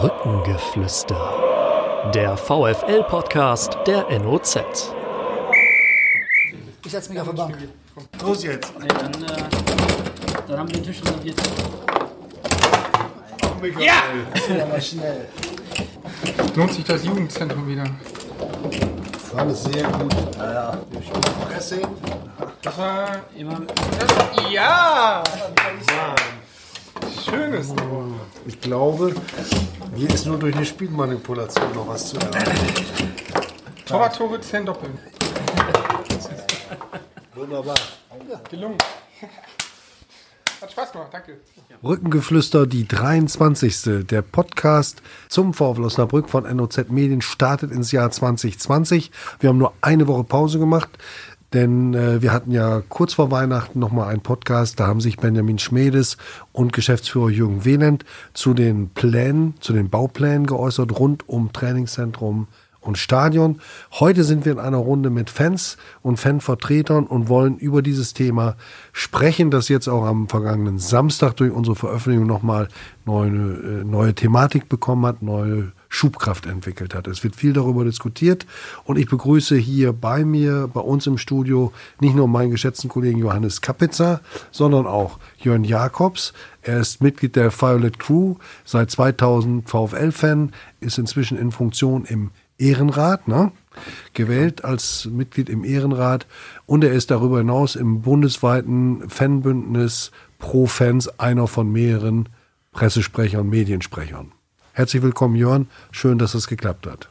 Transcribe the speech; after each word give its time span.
Brückengeflüster. 0.00 2.10
Der 2.14 2.36
VFL-Podcast 2.36 3.78
der 3.86 4.04
NOZ. 4.20 4.58
Ich 6.84 6.92
setze 6.92 7.10
mich 7.10 7.18
auf 7.22 7.30
die 7.30 7.34
Bank. 7.34 7.56
Los 8.22 8.44
jetzt. 8.44 8.78
Nee, 8.78 8.88
dann, 8.88 9.24
äh, 9.24 9.42
dann 10.48 10.58
haben 10.58 10.68
wir 10.68 10.74
den 10.74 10.84
Tisch 10.84 11.00
reserviert. 11.02 11.40
Ja! 13.78 13.94
Das 14.34 14.46
ist 14.46 14.60
aber 14.60 14.80
schnell. 14.82 15.28
Lohnt 16.54 16.74
sich 16.74 16.84
das 16.84 17.02
Jugendzentrum 17.02 17.66
wieder? 17.66 17.84
Das 19.12 19.34
war 19.34 19.40
alles 19.40 19.64
sehr 19.64 19.82
gut. 19.82 20.14
Ja, 20.36 20.52
ja. 20.52 20.78
Wir 20.90 21.00
spielen 21.00 21.22
Pressing. 21.48 21.86
Das 22.60 22.76
war. 22.76 23.06
Immer 23.34 23.62
Das, 23.98 24.52
ja! 24.52 25.22
Schönes. 27.28 27.74
Ich 28.46 28.60
glaube, 28.60 29.12
hier 29.96 30.08
ist 30.08 30.26
nur 30.26 30.38
durch 30.38 30.54
eine 30.54 30.64
Spielmanipulation 30.64 31.74
noch 31.74 31.88
was 31.88 32.10
zu 32.10 32.18
erreichen. 32.18 33.12
Torwarttore 33.84 34.40
10 34.40 34.66
Doppel. 34.66 34.90
Wunderbar. 37.34 37.74
Gelungen. 38.48 38.78
Hat 40.60 40.72
Spaß 40.72 40.92
gemacht, 40.92 41.08
danke. 41.12 41.40
Rückengeflüster, 41.82 42.66
die 42.66 42.86
23. 42.88 44.06
Der 44.06 44.22
Podcast 44.22 45.02
zum 45.28 45.52
VfL 45.52 45.84
Osnabrück 45.84 46.28
von 46.28 46.44
NOZ 46.44 46.88
Medien 46.88 47.22
startet 47.22 47.72
ins 47.72 47.92
Jahr 47.92 48.10
2020. 48.10 49.10
Wir 49.40 49.50
haben 49.50 49.58
nur 49.58 49.74
eine 49.80 50.06
Woche 50.06 50.24
Pause 50.24 50.58
gemacht, 50.58 50.90
denn 51.56 51.94
äh, 51.94 52.20
wir 52.20 52.32
hatten 52.32 52.50
ja 52.50 52.82
kurz 52.86 53.14
vor 53.14 53.30
Weihnachten 53.30 53.78
nochmal 53.78 54.08
einen 54.08 54.20
Podcast. 54.20 54.78
Da 54.78 54.86
haben 54.86 55.00
sich 55.00 55.16
Benjamin 55.16 55.58
Schmedes 55.58 56.18
und 56.52 56.74
Geschäftsführer 56.74 57.30
Jürgen 57.30 57.64
Wehland 57.64 58.04
zu 58.34 58.52
den 58.52 58.90
Plänen, 58.90 59.54
zu 59.60 59.72
den 59.72 59.88
Bauplänen 59.88 60.46
geäußert 60.46 60.98
rund 60.98 61.26
um 61.30 61.54
Trainingszentrum 61.54 62.46
und 62.82 62.98
Stadion. 62.98 63.60
Heute 63.92 64.22
sind 64.22 64.44
wir 64.44 64.52
in 64.52 64.58
einer 64.58 64.76
Runde 64.76 65.08
mit 65.08 65.30
Fans 65.30 65.78
und 66.02 66.18
Fanvertretern 66.18 67.06
und 67.06 67.30
wollen 67.30 67.56
über 67.56 67.80
dieses 67.80 68.12
Thema 68.12 68.56
sprechen, 68.92 69.50
das 69.50 69.70
jetzt 69.70 69.88
auch 69.88 70.04
am 70.04 70.28
vergangenen 70.28 70.78
Samstag 70.78 71.36
durch 71.36 71.52
unsere 71.52 71.74
Veröffentlichung 71.74 72.26
nochmal 72.26 72.68
neue, 73.06 73.30
äh, 73.30 73.84
neue 73.84 74.14
Thematik 74.14 74.68
bekommen 74.68 75.06
hat, 75.06 75.22
neue 75.22 75.72
Schubkraft 75.88 76.46
entwickelt 76.46 76.94
hat. 76.94 77.06
Es 77.06 77.22
wird 77.24 77.36
viel 77.36 77.52
darüber 77.52 77.84
diskutiert 77.84 78.46
und 78.84 78.98
ich 78.98 79.08
begrüße 79.08 79.56
hier 79.56 79.92
bei 79.92 80.24
mir, 80.24 80.68
bei 80.72 80.80
uns 80.80 81.06
im 81.06 81.18
Studio, 81.18 81.72
nicht 82.00 82.14
nur 82.14 82.28
meinen 82.28 82.50
geschätzten 82.50 82.88
Kollegen 82.88 83.18
Johannes 83.18 83.60
Kapitzer, 83.60 84.20
sondern 84.50 84.86
auch 84.86 85.18
Jörn 85.38 85.64
Jakobs. 85.64 86.32
Er 86.62 86.80
ist 86.80 87.02
Mitglied 87.02 87.36
der 87.36 87.52
Violet 87.52 87.98
Crew, 87.98 88.36
seit 88.64 88.90
2000 88.90 89.68
VfL-Fan, 89.68 90.52
ist 90.80 90.98
inzwischen 90.98 91.38
in 91.38 91.52
Funktion 91.52 92.04
im 92.04 92.30
Ehrenrat, 92.58 93.28
ne? 93.28 93.52
gewählt 94.14 94.64
als 94.64 95.06
Mitglied 95.06 95.48
im 95.48 95.64
Ehrenrat 95.64 96.26
und 96.64 96.82
er 96.82 96.92
ist 96.92 97.10
darüber 97.10 97.38
hinaus 97.38 97.76
im 97.76 98.00
bundesweiten 98.02 99.08
Fanbündnis 99.08 100.10
Pro 100.38 100.66
Fans 100.66 101.18
einer 101.18 101.46
von 101.46 101.70
mehreren 101.70 102.28
Pressesprechern 102.72 103.48
Mediensprechern. 103.48 104.32
Herzlich 104.76 105.02
willkommen, 105.02 105.36
Jörn. 105.36 105.68
Schön, 105.90 106.18
dass 106.18 106.34
es 106.34 106.48
geklappt 106.48 106.86
hat. 106.86 107.08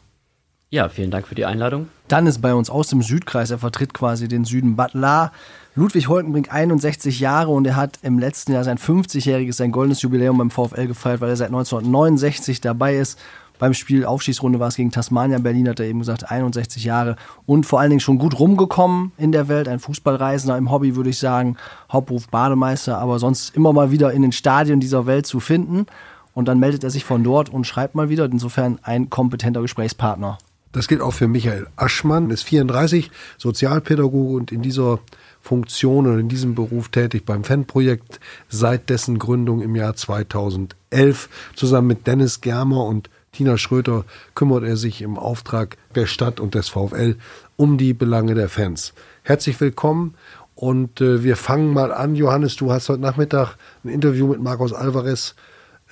Ja, 0.69 0.87
vielen 0.87 1.09
Dank 1.09 1.25
für 1.25 1.33
die 1.33 1.45
Einladung. 1.45 1.87
Dann 2.07 2.27
ist 2.27 2.39
bei 2.39 2.53
uns 2.53 2.69
aus 2.69 2.89
dem 2.89 3.01
Südkreis, 3.01 3.49
er 3.49 3.57
vertritt 3.57 3.91
quasi 3.91 4.27
den 4.27 4.45
Süden 4.45 4.75
Butler. 4.75 5.31
Ludwig 5.73 6.07
Holtenbrink, 6.07 6.53
61 6.53 7.19
Jahre 7.19 7.49
und 7.49 7.65
er 7.65 7.75
hat 7.75 7.97
im 8.03 8.19
letzten 8.19 8.53
Jahr 8.53 8.63
sein 8.63 8.77
50-jähriges, 8.77 9.53
sein 9.53 9.71
goldenes 9.71 10.03
Jubiläum 10.03 10.37
beim 10.37 10.51
VfL 10.51 10.85
gefeiert, 10.85 11.21
weil 11.21 11.29
er 11.29 11.37
seit 11.37 11.47
1969 11.47 12.61
dabei 12.61 12.97
ist. 12.97 13.19
Beim 13.57 13.73
Spiel 13.73 14.05
Aufstiegsrunde 14.05 14.59
war 14.59 14.67
es 14.67 14.75
gegen 14.75 14.91
Tasmania 14.91 15.39
Berlin, 15.39 15.67
hat 15.67 15.79
er 15.79 15.87
eben 15.87 15.99
gesagt, 15.99 16.29
61 16.29 16.83
Jahre 16.83 17.15
und 17.47 17.65
vor 17.65 17.79
allen 17.79 17.89
Dingen 17.89 17.99
schon 17.99 18.19
gut 18.19 18.37
rumgekommen 18.37 19.11
in 19.17 19.31
der 19.31 19.47
Welt. 19.47 19.67
Ein 19.67 19.79
Fußballreisender 19.79 20.55
im 20.55 20.69
Hobby, 20.69 20.95
würde 20.95 21.09
ich 21.09 21.17
sagen. 21.17 21.57
Hauptberuf 21.91 22.27
Bademeister, 22.27 22.99
aber 22.99 23.17
sonst 23.17 23.55
immer 23.55 23.73
mal 23.73 23.89
wieder 23.89 24.11
in 24.11 24.21
den 24.21 24.33
Stadien 24.33 24.79
dieser 24.79 25.07
Welt 25.07 25.25
zu 25.25 25.39
finden. 25.39 25.87
Und 26.35 26.47
dann 26.47 26.59
meldet 26.59 26.83
er 26.83 26.91
sich 26.91 27.05
von 27.05 27.23
dort 27.23 27.49
und 27.49 27.65
schreibt 27.65 27.95
mal 27.95 28.09
wieder. 28.09 28.25
Insofern 28.25 28.77
ein 28.83 29.09
kompetenter 29.09 29.61
Gesprächspartner. 29.61 30.37
Das 30.73 30.89
gilt 30.89 30.99
auch 30.99 31.13
für 31.13 31.29
Michael 31.29 31.67
Aschmann, 31.77 32.29
ist 32.29 32.43
34, 32.43 33.09
Sozialpädagoge 33.37 34.35
und 34.35 34.51
in 34.51 34.61
dieser 34.61 34.99
Funktion 35.39 36.05
und 36.05 36.19
in 36.19 36.27
diesem 36.27 36.53
Beruf 36.53 36.89
tätig 36.89 37.25
beim 37.25 37.45
Fanprojekt 37.45 38.19
seit 38.49 38.89
dessen 38.89 39.17
Gründung 39.17 39.61
im 39.61 39.77
Jahr 39.77 39.95
2011. 39.95 41.29
Zusammen 41.55 41.87
mit 41.87 42.05
Dennis 42.05 42.41
Germer 42.41 42.83
und 42.83 43.09
Tina 43.31 43.57
Schröter 43.57 44.03
kümmert 44.33 44.65
er 44.65 44.75
sich 44.75 45.01
im 45.01 45.17
Auftrag 45.17 45.77
der 45.95 46.07
Stadt 46.07 46.41
und 46.41 46.55
des 46.55 46.67
VfL 46.67 47.15
um 47.55 47.77
die 47.77 47.93
Belange 47.93 48.35
der 48.35 48.49
Fans. 48.49 48.93
Herzlich 49.23 49.61
willkommen 49.61 50.15
und 50.55 50.99
äh, 50.99 51.23
wir 51.23 51.37
fangen 51.37 51.71
mal 51.71 51.93
an. 51.93 52.15
Johannes, 52.15 52.57
du 52.57 52.73
hast 52.73 52.89
heute 52.89 53.01
Nachmittag 53.01 53.55
ein 53.85 53.89
Interview 53.89 54.27
mit 54.27 54.41
Marcos 54.41 54.73
Alvarez 54.73 55.35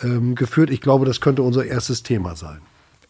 ähm, 0.01 0.35
geführt. 0.35 0.69
Ich 0.69 0.81
glaube, 0.81 1.05
das 1.05 1.21
könnte 1.21 1.43
unser 1.43 1.65
erstes 1.65 2.03
Thema 2.03 2.35
sein. 2.35 2.59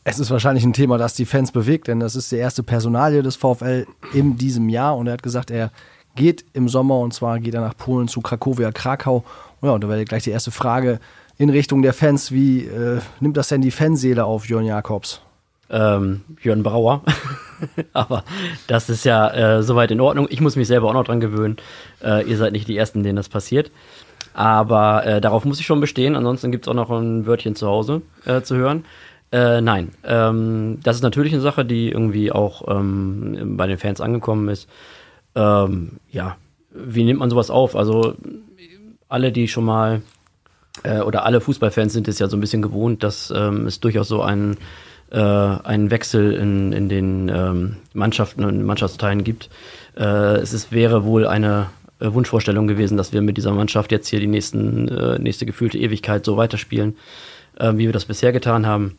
Es 0.03 0.19
ist 0.19 0.31
wahrscheinlich 0.31 0.65
ein 0.65 0.73
Thema, 0.73 0.97
das 0.97 1.13
die 1.13 1.25
Fans 1.25 1.51
bewegt, 1.51 1.87
denn 1.87 1.99
das 1.99 2.15
ist 2.15 2.31
die 2.31 2.37
erste 2.37 2.61
Personalie 2.61 3.23
des 3.23 3.37
VfL 3.37 3.85
in 4.13 4.37
diesem 4.37 4.67
Jahr. 4.67 4.97
Und 4.97 5.07
er 5.07 5.13
hat 5.13 5.23
gesagt, 5.23 5.49
er 5.49 5.71
geht 6.15 6.43
im 6.53 6.67
Sommer 6.67 6.99
und 6.99 7.13
zwar 7.13 7.39
geht 7.39 7.53
er 7.53 7.61
nach 7.61 7.77
Polen 7.77 8.07
zu 8.07 8.21
Krakowia 8.21 8.71
Krakau. 8.71 9.23
Ja, 9.61 9.71
und 9.71 9.83
da 9.83 9.89
wäre 9.89 10.03
gleich 10.03 10.23
die 10.23 10.31
erste 10.31 10.51
Frage 10.51 10.99
in 11.37 11.49
Richtung 11.49 11.81
der 11.81 11.93
Fans. 11.93 12.31
Wie 12.31 12.65
äh, 12.65 12.99
nimmt 13.21 13.37
das 13.37 13.47
denn 13.47 13.61
die 13.61 13.71
Fanseele 13.71 14.25
auf, 14.25 14.49
Jörn 14.49 14.65
Jakobs? 14.65 15.21
Ähm, 15.69 16.21
Jörn 16.41 16.63
Brauer. 16.63 17.01
Aber 17.93 18.25
das 18.67 18.89
ist 18.89 19.05
ja 19.05 19.29
äh, 19.29 19.63
soweit 19.63 19.89
in 19.91 20.01
Ordnung. 20.01 20.27
Ich 20.29 20.41
muss 20.41 20.57
mich 20.57 20.67
selber 20.67 20.89
auch 20.89 20.93
noch 20.93 21.05
dran 21.05 21.21
gewöhnen. 21.21 21.57
Äh, 22.03 22.29
ihr 22.29 22.37
seid 22.37 22.51
nicht 22.51 22.67
die 22.67 22.77
Ersten, 22.77 23.03
denen 23.03 23.15
das 23.15 23.29
passiert. 23.29 23.71
Aber 24.33 25.05
äh, 25.05 25.21
darauf 25.21 25.45
muss 25.45 25.59
ich 25.59 25.65
schon 25.65 25.79
bestehen. 25.79 26.15
Ansonsten 26.15 26.51
gibt 26.51 26.65
es 26.65 26.69
auch 26.69 26.75
noch 26.75 26.89
ein 26.89 27.25
Wörtchen 27.25 27.55
zu 27.55 27.67
Hause 27.67 28.01
äh, 28.25 28.41
zu 28.41 28.55
hören. 28.55 28.85
Äh, 29.31 29.61
nein, 29.61 29.91
ähm, 30.03 30.79
das 30.83 30.97
ist 30.97 31.01
natürlich 31.01 31.33
eine 31.33 31.41
Sache, 31.41 31.65
die 31.65 31.89
irgendwie 31.89 32.31
auch 32.31 32.67
ähm, 32.67 33.57
bei 33.57 33.65
den 33.65 33.79
Fans 33.79 33.99
angekommen 33.99 34.47
ist. 34.47 34.69
Ähm, 35.35 35.93
ja, 36.11 36.37
wie 36.71 37.03
nimmt 37.03 37.19
man 37.19 37.29
sowas 37.29 37.49
auf? 37.49 37.75
Also 37.75 38.15
alle, 39.09 39.31
die 39.31 39.47
schon 39.47 39.65
mal 39.65 40.01
äh, 40.83 40.99
oder 40.99 41.25
alle 41.25 41.41
Fußballfans 41.41 41.93
sind 41.93 42.07
es 42.07 42.19
ja 42.19 42.27
so 42.27 42.37
ein 42.37 42.41
bisschen 42.41 42.61
gewohnt, 42.61 43.03
dass 43.03 43.31
ähm, 43.35 43.67
es 43.67 43.79
durchaus 43.79 44.07
so 44.07 44.21
einen, 44.21 44.57
äh, 45.11 45.19
einen 45.19 45.91
Wechsel 45.91 46.33
in, 46.33 46.71
in 46.71 46.89
den 46.89 47.29
ähm, 47.29 47.77
Mannschaften 47.93 48.43
und 48.43 48.63
Mannschaftsteilen 48.63 49.23
gibt. 49.23 49.49
Äh, 49.95 50.37
es 50.37 50.53
ist, 50.53 50.71
wäre 50.71 51.05
wohl 51.05 51.27
eine 51.27 51.67
Wunschvorstellung 51.99 52.67
gewesen, 52.67 52.97
dass 52.97 53.13
wir 53.13 53.21
mit 53.21 53.37
dieser 53.37 53.51
Mannschaft 53.51 53.91
jetzt 53.91 54.07
hier 54.07 54.19
die 54.19 54.27
nächsten, 54.27 54.87
äh, 54.87 55.19
nächste 55.19 55.45
gefühlte 55.45 55.77
Ewigkeit 55.77 56.25
so 56.25 56.37
weiterspielen, 56.37 56.97
äh, 57.57 57.73
wie 57.73 57.85
wir 57.85 57.93
das 57.93 58.05
bisher 58.05 58.31
getan 58.31 58.65
haben. 58.65 58.97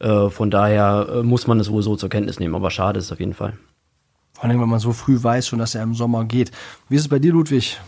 Äh, 0.00 0.30
von 0.30 0.50
daher 0.50 1.08
äh, 1.10 1.22
muss 1.22 1.46
man 1.46 1.60
es 1.60 1.70
wohl 1.70 1.82
so 1.82 1.96
zur 1.96 2.08
Kenntnis 2.08 2.38
nehmen, 2.38 2.54
aber 2.54 2.70
schade 2.70 2.98
ist 2.98 3.06
es 3.06 3.12
auf 3.12 3.20
jeden 3.20 3.34
Fall. 3.34 3.54
Vor 4.32 4.44
allem, 4.44 4.60
wenn 4.60 4.68
man 4.68 4.78
so 4.78 4.92
früh 4.92 5.20
weiß 5.20 5.48
schon, 5.48 5.58
dass 5.58 5.74
er 5.74 5.82
im 5.82 5.94
Sommer 5.94 6.24
geht. 6.24 6.52
Wie 6.88 6.94
ist 6.94 7.02
es 7.02 7.08
bei 7.08 7.18
dir, 7.18 7.32
Ludwig? 7.32 7.78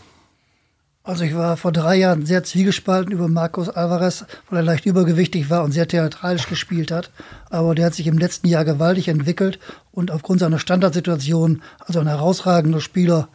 Also 1.03 1.23
ich 1.23 1.33
war 1.33 1.57
vor 1.57 1.71
drei 1.71 1.95
Jahren 1.95 2.27
sehr 2.27 2.43
zwiegespalten 2.43 3.11
über 3.11 3.27
Marcos 3.27 3.69
Alvarez, 3.69 4.25
weil 4.49 4.59
er 4.59 4.63
leicht 4.63 4.85
übergewichtig 4.85 5.49
war 5.49 5.63
und 5.63 5.71
sehr 5.71 5.87
theatralisch 5.87 6.47
gespielt 6.47 6.91
hat. 6.91 7.09
Aber 7.49 7.73
der 7.73 7.87
hat 7.87 7.95
sich 7.95 8.05
im 8.05 8.19
letzten 8.19 8.47
Jahr 8.47 8.65
gewaltig 8.65 9.07
entwickelt 9.07 9.57
und 9.91 10.11
aufgrund 10.11 10.41
seiner 10.41 10.59
Standardsituation, 10.59 11.63
also 11.79 11.99
ein 11.99 12.07
herausragender 12.07 12.81
Spieler 12.81 13.29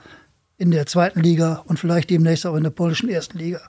in 0.58 0.70
der 0.70 0.86
zweiten 0.86 1.20
Liga 1.20 1.62
und 1.66 1.78
vielleicht 1.78 2.10
demnächst 2.10 2.46
auch 2.46 2.56
in 2.56 2.62
der 2.62 2.70
polnischen 2.70 3.08
ersten 3.08 3.38
Liga. 3.38 3.60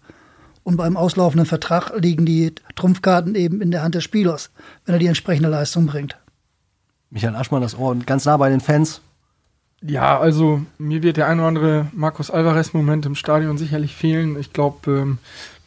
Und 0.64 0.78
beim 0.78 0.98
auslaufenden 0.98 1.46
Vertrag 1.46 1.92
liegen 1.98 2.25
die 2.25 2.53
Trumpfkarten 2.75 3.36
eben 3.36 3.62
in 3.62 3.72
der 3.72 3.84
Hand 3.84 3.95
des 3.95 4.04
Spielers, 4.04 4.51
wenn 4.86 4.95
er 4.95 5.00
die 5.00 5.07
entsprechende 5.07 5.50
Leistung 5.50 5.86
bringt. 5.86 6.18
Michael 7.10 7.36
Aschmann, 7.36 7.62
das 7.62 7.78
Ohr 7.78 7.95
ganz 8.06 8.25
nah 8.25 8.36
bei 8.36 8.50
den 8.50 8.60
Fans. 8.60 9.01
Ja, 9.81 10.19
also 10.19 10.62
mir 10.80 11.04
wird 11.04 11.18
der 11.18 11.28
ein 11.28 11.39
oder 11.39 11.48
andere 11.48 11.88
Marcos 11.94 12.31
Alvarez-Moment 12.31 13.06
im 13.06 13.16
Stadion 13.16 13.57
sicherlich 13.57 13.95
fehlen. 13.95 14.38
Ich 14.40 14.51
glaube, 14.51 14.92
ähm, 14.92 15.18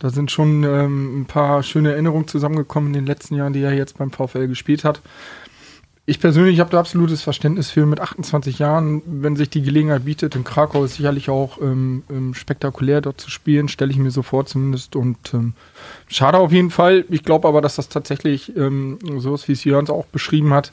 da 0.00 0.11
sind 0.11 0.31
schon 0.32 0.64
ähm, 0.64 1.20
ein 1.20 1.26
paar 1.26 1.62
schöne 1.62 1.93
Erinnerungen 1.93 2.26
zusammengekommen 2.26 2.88
in 2.88 2.94
den 2.94 3.06
letzten 3.06 3.37
Jahren, 3.37 3.52
die 3.52 3.62
er 3.62 3.73
jetzt 3.73 3.99
beim 3.99 4.11
VfL 4.11 4.49
gespielt 4.49 4.84
hat. 4.84 5.00
Ich 6.10 6.18
persönlich 6.18 6.58
habe 6.58 6.70
da 6.70 6.80
absolutes 6.80 7.22
Verständnis 7.22 7.70
für 7.70 7.86
mit 7.86 8.00
28 8.00 8.58
Jahren, 8.58 9.00
wenn 9.06 9.36
sich 9.36 9.48
die 9.48 9.62
Gelegenheit 9.62 10.06
bietet. 10.06 10.34
In 10.34 10.42
Krakau 10.42 10.82
ist 10.82 10.96
sicherlich 10.96 11.30
auch 11.30 11.60
ähm, 11.62 12.02
ähm, 12.10 12.34
spektakulär 12.34 13.00
dort 13.00 13.20
zu 13.20 13.30
spielen, 13.30 13.68
stelle 13.68 13.92
ich 13.92 13.96
mir 13.96 14.10
so 14.10 14.22
vor 14.22 14.44
zumindest. 14.44 14.96
Und 14.96 15.32
ähm, 15.34 15.52
schade 16.08 16.38
auf 16.38 16.50
jeden 16.50 16.70
Fall. 16.70 17.04
Ich 17.10 17.22
glaube 17.22 17.46
aber, 17.46 17.60
dass 17.60 17.76
das 17.76 17.88
tatsächlich 17.88 18.56
ähm, 18.56 18.98
so 19.18 19.32
ist, 19.36 19.46
wie 19.46 19.52
es 19.52 19.62
Jörns 19.62 19.88
auch 19.88 20.06
beschrieben 20.06 20.52
hat. 20.52 20.72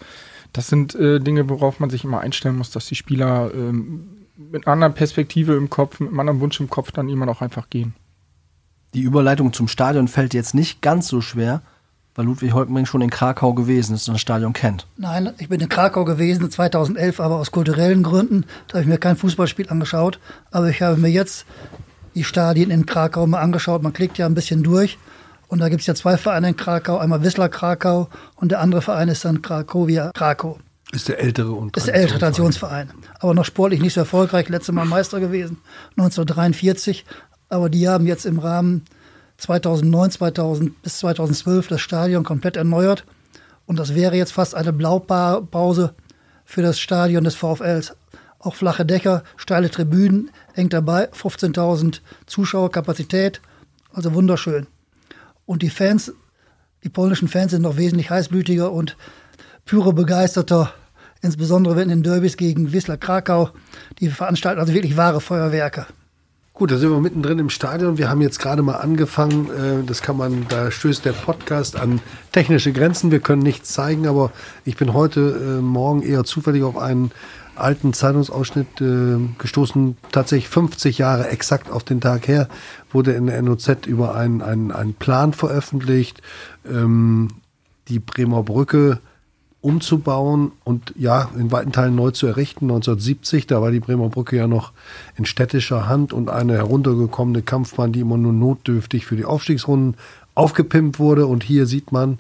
Das 0.54 0.70
sind 0.70 0.96
äh, 0.96 1.20
Dinge, 1.20 1.48
worauf 1.50 1.80
man 1.80 1.92
sich 1.92 2.04
immer 2.04 2.22
einstellen 2.22 2.58
muss, 2.58 2.72
dass 2.72 2.88
die 2.88 2.96
Spieler 2.96 3.52
ähm, 3.54 4.08
mit 4.38 4.66
einer 4.66 4.74
anderen 4.74 4.96
Perspektive 4.96 5.54
im 5.54 5.70
Kopf, 5.70 6.00
mit 6.00 6.10
einem 6.10 6.20
anderen 6.20 6.40
Wunsch 6.40 6.60
im 6.60 6.72
Kopf 6.72 6.92
dann 6.92 7.10
immer 7.10 7.28
auch 7.28 7.44
einfach 7.44 7.70
gehen. 7.70 7.94
Die 8.96 9.02
Überleitung 9.02 9.54
zum 9.54 9.68
Stadion 9.68 10.08
fällt 10.08 10.34
jetzt 10.34 10.56
nicht 10.56 10.82
ganz 10.82 11.08
so 11.08 11.22
schwer, 11.22 11.62
weil 12.18 12.26
Ludwig 12.26 12.52
Holkenbrink 12.52 12.88
schon 12.88 13.02
in 13.02 13.12
Krakau 13.12 13.54
gewesen 13.54 13.94
ist 13.94 14.08
und 14.10 14.16
das 14.16 14.22
Stadion 14.22 14.52
kennt. 14.52 14.88
Nein, 14.98 15.32
ich 15.38 15.50
bin 15.50 15.62
in 15.62 15.70
Krakau 15.70 16.04
gewesen, 16.04 16.50
2011, 16.50 17.20
aber 17.20 17.36
aus 17.36 17.52
kulturellen 17.52 18.02
Gründen. 18.02 18.46
Da 18.68 18.74
habe 18.74 18.82
ich 18.82 18.88
mir 18.88 18.98
kein 18.98 19.16
Fußballspiel 19.16 19.70
angeschaut. 19.70 20.20
Aber 20.52 20.68
ich 20.68 20.82
habe 20.82 20.98
mir 20.98 21.10
jetzt 21.10 21.46
die 22.16 22.24
Stadien 22.24 22.72
in 22.72 22.88
Krakau 22.88 23.28
mal 23.28 23.40
angeschaut. 23.40 23.84
Man 23.84 23.94
klickt 23.94 24.18
ja 24.18 24.26
ein 24.26 24.34
bisschen 24.34 24.64
durch. 24.64 24.98
Und 25.48 25.60
da 25.60 25.70
gibt 25.70 25.82
es 25.82 25.88
ja 25.88 25.94
zwei 25.94 26.18
Vereine 26.18 26.50
in 26.50 26.58
Krakau. 26.58 26.98
Einmal 26.98 27.22
Wissler 27.24 27.50
Krakau 27.50 28.10
und 28.36 28.52
der 28.52 28.62
andere 28.62 28.82
Verein 28.82 29.10
ist 29.10 29.24
dann 29.24 29.44
Krakowia 29.44 30.12
Krakau. 30.14 30.58
Ist 30.92 31.08
der 31.10 31.20
ältere 31.20 31.52
und 31.52 31.78
Ist 31.78 31.86
der 31.86 31.96
ältere 31.96 32.18
Traditionsverein. 32.18 32.90
Aber 33.20 33.36
noch 33.36 33.46
sportlich 33.46 33.80
nicht 33.80 33.94
so 33.94 34.02
erfolgreich. 34.02 34.50
Letztes 34.50 34.74
Mal 34.74 34.86
Meister 34.86 35.20
gewesen, 35.20 35.58
1943. 35.92 37.06
Aber 37.50 37.70
die 37.70 37.88
haben 37.88 38.08
jetzt 38.08 38.26
im 38.26 38.40
Rahmen 38.40 38.86
2009, 39.38 40.12
2000 40.12 40.82
bis 40.82 41.00
2012 41.00 41.68
das 41.68 41.82
Stadion 41.82 42.24
komplett 42.24 42.58
erneuert. 42.58 43.06
Und 43.66 43.78
das 43.78 43.96
wäre 43.96 44.16
jetzt 44.16 44.34
fast 44.34 44.56
eine 44.56 44.74
Blaupause 44.74 45.94
für 46.46 46.62
das 46.62 46.80
Stadion 46.80 47.24
des 47.24 47.36
VfLs. 47.36 47.96
Auch 48.40 48.56
flache 48.56 48.86
Dächer, 48.86 49.24
steile 49.36 49.70
Tribünen, 49.70 50.32
eng 50.54 50.70
dabei, 50.70 51.10
15.000 51.12 52.00
Zuschauerkapazität. 52.26 53.42
Also 53.92 54.14
wunderschön. 54.14 54.68
Und 55.46 55.64
die 55.64 55.70
Fans, 55.70 56.14
die 56.84 56.90
polnischen 56.90 57.28
Fans 57.28 57.52
sind 57.52 57.64
noch 57.64 57.78
wesentlich 57.78 58.10
heißblütiger 58.10 58.72
und 58.72 58.96
pyro 59.66 59.92
begeisterter, 59.92 60.74
insbesondere 61.22 61.76
wenn 61.76 61.90
in 61.90 62.02
den 62.02 62.04
Derbys 62.04 62.38
gegen 62.38 62.72
Wisla 62.72 62.96
Krakau, 62.96 63.50
die 64.00 64.10
veranstalten 64.10 64.60
also 64.60 64.74
wirklich 64.74 64.98
wahre 64.98 65.20
Feuerwerke. 65.20 65.88
Gut, 66.58 66.72
da 66.72 66.78
sind 66.78 66.90
wir 66.90 67.00
mittendrin 67.00 67.38
im 67.38 67.52
Stadion. 67.52 68.00
Wir 68.00 68.10
haben 68.10 68.20
jetzt 68.20 68.40
gerade 68.40 68.64
mal 68.64 68.78
angefangen. 68.78 69.48
äh, 69.52 69.84
Das 69.86 70.02
kann 70.02 70.18
man, 70.18 70.48
da 70.50 70.72
stößt 70.72 71.06
der 71.06 71.12
Podcast 71.12 71.76
an 71.80 72.02
technische 72.32 72.74
Grenzen. 72.74 73.12
Wir 73.12 73.20
können 73.20 73.44
nichts 73.44 73.74
zeigen, 73.74 74.08
aber 74.08 74.32
ich 74.66 74.76
bin 74.76 74.94
heute 74.94 75.60
äh, 75.60 75.62
Morgen 75.62 76.02
eher 76.02 76.24
zufällig 76.24 76.64
auf 76.64 76.76
einen 76.76 77.12
alten 77.54 77.94
Zeitungsausschnitt 77.94 78.82
äh, 78.82 79.18
gestoßen. 79.38 79.98
Tatsächlich 80.12 80.50
50 80.50 80.98
Jahre 80.98 81.28
exakt 81.30 81.70
auf 81.70 81.84
den 81.84 82.02
Tag 82.02 82.28
her 82.28 82.50
wurde 82.92 83.12
in 83.12 83.28
der 83.28 83.40
NOZ 83.44 83.86
über 83.86 84.16
einen, 84.16 84.42
einen, 84.42 84.72
einen 84.72 84.96
Plan 84.96 85.34
veröffentlicht, 85.34 86.24
ähm, 86.68 87.28
die 87.88 88.00
Bremer 88.00 88.42
Brücke 88.42 89.00
umzubauen 89.62 90.52
und 90.64 90.94
ja, 90.98 91.30
in 91.38 91.52
weiten 91.52 91.72
Teilen 91.72 91.96
neu 91.96 92.12
zu 92.12 92.28
errichten. 92.28 92.66
1970, 92.66 93.48
da 93.48 93.62
war 93.62 93.72
die 93.72 93.80
Bremer 93.80 94.10
Brücke 94.10 94.38
ja 94.38 94.48
noch 94.48 94.72
in 95.16 95.26
städtischer 95.26 95.88
Hand 95.88 96.14
und 96.14 96.30
eine 96.30 96.54
heruntergekommene 96.54 97.42
Kampfbahn, 97.42 97.92
die 97.92 98.02
immer 98.02 98.18
nur 98.18 98.34
notdürftig 98.34 99.06
für 99.06 99.16
die 99.16 99.26
Aufstiegsrunden 99.26 99.96
aufgepimpt 100.36 101.00
wurde. 101.00 101.26
Und 101.26 101.44
hier 101.44 101.66
sieht 101.66 101.92
man, 101.92 102.20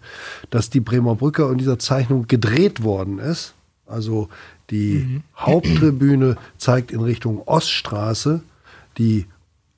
dass 0.49 0.69
die 0.69 0.79
Bremer 0.79 1.15
Brücke 1.15 1.43
in 1.51 1.57
dieser 1.57 1.79
Zeichnung 1.79 2.27
gedreht 2.27 2.83
worden 2.83 3.19
ist. 3.19 3.53
Also 3.85 4.29
die 4.69 5.21
Haupttribüne 5.37 6.35
zeigt 6.57 6.91
in 6.91 6.99
Richtung 6.99 7.41
Oststraße, 7.45 8.41
die 8.97 9.25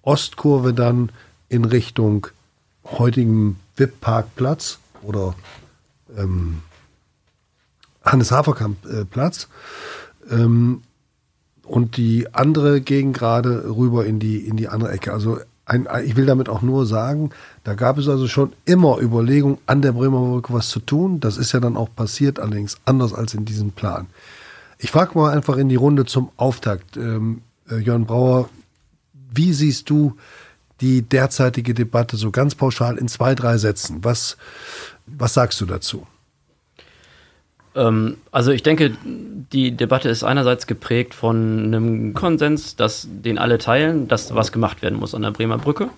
Ostkurve 0.01 0.73
dann 0.73 1.11
in 1.49 1.65
Richtung 1.65 2.27
heutigem 2.85 3.57
VIP-Parkplatz 3.75 4.79
oder 5.03 5.35
ähm, 6.17 6.61
Hannes-Haferkamp-Platz. 8.03 9.47
Ähm, 10.29 10.81
und 11.63 11.97
die 11.97 12.33
andere 12.33 12.81
Gegend 12.81 13.15
gerade 13.15 13.63
rüber 13.75 14.05
in 14.05 14.19
die, 14.19 14.37
in 14.39 14.57
die 14.57 14.67
andere 14.67 14.91
Ecke. 14.91 15.13
Also 15.13 15.37
ein, 15.65 15.87
ich 16.03 16.15
will 16.15 16.25
damit 16.25 16.49
auch 16.49 16.63
nur 16.63 16.87
sagen, 16.87 17.29
da 17.63 17.75
gab 17.75 17.99
es 17.99 18.07
also 18.07 18.27
schon 18.27 18.53
immer 18.65 18.99
Überlegungen, 18.99 19.59
an 19.67 19.83
der 19.83 19.91
Bremer 19.91 20.19
Brücke 20.19 20.51
was 20.51 20.69
zu 20.69 20.79
tun. 20.79 21.19
Das 21.19 21.37
ist 21.37 21.51
ja 21.51 21.59
dann 21.59 21.77
auch 21.77 21.89
passiert, 21.95 22.39
allerdings 22.39 22.77
anders 22.85 23.13
als 23.13 23.35
in 23.35 23.45
diesem 23.45 23.71
Plan. 23.71 24.07
Ich 24.79 24.89
frage 24.89 25.17
mal 25.17 25.31
einfach 25.31 25.57
in 25.57 25.69
die 25.69 25.75
Runde 25.75 26.05
zum 26.05 26.31
Auftakt. 26.37 26.97
Ähm, 26.97 27.41
äh, 27.69 27.77
Jörn 27.77 28.05
Brauer, 28.05 28.49
wie 29.31 29.53
siehst 29.53 29.89
du 29.91 30.17
die 30.81 31.03
derzeitige 31.03 31.73
Debatte 31.75 32.17
so 32.17 32.31
ganz 32.31 32.55
pauschal 32.55 32.97
in 32.97 33.07
zwei, 33.07 33.35
drei 33.35 33.57
Sätzen? 33.57 34.03
Was, 34.03 34.37
was 35.05 35.35
sagst 35.35 35.61
du 35.61 35.65
dazu? 35.65 36.07
Ähm, 37.75 38.17
also 38.31 38.51
ich 38.51 38.63
denke, 38.63 38.91
die 39.03 39.71
Debatte 39.71 40.09
ist 40.09 40.23
einerseits 40.23 40.67
geprägt 40.67 41.13
von 41.13 41.65
einem 41.65 42.13
Konsens, 42.13 42.75
dass 42.75 43.07
den 43.09 43.37
alle 43.37 43.57
teilen, 43.57 44.07
dass 44.07 44.33
was 44.33 44.51
gemacht 44.51 44.81
werden 44.81 44.99
muss 44.99 45.15
an 45.15 45.21
der 45.21 45.31
Bremer 45.31 45.57
Brücke. 45.57 45.89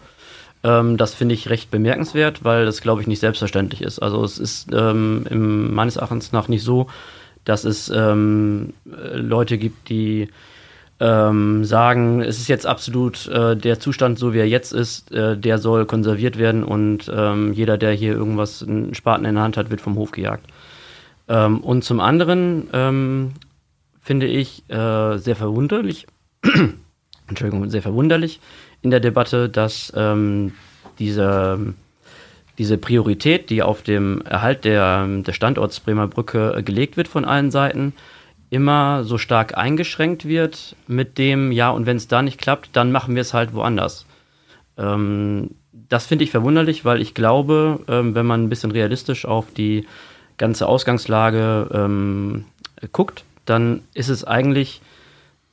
Ähm, 0.64 0.98
das 0.98 1.14
finde 1.14 1.36
ich 1.36 1.50
recht 1.50 1.72
bemerkenswert, 1.72 2.44
weil 2.44 2.66
das, 2.66 2.82
glaube 2.82 3.02
ich, 3.02 3.08
nicht 3.08 3.20
selbstverständlich 3.20 3.82
ist. 3.82 4.00
Also 4.00 4.24
es 4.24 4.38
ist 4.38 4.70
ähm, 4.74 5.26
im, 5.30 5.74
meines 5.74 5.96
Erachtens 5.96 6.32
nach 6.32 6.48
nicht 6.48 6.64
so, 6.64 6.88
dass 7.46 7.64
es 7.64 7.90
ähm, 7.90 8.74
äh, 8.86 9.18
Leute 9.18 9.58
gibt, 9.58 9.90
die 9.90 10.30
ähm, 11.00 11.66
sagen, 11.66 12.22
es 12.22 12.38
ist 12.38 12.48
jetzt 12.48 12.68
absolut 12.68 13.28
äh, 13.28 13.58
der 13.58 13.80
Zustand, 13.80 14.20
so 14.20 14.36
wie 14.36 14.40
er 14.40 14.48
jetzt 14.48 14.72
ist, 14.72 15.12
äh, 15.12 15.36
der 15.36 15.58
soll 15.58 15.88
konserviert 15.88 16.38
werden 16.38 16.64
und 16.64 17.12
ähm, 17.12 17.54
jeder, 17.54 17.80
der 17.80 17.94
hier 17.94 18.14
irgendwas, 18.14 18.62
einen 18.62 18.94
Spaten 18.94 19.26
in 19.26 19.34
der 19.34 19.44
Hand 19.44 19.58
hat, 19.58 19.72
wird 19.72 19.82
vom 19.82 19.96
Hof 19.96 20.12
gejagt. 20.12 20.46
Ähm, 21.28 21.60
und 21.60 21.84
zum 21.84 22.00
anderen 22.00 22.68
ähm, 22.74 23.34
finde 24.02 24.28
ich 24.28 24.64
äh, 24.70 25.18
sehr 25.18 25.36
verwunderlich, 25.36 26.08
Entschuldigung, 27.28 27.70
sehr 27.70 27.82
verwunderlich 27.82 28.40
in 28.82 28.90
der 28.90 29.00
Debatte, 29.00 29.48
dass 29.48 29.94
ähm, 29.96 30.54
diese, 31.00 31.74
diese 32.58 32.78
Priorität, 32.78 33.50
die 33.50 33.64
auf 33.64 33.84
dem 33.84 34.22
Erhalt 34.22 34.66
der, 34.66 35.06
des 35.22 35.36
Standorts 35.36 35.80
Bremer 35.80 36.08
Brücke 36.08 36.56
äh, 36.58 36.64
gelegt 36.64 36.98
wird 36.98 37.08
von 37.08 37.26
allen 37.26 37.52
Seiten, 37.52 37.94
immer 38.50 39.04
so 39.06 39.18
stark 39.18 39.58
eingeschränkt 39.58 40.28
wird 40.28 40.76
mit 40.88 41.18
dem, 41.18 41.52
ja, 41.52 41.70
und 41.70 41.86
wenn 41.86 41.98
es 41.98 42.08
da 42.08 42.22
nicht 42.22 42.40
klappt, 42.40 42.70
dann 42.74 42.92
machen 42.92 43.16
wir 43.16 43.22
es 43.22 43.34
halt 43.34 43.54
woanders. 43.54 44.06
Ähm, 44.78 45.52
das 45.72 46.06
finde 46.06 46.24
ich 46.24 46.32
verwunderlich, 46.32 46.84
weil 46.84 47.02
ich 47.02 47.14
glaube, 47.14 47.80
ähm, 47.88 48.14
wenn 48.16 48.26
man 48.26 48.44
ein 48.44 48.50
bisschen 48.50 48.72
realistisch 48.72 49.26
auf 49.26 49.54
die 49.54 49.88
ganze 50.42 50.68
Ausgangslage 50.68 51.70
ähm, 51.72 52.46
guckt, 52.92 53.24
dann 53.46 53.84
ist 53.94 54.10
es 54.10 54.26
eigentlich 54.26 54.82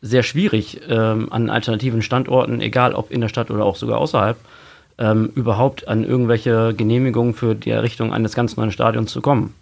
sehr 0.00 0.23
schwierig, 0.23 0.81
ähm, 0.88 1.29
an 1.31 1.50
alternativen 1.50 2.02
Standorten, 2.02 2.61
egal 2.61 2.94
ob 2.94 3.11
in 3.11 3.20
der 3.20 3.29
Stadt 3.29 3.50
oder 3.50 3.64
auch 3.64 3.76
sogar 3.76 3.99
außerhalb, 3.99 4.38
ähm, 4.99 5.31
überhaupt 5.35 5.87
an 5.88 6.05
irgendwelche 6.05 6.75
Genehmigungen 6.75 7.35
für 7.35 7.55
die 7.55 7.70
Errichtung 7.70 8.12
eines 8.12 8.35
ganz 8.35 8.56
neuen 8.56 8.73
Stadions 8.73 9.12
zu 9.12 9.20
kommen. 9.20 9.55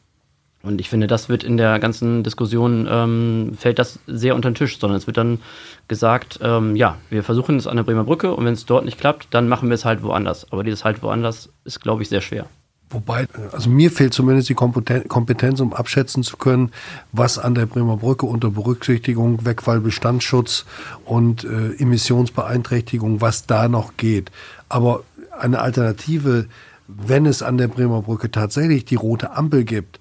Und 0.63 0.81
ich 0.81 0.89
finde, 0.89 1.07
das 1.07 1.29
wird 1.29 1.45
in 1.45 1.57
der 1.57 1.79
ganzen 1.79 2.23
Diskussion, 2.23 2.89
ähm, 2.91 3.53
fällt 3.57 3.79
das 3.79 3.99
sehr 4.07 4.35
unter 4.35 4.51
den 4.51 4.55
Tisch, 4.55 4.79
sondern 4.79 4.97
es 4.97 5.07
wird 5.07 5.17
dann 5.17 5.41
gesagt, 5.89 6.39
ähm, 6.43 6.77
ja, 6.77 6.97
wir 7.11 7.23
versuchen 7.23 7.57
es 7.57 7.67
an 7.67 7.77
der 7.77 7.85
Bremer 7.85 8.05
Brücke 8.05 8.33
und 8.33 8.45
wenn 8.45 8.55
es 8.55 8.67
dort 8.67 8.85
nicht 8.85 8.99
klappt, 8.99 9.29
dann 9.31 9.49
machen 9.49 9.69
wir 9.69 9.75
es 9.75 9.85
halt 9.85 10.03
woanders. 10.03 10.51
Aber 10.53 10.65
dieses 10.65 10.85
halt 10.85 11.03
woanders 11.03 11.51
ist, 11.65 11.81
glaube 11.81 12.03
ich, 12.03 12.09
sehr 12.09 12.21
schwer. 12.21 12.47
Wobei, 12.89 13.27
also 13.51 13.69
mir 13.69 13.91
fehlt 13.91 14.15
zumindest 14.15 14.49
die 14.49 14.55
Kompeten- 14.55 15.09
Kompetenz, 15.09 15.61
um 15.61 15.73
abschätzen 15.73 16.23
zu 16.23 16.37
können, 16.37 16.71
was 17.11 17.37
an 17.37 17.57
der 17.57 17.67
Bremer 17.67 17.97
Brücke 17.97 18.27
unter 18.27 18.51
Berücksichtigung 18.51 19.45
Wegfall, 19.45 19.81
Bestandsschutz 19.81 20.65
und 21.05 21.43
äh, 21.45 21.73
Emissionsbeeinträchtigung, 21.79 23.21
was 23.21 23.47
da 23.47 23.67
noch 23.67 23.97
geht. 23.97 24.31
Aber 24.69 25.03
eine 25.37 25.61
Alternative, 25.61 26.47
wenn 26.87 27.27
es 27.27 27.43
an 27.43 27.59
der 27.59 27.69
Bremer 27.69 28.03
Brücke 28.03 28.31
tatsächlich 28.31 28.85
die 28.85 28.95
rote 28.95 29.33
Ampel 29.33 29.65
gibt, 29.65 29.99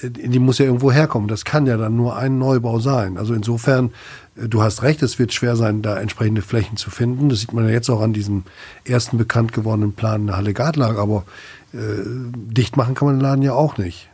äh, 0.00 0.10
die 0.10 0.38
muss 0.38 0.58
ja 0.58 0.66
irgendwo 0.66 0.92
herkommen. 0.92 1.26
Das 1.28 1.44
kann 1.44 1.66
ja 1.66 1.76
dann 1.76 1.96
nur 1.96 2.16
ein 2.16 2.38
Neubau 2.38 2.78
sein. 2.78 3.18
Also 3.18 3.34
insofern, 3.34 3.90
äh, 4.36 4.48
du 4.48 4.62
hast 4.62 4.82
recht, 4.82 5.02
es 5.02 5.18
wird 5.18 5.32
schwer 5.32 5.56
sein, 5.56 5.82
da 5.82 5.98
entsprechende 5.98 6.42
Flächen 6.42 6.76
zu 6.76 6.90
finden. 6.90 7.28
Das 7.28 7.40
sieht 7.40 7.52
man 7.52 7.64
ja 7.64 7.70
jetzt 7.70 7.90
auch 7.90 8.00
an 8.00 8.12
diesem 8.12 8.44
ersten 8.84 9.18
bekannt 9.18 9.52
gewordenen 9.52 9.94
Plan 9.94 10.22
in 10.22 10.26
der 10.28 10.36
Halle 10.36 10.54
Gartlag. 10.54 10.96
Aber 10.96 11.24
äh, 11.72 12.04
dicht 12.34 12.76
machen 12.76 12.94
kann 12.94 13.06
man 13.06 13.16
den 13.16 13.22
Laden 13.22 13.42
ja 13.42 13.52
auch 13.52 13.78
nicht. 13.78 14.08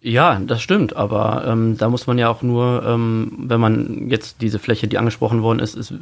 Ja, 0.00 0.40
das 0.40 0.60
stimmt, 0.60 0.96
aber 0.96 1.44
ähm, 1.46 1.76
da 1.78 1.88
muss 1.88 2.08
man 2.08 2.18
ja 2.18 2.28
auch 2.28 2.42
nur, 2.42 2.82
ähm, 2.84 3.32
wenn 3.38 3.60
man 3.60 4.08
jetzt 4.10 4.40
diese 4.40 4.58
Fläche, 4.58 4.88
die 4.88 4.98
angesprochen 4.98 5.42
worden 5.42 5.60
ist, 5.60 5.76
ist 5.76 5.94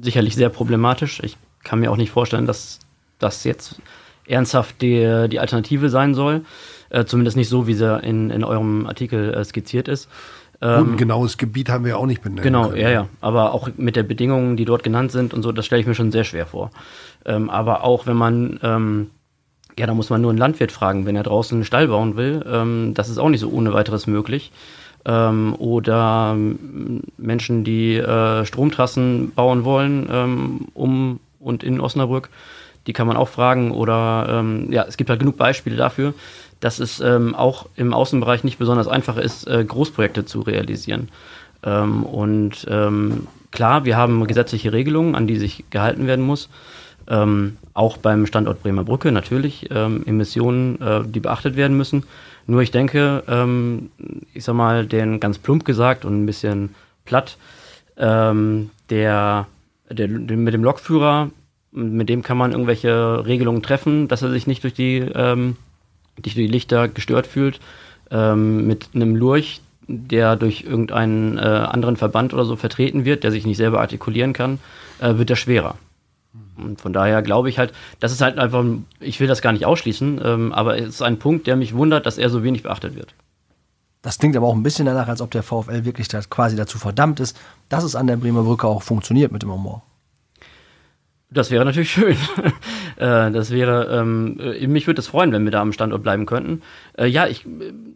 sicherlich 0.00 0.36
sehr 0.36 0.48
problematisch. 0.48 1.20
Ich 1.24 1.36
kann 1.64 1.80
mir 1.80 1.90
auch 1.90 1.96
nicht 1.96 2.12
vorstellen, 2.12 2.46
dass 2.46 2.78
das 3.18 3.42
jetzt 3.42 3.80
ernsthaft 4.28 4.80
die, 4.80 5.26
die 5.28 5.40
Alternative 5.40 5.88
sein 5.88 6.14
soll. 6.14 6.42
Äh, 6.90 7.04
zumindest 7.04 7.36
nicht 7.36 7.48
so, 7.48 7.66
wie 7.66 7.74
sie 7.74 7.98
in, 7.98 8.30
in 8.30 8.44
eurem 8.44 8.86
Artikel 8.86 9.34
äh, 9.34 9.44
skizziert 9.44 9.88
ist. 9.88 10.08
Gut, 10.60 10.70
ein 10.70 10.96
genaues 10.96 11.38
Gebiet 11.38 11.68
haben 11.68 11.84
wir 11.84 11.98
auch 11.98 12.06
nicht 12.06 12.20
benannt. 12.22 12.40
Ähm, 12.40 12.44
Genau, 12.44 12.72
ja, 12.72 12.90
ja. 12.90 13.08
Aber 13.20 13.52
auch 13.54 13.68
mit 13.76 13.94
der 13.94 14.02
Bedingungen, 14.02 14.56
die 14.56 14.64
dort 14.64 14.82
genannt 14.82 15.12
sind 15.12 15.32
und 15.32 15.42
so, 15.42 15.52
das 15.52 15.66
stelle 15.66 15.80
ich 15.80 15.86
mir 15.86 15.94
schon 15.94 16.10
sehr 16.10 16.24
schwer 16.24 16.46
vor. 16.46 16.70
Ähm, 17.24 17.48
aber 17.48 17.84
auch 17.84 18.06
wenn 18.06 18.16
man, 18.16 18.58
ähm, 18.62 19.10
ja, 19.78 19.86
da 19.86 19.94
muss 19.94 20.10
man 20.10 20.20
nur 20.20 20.30
einen 20.30 20.38
Landwirt 20.38 20.72
fragen, 20.72 21.06
wenn 21.06 21.16
er 21.16 21.22
draußen 21.22 21.56
einen 21.56 21.64
Stall 21.64 21.88
bauen 21.88 22.16
will, 22.16 22.44
ähm, 22.50 22.92
das 22.94 23.08
ist 23.08 23.18
auch 23.18 23.28
nicht 23.28 23.40
so 23.40 23.50
ohne 23.50 23.72
weiteres 23.72 24.06
möglich. 24.06 24.50
Ähm, 25.04 25.54
oder 25.58 26.32
ähm, 26.34 27.02
Menschen, 27.16 27.64
die 27.64 27.96
äh, 27.96 28.44
Stromtrassen 28.44 29.32
bauen 29.34 29.64
wollen, 29.64 30.08
ähm, 30.10 30.66
um 30.74 31.20
und 31.40 31.62
in 31.62 31.80
Osnabrück, 31.80 32.30
die 32.86 32.92
kann 32.92 33.06
man 33.06 33.16
auch 33.16 33.28
fragen. 33.28 33.70
Oder 33.70 34.26
ähm, 34.28 34.72
ja, 34.72 34.84
es 34.86 34.96
gibt 34.96 35.08
halt 35.08 35.20
genug 35.20 35.36
Beispiele 35.36 35.76
dafür, 35.76 36.14
dass 36.60 36.80
es 36.80 37.00
ähm, 37.00 37.36
auch 37.36 37.66
im 37.76 37.94
Außenbereich 37.94 38.42
nicht 38.42 38.58
besonders 38.58 38.88
einfach 38.88 39.16
ist, 39.16 39.46
äh, 39.46 39.64
Großprojekte 39.64 40.24
zu 40.24 40.40
realisieren. 40.40 41.08
Und 41.60 42.68
klar, 43.50 43.84
wir 43.84 43.96
haben 43.96 44.26
gesetzliche 44.28 44.72
Regelungen, 44.72 45.16
an 45.16 45.26
die 45.26 45.38
sich 45.38 45.64
gehalten 45.70 46.06
werden 46.06 46.24
muss. 46.24 46.48
Ähm, 47.08 47.56
auch 47.72 47.96
beim 47.96 48.26
Standort 48.26 48.62
Bremer 48.62 48.84
Brücke 48.84 49.12
natürlich 49.12 49.68
ähm, 49.70 50.02
Emissionen, 50.06 50.80
äh, 50.80 51.02
die 51.04 51.20
beachtet 51.20 51.56
werden 51.56 51.76
müssen. 51.76 52.04
Nur 52.46 52.60
ich 52.60 52.70
denke, 52.70 53.22
ähm, 53.28 53.90
ich 54.34 54.44
sag 54.44 54.54
mal, 54.54 54.86
den 54.86 55.20
ganz 55.20 55.38
plump 55.38 55.64
gesagt 55.64 56.04
und 56.04 56.22
ein 56.22 56.26
bisschen 56.26 56.74
platt, 57.04 57.36
ähm, 57.96 58.70
der, 58.90 59.46
der, 59.90 60.08
der, 60.08 60.36
mit 60.36 60.54
dem 60.54 60.64
Lokführer, 60.64 61.30
mit 61.72 62.08
dem 62.08 62.22
kann 62.22 62.36
man 62.36 62.52
irgendwelche 62.52 63.24
Regelungen 63.26 63.62
treffen, 63.62 64.08
dass 64.08 64.22
er 64.22 64.30
sich 64.30 64.46
nicht 64.46 64.62
durch 64.64 64.74
die, 64.74 64.98
ähm, 64.98 65.56
durch 66.16 66.34
die 66.34 66.46
Lichter 66.46 66.88
gestört 66.88 67.26
fühlt. 67.26 67.60
Ähm, 68.10 68.66
mit 68.66 68.90
einem 68.94 69.16
Lurch, 69.16 69.60
der 69.86 70.36
durch 70.36 70.62
irgendeinen 70.62 71.38
äh, 71.38 71.40
anderen 71.40 71.96
Verband 71.96 72.32
oder 72.34 72.44
so 72.44 72.56
vertreten 72.56 73.04
wird, 73.04 73.24
der 73.24 73.30
sich 73.30 73.46
nicht 73.46 73.56
selber 73.56 73.80
artikulieren 73.80 74.32
kann, 74.32 74.58
äh, 75.00 75.16
wird 75.16 75.30
er 75.30 75.36
schwerer. 75.36 75.76
Und 76.62 76.80
von 76.80 76.92
daher 76.92 77.22
glaube 77.22 77.48
ich 77.48 77.58
halt, 77.58 77.72
das 78.00 78.12
ist 78.12 78.20
halt 78.20 78.38
einfach, 78.38 78.64
ich 79.00 79.20
will 79.20 79.28
das 79.28 79.42
gar 79.42 79.52
nicht 79.52 79.66
ausschließen, 79.66 80.20
ähm, 80.22 80.52
aber 80.52 80.78
es 80.78 80.88
ist 80.88 81.02
ein 81.02 81.18
Punkt, 81.18 81.46
der 81.46 81.56
mich 81.56 81.74
wundert, 81.74 82.06
dass 82.06 82.18
er 82.18 82.30
so 82.30 82.42
wenig 82.42 82.62
beachtet 82.62 82.94
wird. 82.94 83.14
Das 84.02 84.18
klingt 84.18 84.36
aber 84.36 84.46
auch 84.46 84.54
ein 84.54 84.62
bisschen 84.62 84.86
danach, 84.86 85.08
als 85.08 85.20
ob 85.20 85.30
der 85.30 85.42
VfL 85.42 85.84
wirklich 85.84 86.08
das 86.08 86.30
quasi 86.30 86.56
dazu 86.56 86.78
verdammt 86.78 87.20
ist, 87.20 87.38
dass 87.68 87.84
es 87.84 87.96
an 87.96 88.06
der 88.06 88.16
Bremer 88.16 88.42
Brücke 88.42 88.66
auch 88.66 88.82
funktioniert 88.82 89.32
mit 89.32 89.42
dem 89.42 89.52
Humor. 89.52 89.82
Das 91.30 91.50
wäre 91.50 91.64
natürlich 91.64 91.90
schön. 91.92 92.16
Äh, 92.96 93.30
das 93.30 93.50
wäre, 93.50 93.86
ähm, 93.96 94.40
äh, 94.40 94.66
mich 94.66 94.86
würde 94.86 95.00
es 95.00 95.06
freuen, 95.06 95.30
wenn 95.32 95.44
wir 95.44 95.50
da 95.50 95.60
am 95.60 95.72
Standort 95.72 96.02
bleiben 96.02 96.26
könnten. 96.26 96.62
Äh, 96.96 97.06
ja, 97.06 97.26
ich, 97.26 97.46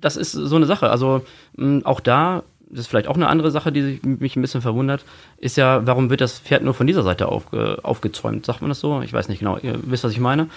das 0.01 0.17
ist 0.17 0.33
so 0.33 0.55
eine 0.57 0.67
Sache. 0.67 0.91
Also 0.91 1.23
mh, 1.57 1.81
auch 1.85 2.01
da 2.01 2.43
das 2.73 2.81
ist 2.81 2.87
vielleicht 2.89 3.07
auch 3.07 3.17
eine 3.17 3.29
andere 3.29 3.51
Sache, 3.51 3.71
die 3.71 4.01
mich 4.03 4.35
ein 4.35 4.41
bisschen 4.41 4.63
verwundert, 4.63 5.05
ist 5.37 5.57
ja, 5.59 5.87
warum 5.87 6.09
wird 6.09 6.23
das 6.23 6.39
Pferd 6.39 6.65
nur 6.65 6.73
von 6.73 6.87
dieser 6.87 7.03
Seite 7.03 7.29
aufge, 7.29 7.79
aufgezäumt? 7.83 8.47
Sagt 8.47 8.63
man 8.63 8.71
das 8.71 8.81
so? 8.81 9.03
Ich 9.03 9.13
weiß 9.13 9.29
nicht 9.29 9.41
genau. 9.41 9.59
Ihr 9.59 9.79
wisst, 9.85 10.05
was 10.05 10.13
ich 10.13 10.21
meine. 10.21 10.49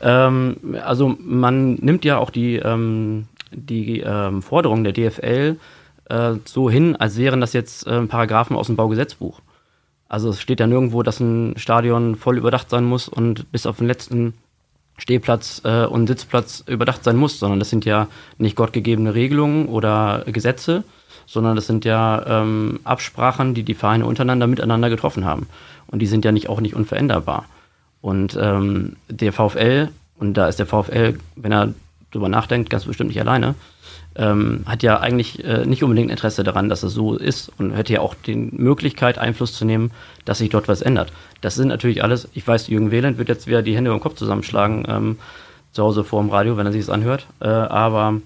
Ähm, 0.00 0.56
also 0.84 1.16
man 1.18 1.74
nimmt 1.74 2.04
ja 2.04 2.18
auch 2.18 2.30
die, 2.30 2.56
ähm, 2.56 3.26
die 3.50 4.00
ähm, 4.00 4.40
Forderungen 4.40 4.84
der 4.84 4.92
DFL 4.92 5.56
äh, 6.08 6.34
so 6.44 6.70
hin, 6.70 6.94
als 6.96 7.18
wären 7.18 7.40
das 7.40 7.52
jetzt 7.52 7.86
äh, 7.88 8.02
Paragraphen 8.02 8.56
aus 8.56 8.68
dem 8.68 8.76
Baugesetzbuch. 8.76 9.40
Also 10.08 10.30
es 10.30 10.40
steht 10.40 10.60
ja 10.60 10.68
nirgendwo, 10.68 11.02
dass 11.02 11.18
ein 11.18 11.54
Stadion 11.56 12.14
voll 12.14 12.38
überdacht 12.38 12.70
sein 12.70 12.84
muss 12.84 13.08
und 13.08 13.50
bis 13.50 13.66
auf 13.66 13.78
den 13.78 13.88
letzten 13.88 14.34
Stehplatz 14.96 15.60
äh, 15.64 15.86
und 15.86 16.06
Sitzplatz 16.06 16.62
überdacht 16.68 17.02
sein 17.02 17.16
muss, 17.16 17.40
sondern 17.40 17.58
das 17.58 17.70
sind 17.70 17.84
ja 17.84 18.06
nicht 18.38 18.54
gottgegebene 18.54 19.14
Regelungen 19.14 19.66
oder 19.66 20.24
Gesetze, 20.26 20.84
sondern 21.26 21.56
das 21.56 21.66
sind 21.66 21.84
ja 21.84 22.42
ähm, 22.42 22.80
Absprachen, 22.84 23.54
die 23.54 23.62
die 23.62 23.74
Vereine 23.74 24.06
untereinander 24.06 24.46
miteinander 24.46 24.90
getroffen 24.90 25.24
haben. 25.24 25.46
Und 25.86 26.00
die 26.00 26.06
sind 26.06 26.24
ja 26.24 26.32
nicht 26.32 26.48
auch 26.48 26.60
nicht 26.60 26.74
unveränderbar. 26.74 27.46
Und 28.00 28.38
ähm, 28.40 28.96
der 29.08 29.32
VfL, 29.32 29.88
und 30.18 30.34
da 30.34 30.48
ist 30.48 30.58
der 30.58 30.66
VfL, 30.66 31.18
wenn 31.36 31.52
er 31.52 31.74
drüber 32.10 32.28
nachdenkt, 32.28 32.70
ganz 32.70 32.84
bestimmt 32.84 33.08
nicht 33.08 33.20
alleine, 33.20 33.54
ähm, 34.16 34.62
hat 34.66 34.82
ja 34.82 35.00
eigentlich 35.00 35.44
äh, 35.44 35.66
nicht 35.66 35.82
unbedingt 35.82 36.10
Interesse 36.10 36.44
daran, 36.44 36.68
dass 36.68 36.82
es 36.82 36.92
so 36.92 37.16
ist 37.16 37.50
und 37.58 37.72
hätte 37.72 37.94
ja 37.94 38.00
auch 38.00 38.14
die 38.14 38.36
Möglichkeit, 38.36 39.18
Einfluss 39.18 39.54
zu 39.54 39.64
nehmen, 39.64 39.90
dass 40.24 40.38
sich 40.38 40.50
dort 40.50 40.68
was 40.68 40.82
ändert. 40.82 41.12
Das 41.40 41.56
sind 41.56 41.68
natürlich 41.68 42.02
alles, 42.02 42.28
ich 42.32 42.46
weiß, 42.46 42.68
Jürgen 42.68 42.90
Wehland 42.90 43.18
wird 43.18 43.28
jetzt 43.28 43.46
wieder 43.46 43.62
die 43.62 43.74
Hände 43.74 43.90
über 43.90 43.98
den 43.98 44.02
Kopf 44.02 44.14
zusammenschlagen, 44.14 44.84
ähm, 44.88 45.18
zu 45.72 45.82
Hause 45.82 46.04
vor 46.04 46.22
dem 46.22 46.30
Radio, 46.30 46.56
wenn 46.56 46.66
er 46.66 46.72
sich 46.72 46.82
das 46.82 46.90
anhört, 46.90 47.26
äh, 47.40 47.48
aber 47.48 48.20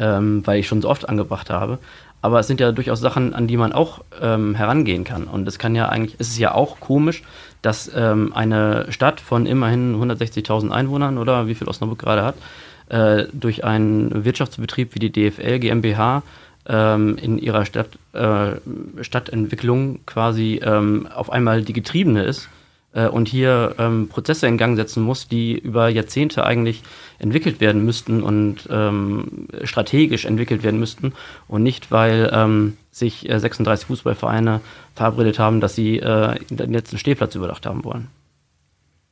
ähm, 0.00 0.44
weil 0.46 0.58
ich 0.58 0.66
schon 0.66 0.82
so 0.82 0.88
oft 0.88 1.08
angebracht 1.08 1.50
habe. 1.50 1.78
Aber 2.22 2.40
es 2.40 2.46
sind 2.46 2.60
ja 2.60 2.72
durchaus 2.72 3.00
Sachen, 3.00 3.34
an 3.34 3.46
die 3.46 3.56
man 3.56 3.72
auch 3.72 4.00
ähm, 4.20 4.54
herangehen 4.54 5.04
kann. 5.04 5.24
Und 5.24 5.46
es 5.48 5.58
kann 5.58 5.74
ja 5.74 5.88
eigentlich, 5.88 6.16
es 6.18 6.28
ist 6.28 6.38
ja 6.38 6.54
auch 6.54 6.80
komisch, 6.80 7.22
dass 7.62 7.90
ähm, 7.94 8.32
eine 8.34 8.86
Stadt 8.90 9.20
von 9.20 9.46
immerhin 9.46 9.96
160.000 9.96 10.70
Einwohnern 10.70 11.18
oder 11.18 11.46
wie 11.46 11.54
viel 11.54 11.68
Osnabrück 11.68 11.98
gerade 11.98 12.22
hat, 12.22 12.34
äh, 12.88 13.26
durch 13.32 13.64
einen 13.64 14.24
Wirtschaftsbetrieb 14.24 14.94
wie 14.94 14.98
die 14.98 15.12
DFL 15.12 15.60
GmbH 15.60 16.22
ähm, 16.66 17.16
in 17.16 17.38
ihrer 17.38 17.64
Stadt, 17.64 17.88
äh, 18.12 18.52
Stadtentwicklung 19.02 20.00
quasi 20.04 20.60
ähm, 20.62 21.08
auf 21.14 21.30
einmal 21.30 21.62
die 21.62 21.72
Getriebene 21.72 22.24
ist 22.24 22.48
äh, 22.92 23.06
und 23.06 23.28
hier 23.28 23.74
ähm, 23.78 24.08
Prozesse 24.08 24.46
in 24.46 24.58
Gang 24.58 24.76
setzen 24.76 25.02
muss, 25.02 25.28
die 25.28 25.58
über 25.58 25.88
Jahrzehnte 25.88 26.44
eigentlich 26.44 26.82
entwickelt 27.18 27.60
werden 27.60 27.84
müssten 27.84 28.22
und 28.22 28.68
ähm, 28.70 29.48
strategisch 29.64 30.24
entwickelt 30.24 30.62
werden 30.62 30.80
müssten 30.80 31.12
und 31.48 31.62
nicht, 31.62 31.90
weil 31.90 32.30
ähm, 32.32 32.76
sich 32.90 33.28
äh, 33.28 33.38
36 33.38 33.86
Fußballvereine 33.86 34.60
verabredet 34.94 35.38
haben, 35.38 35.60
dass 35.60 35.74
sie 35.74 35.98
äh, 35.98 36.38
den 36.50 36.72
letzten 36.72 36.98
Stehplatz 36.98 37.34
überdacht 37.34 37.66
haben 37.66 37.84
wollen. 37.84 38.08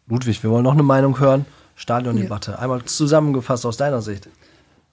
Ludwig, 0.09 0.43
wir 0.43 0.51
wollen 0.51 0.65
noch 0.65 0.73
eine 0.73 0.83
Meinung 0.83 1.21
hören. 1.21 1.45
Stadiondebatte. 1.77 2.53
Ja. 2.53 2.59
Einmal 2.59 2.85
zusammengefasst 2.85 3.65
aus 3.65 3.77
deiner 3.77 4.03
Sicht. 4.03 4.29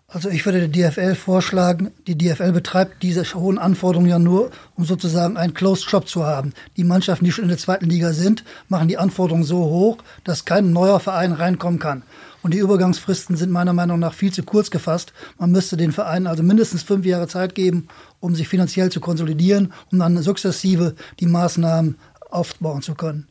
Also 0.08 0.30
ich 0.30 0.46
würde 0.46 0.68
der 0.68 0.92
DFL 0.92 1.16
vorschlagen, 1.16 1.92
die 2.06 2.16
DFL 2.16 2.52
betreibt 2.52 3.02
diese 3.02 3.24
hohen 3.34 3.58
Anforderungen 3.58 4.08
ja 4.08 4.20
nur, 4.20 4.52
um 4.76 4.86
sozusagen 4.86 5.36
einen 5.36 5.56
Closed 5.56 5.90
Shop 5.90 6.08
zu 6.08 6.24
haben. 6.24 6.54
Die 6.78 6.84
Mannschaften, 6.84 7.26
die 7.26 7.32
schon 7.32 7.46
in 7.46 7.50
der 7.50 7.58
zweiten 7.58 7.90
Liga 7.90 8.14
sind, 8.14 8.44
machen 8.70 8.88
die 8.88 9.00
Anforderungen 9.00 9.44
so 9.44 9.58
hoch, 9.58 9.98
dass 10.24 10.46
kein 10.46 10.72
neuer 10.72 11.00
Verein 11.00 11.32
reinkommen 11.32 11.80
kann. 11.80 12.04
Und 12.44 12.54
die 12.54 12.60
Übergangsfristen 12.60 13.36
sind 13.36 13.52
meiner 13.52 13.74
Meinung 13.74 13.98
nach 13.98 14.14
viel 14.14 14.32
zu 14.32 14.44
kurz 14.44 14.70
gefasst. 14.70 15.12
Man 15.40 15.52
müsste 15.52 15.76
den 15.76 15.92
Vereinen 15.92 16.28
also 16.28 16.44
mindestens 16.44 16.84
fünf 16.84 17.04
Jahre 17.04 17.28
Zeit 17.28 17.56
geben, 17.56 17.88
um 18.20 18.36
sich 18.36 18.48
finanziell 18.48 18.92
zu 18.92 19.00
konsolidieren, 19.00 19.74
um 19.92 19.98
dann 19.98 20.22
sukzessive 20.22 20.94
die 21.20 21.26
Maßnahmen 21.26 21.98
aufbauen 22.30 22.84
zu 22.84 22.94
können. 22.94 23.28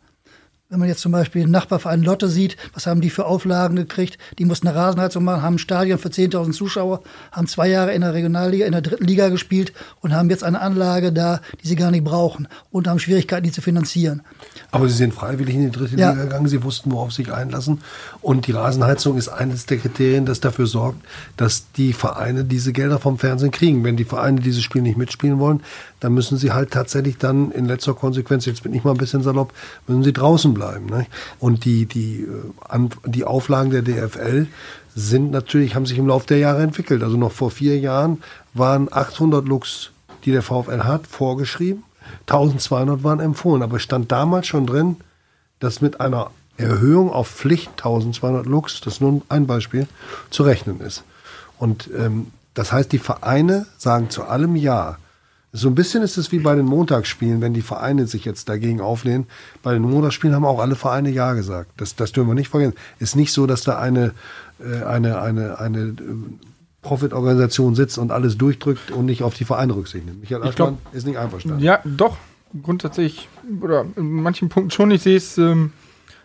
Wenn 0.74 0.80
man 0.80 0.88
jetzt 0.88 1.02
zum 1.02 1.12
Beispiel 1.12 1.42
den 1.42 1.52
Nachbarverein 1.52 2.02
Lotte 2.02 2.26
sieht, 2.26 2.56
was 2.72 2.88
haben 2.88 3.00
die 3.00 3.08
für 3.08 3.26
Auflagen 3.26 3.76
gekriegt? 3.76 4.18
Die 4.40 4.44
mussten 4.44 4.66
eine 4.66 4.76
Rasenheizung 4.76 5.22
machen, 5.22 5.40
haben 5.40 5.54
ein 5.54 5.58
Stadion 5.58 6.00
für 6.00 6.08
10.000 6.08 6.50
Zuschauer, 6.50 7.00
haben 7.30 7.46
zwei 7.46 7.68
Jahre 7.68 7.94
in 7.94 8.00
der 8.00 8.12
Regionalliga, 8.12 8.66
in 8.66 8.72
der 8.72 8.80
dritten 8.80 9.04
Liga 9.04 9.28
gespielt 9.28 9.72
und 10.00 10.12
haben 10.12 10.28
jetzt 10.30 10.42
eine 10.42 10.60
Anlage 10.60 11.12
da, 11.12 11.40
die 11.62 11.68
sie 11.68 11.76
gar 11.76 11.92
nicht 11.92 12.02
brauchen 12.02 12.48
und 12.72 12.88
haben 12.88 12.98
Schwierigkeiten, 12.98 13.44
die 13.44 13.52
zu 13.52 13.62
finanzieren. 13.62 14.22
Aber 14.72 14.88
sie 14.88 14.96
sind 14.96 15.14
freiwillig 15.14 15.54
in 15.54 15.66
die 15.66 15.70
dritte 15.70 15.94
ja. 15.94 16.10
Liga 16.10 16.24
gegangen, 16.24 16.48
sie 16.48 16.64
wussten, 16.64 16.90
worauf 16.90 17.12
sie 17.12 17.22
sich 17.22 17.32
einlassen. 17.32 17.80
Und 18.20 18.48
die 18.48 18.52
Rasenheizung 18.52 19.16
ist 19.16 19.28
eines 19.28 19.66
der 19.66 19.78
Kriterien, 19.78 20.26
das 20.26 20.40
dafür 20.40 20.66
sorgt, 20.66 21.06
dass 21.36 21.70
die 21.76 21.92
Vereine 21.92 22.42
diese 22.42 22.72
Gelder 22.72 22.98
vom 22.98 23.16
Fernsehen 23.20 23.52
kriegen. 23.52 23.84
Wenn 23.84 23.96
die 23.96 24.04
Vereine 24.04 24.40
dieses 24.40 24.64
Spiel 24.64 24.82
nicht 24.82 24.98
mitspielen 24.98 25.38
wollen, 25.38 25.62
dann 26.00 26.12
müssen 26.12 26.36
sie 26.36 26.50
halt 26.50 26.72
tatsächlich 26.72 27.16
dann 27.16 27.52
in 27.52 27.66
letzter 27.66 27.94
Konsequenz, 27.94 28.44
jetzt 28.44 28.64
bin 28.64 28.74
ich 28.74 28.82
mal 28.82 28.90
ein 28.90 28.98
bisschen 28.98 29.22
salopp, 29.22 29.54
müssen 29.86 30.02
sie 30.02 30.12
draußen 30.12 30.52
bleiben. 30.52 30.63
Ne? 30.72 31.06
Und 31.38 31.64
die, 31.64 31.86
die, 31.86 32.22
äh, 32.22 32.88
die 33.06 33.24
Auflagen 33.24 33.70
der 33.70 33.82
DFL 33.82 34.46
sind 34.94 35.30
natürlich, 35.30 35.74
haben 35.74 35.86
sich 35.86 35.98
im 35.98 36.06
Laufe 36.06 36.26
der 36.26 36.38
Jahre 36.38 36.62
entwickelt. 36.62 37.02
Also 37.02 37.16
noch 37.16 37.32
vor 37.32 37.50
vier 37.50 37.78
Jahren 37.78 38.22
waren 38.52 38.88
800 38.90 39.46
Lux, 39.46 39.90
die 40.24 40.32
der 40.32 40.42
VfL 40.42 40.84
hat, 40.84 41.06
vorgeschrieben. 41.06 41.82
1200 42.22 43.02
waren 43.02 43.20
empfohlen. 43.20 43.62
Aber 43.62 43.76
es 43.76 43.82
stand 43.82 44.12
damals 44.12 44.46
schon 44.46 44.66
drin, 44.66 44.96
dass 45.58 45.80
mit 45.80 46.00
einer 46.00 46.30
Erhöhung 46.56 47.10
auf 47.10 47.28
Pflicht 47.28 47.70
1200 47.70 48.46
Lux, 48.46 48.80
das 48.80 48.94
ist 48.94 49.00
nur 49.00 49.22
ein 49.28 49.46
Beispiel, 49.46 49.88
zu 50.30 50.44
rechnen 50.44 50.80
ist. 50.80 51.02
Und 51.58 51.90
ähm, 51.96 52.28
das 52.54 52.72
heißt, 52.72 52.92
die 52.92 52.98
Vereine 52.98 53.66
sagen 53.76 54.10
zu 54.10 54.24
allem 54.24 54.54
Ja. 54.56 54.98
So 55.56 55.68
ein 55.68 55.76
bisschen 55.76 56.02
ist 56.02 56.16
es 56.16 56.32
wie 56.32 56.40
bei 56.40 56.56
den 56.56 56.66
Montagsspielen, 56.66 57.40
wenn 57.40 57.54
die 57.54 57.62
Vereine 57.62 58.08
sich 58.08 58.24
jetzt 58.24 58.48
dagegen 58.48 58.80
auflehnen. 58.80 59.26
Bei 59.62 59.72
den 59.72 59.82
Montagsspielen 59.82 60.34
haben 60.34 60.44
auch 60.44 60.58
alle 60.58 60.74
Vereine 60.74 61.10
Ja 61.10 61.34
gesagt. 61.34 61.70
Das, 61.76 61.94
das 61.94 62.10
dürfen 62.10 62.28
wir 62.28 62.34
nicht 62.34 62.48
vergessen. 62.48 62.74
Ist 62.98 63.14
nicht 63.14 63.32
so, 63.32 63.46
dass 63.46 63.62
da 63.62 63.78
eine, 63.78 64.14
äh, 64.58 64.82
eine, 64.82 65.20
eine, 65.22 65.60
eine 65.60 65.78
äh, 65.78 65.94
Profitorganisation 66.82 67.76
sitzt 67.76 67.98
und 67.98 68.10
alles 68.10 68.36
durchdrückt 68.36 68.90
und 68.90 69.06
nicht 69.06 69.22
auf 69.22 69.34
die 69.34 69.44
Vereine 69.44 69.76
Rücksicht 69.76 70.04
nimmt. 70.04 70.22
Michael 70.22 70.42
Aschmann 70.42 70.78
ist 70.92 71.06
nicht 71.06 71.18
einverstanden. 71.18 71.62
Ja, 71.62 71.78
doch, 71.84 72.16
grundsätzlich, 72.60 73.28
oder 73.60 73.86
in 73.94 74.10
manchen 74.10 74.48
Punkten 74.48 74.72
schon. 74.72 74.90
Ich 74.90 75.02
sehe 75.02 75.16
es 75.16 75.38
ähm, 75.38 75.72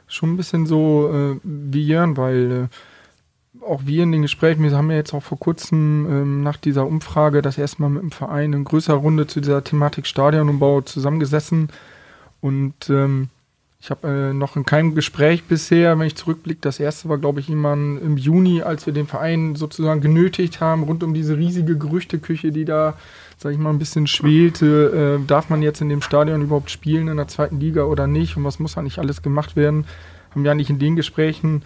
schon 0.08 0.34
ein 0.34 0.38
bisschen 0.38 0.66
so 0.66 1.12
äh, 1.14 1.40
wie 1.44 1.86
Jörn, 1.86 2.18
weil 2.18 2.52
äh, 2.52 2.68
auch 3.66 3.82
wir 3.86 4.04
in 4.04 4.12
den 4.12 4.22
Gesprächen, 4.22 4.64
wir 4.64 4.72
haben 4.72 4.92
ja 4.92 4.98
jetzt 4.98 5.14
auch 5.14 5.24
vor 5.24 5.40
kurzem 5.40 6.08
ähm, 6.10 6.44
nach 6.44 6.58
dieser 6.58 6.86
Umfrage 6.86 7.42
das 7.42 7.58
erste 7.58 7.82
Mal 7.82 7.90
mit 7.90 8.04
dem 8.04 8.12
Verein 8.12 8.54
in 8.54 8.64
größerer 8.64 8.98
Runde 8.98 9.28
zu 9.28 9.42
dieser 9.42 9.64
Thematik 9.64 10.08
Stadionumbau 10.08 10.82
zusammengesessen 10.82 11.70
und 12.42 12.90
ähm, 12.90 13.30
ich 13.82 13.92
habe 13.92 14.08
äh, 14.08 14.34
noch 14.34 14.58
in 14.58 14.66
keinem 14.66 14.94
Gespräch 14.94 15.46
bisher, 15.46 15.98
wenn 15.98 16.08
ich 16.08 16.16
zurückblicke, 16.16 16.60
das 16.62 16.82
erste 16.82 17.08
war, 17.08 17.18
glaube 17.18 17.40
ich, 17.40 17.48
irgendwann 17.48 17.98
im 18.02 18.18
Juni, 18.18 18.62
als 18.62 18.86
wir 18.86 18.94
den 18.94 19.08
Verein 19.08 19.56
sozusagen 19.56 20.02
genötigt 20.02 20.60
haben, 20.60 20.84
rund 20.84 21.02
um 21.02 21.14
diese 21.14 21.38
riesige 21.38 21.78
Gerüchteküche, 21.78 22.52
die 22.52 22.66
da, 22.66 22.98
sage 23.38 23.56
ich 23.56 23.62
mal, 23.62 23.70
ein 23.70 23.80
bisschen 23.80 24.06
schwelte. 24.06 25.20
Äh, 25.22 25.26
darf 25.28 25.50
man 25.50 25.62
jetzt 25.62 25.80
in 25.80 25.88
dem 25.88 26.02
Stadion 26.02 26.42
überhaupt 26.42 26.72
spielen 26.72 27.08
in 27.08 27.16
der 27.16 27.30
zweiten 27.30 27.62
Liga 27.62 27.84
oder 27.84 28.06
nicht? 28.06 28.36
Und 28.36 28.44
was 28.44 28.60
muss 28.60 28.74
da 28.74 28.82
nicht 28.82 29.00
alles 29.00 29.22
gemacht 29.22 29.56
werden? 29.56 29.86
haben 30.32 30.46
ja 30.46 30.54
nicht 30.54 30.70
in 30.70 30.80
den 30.80 30.96
Gesprächen 30.96 31.64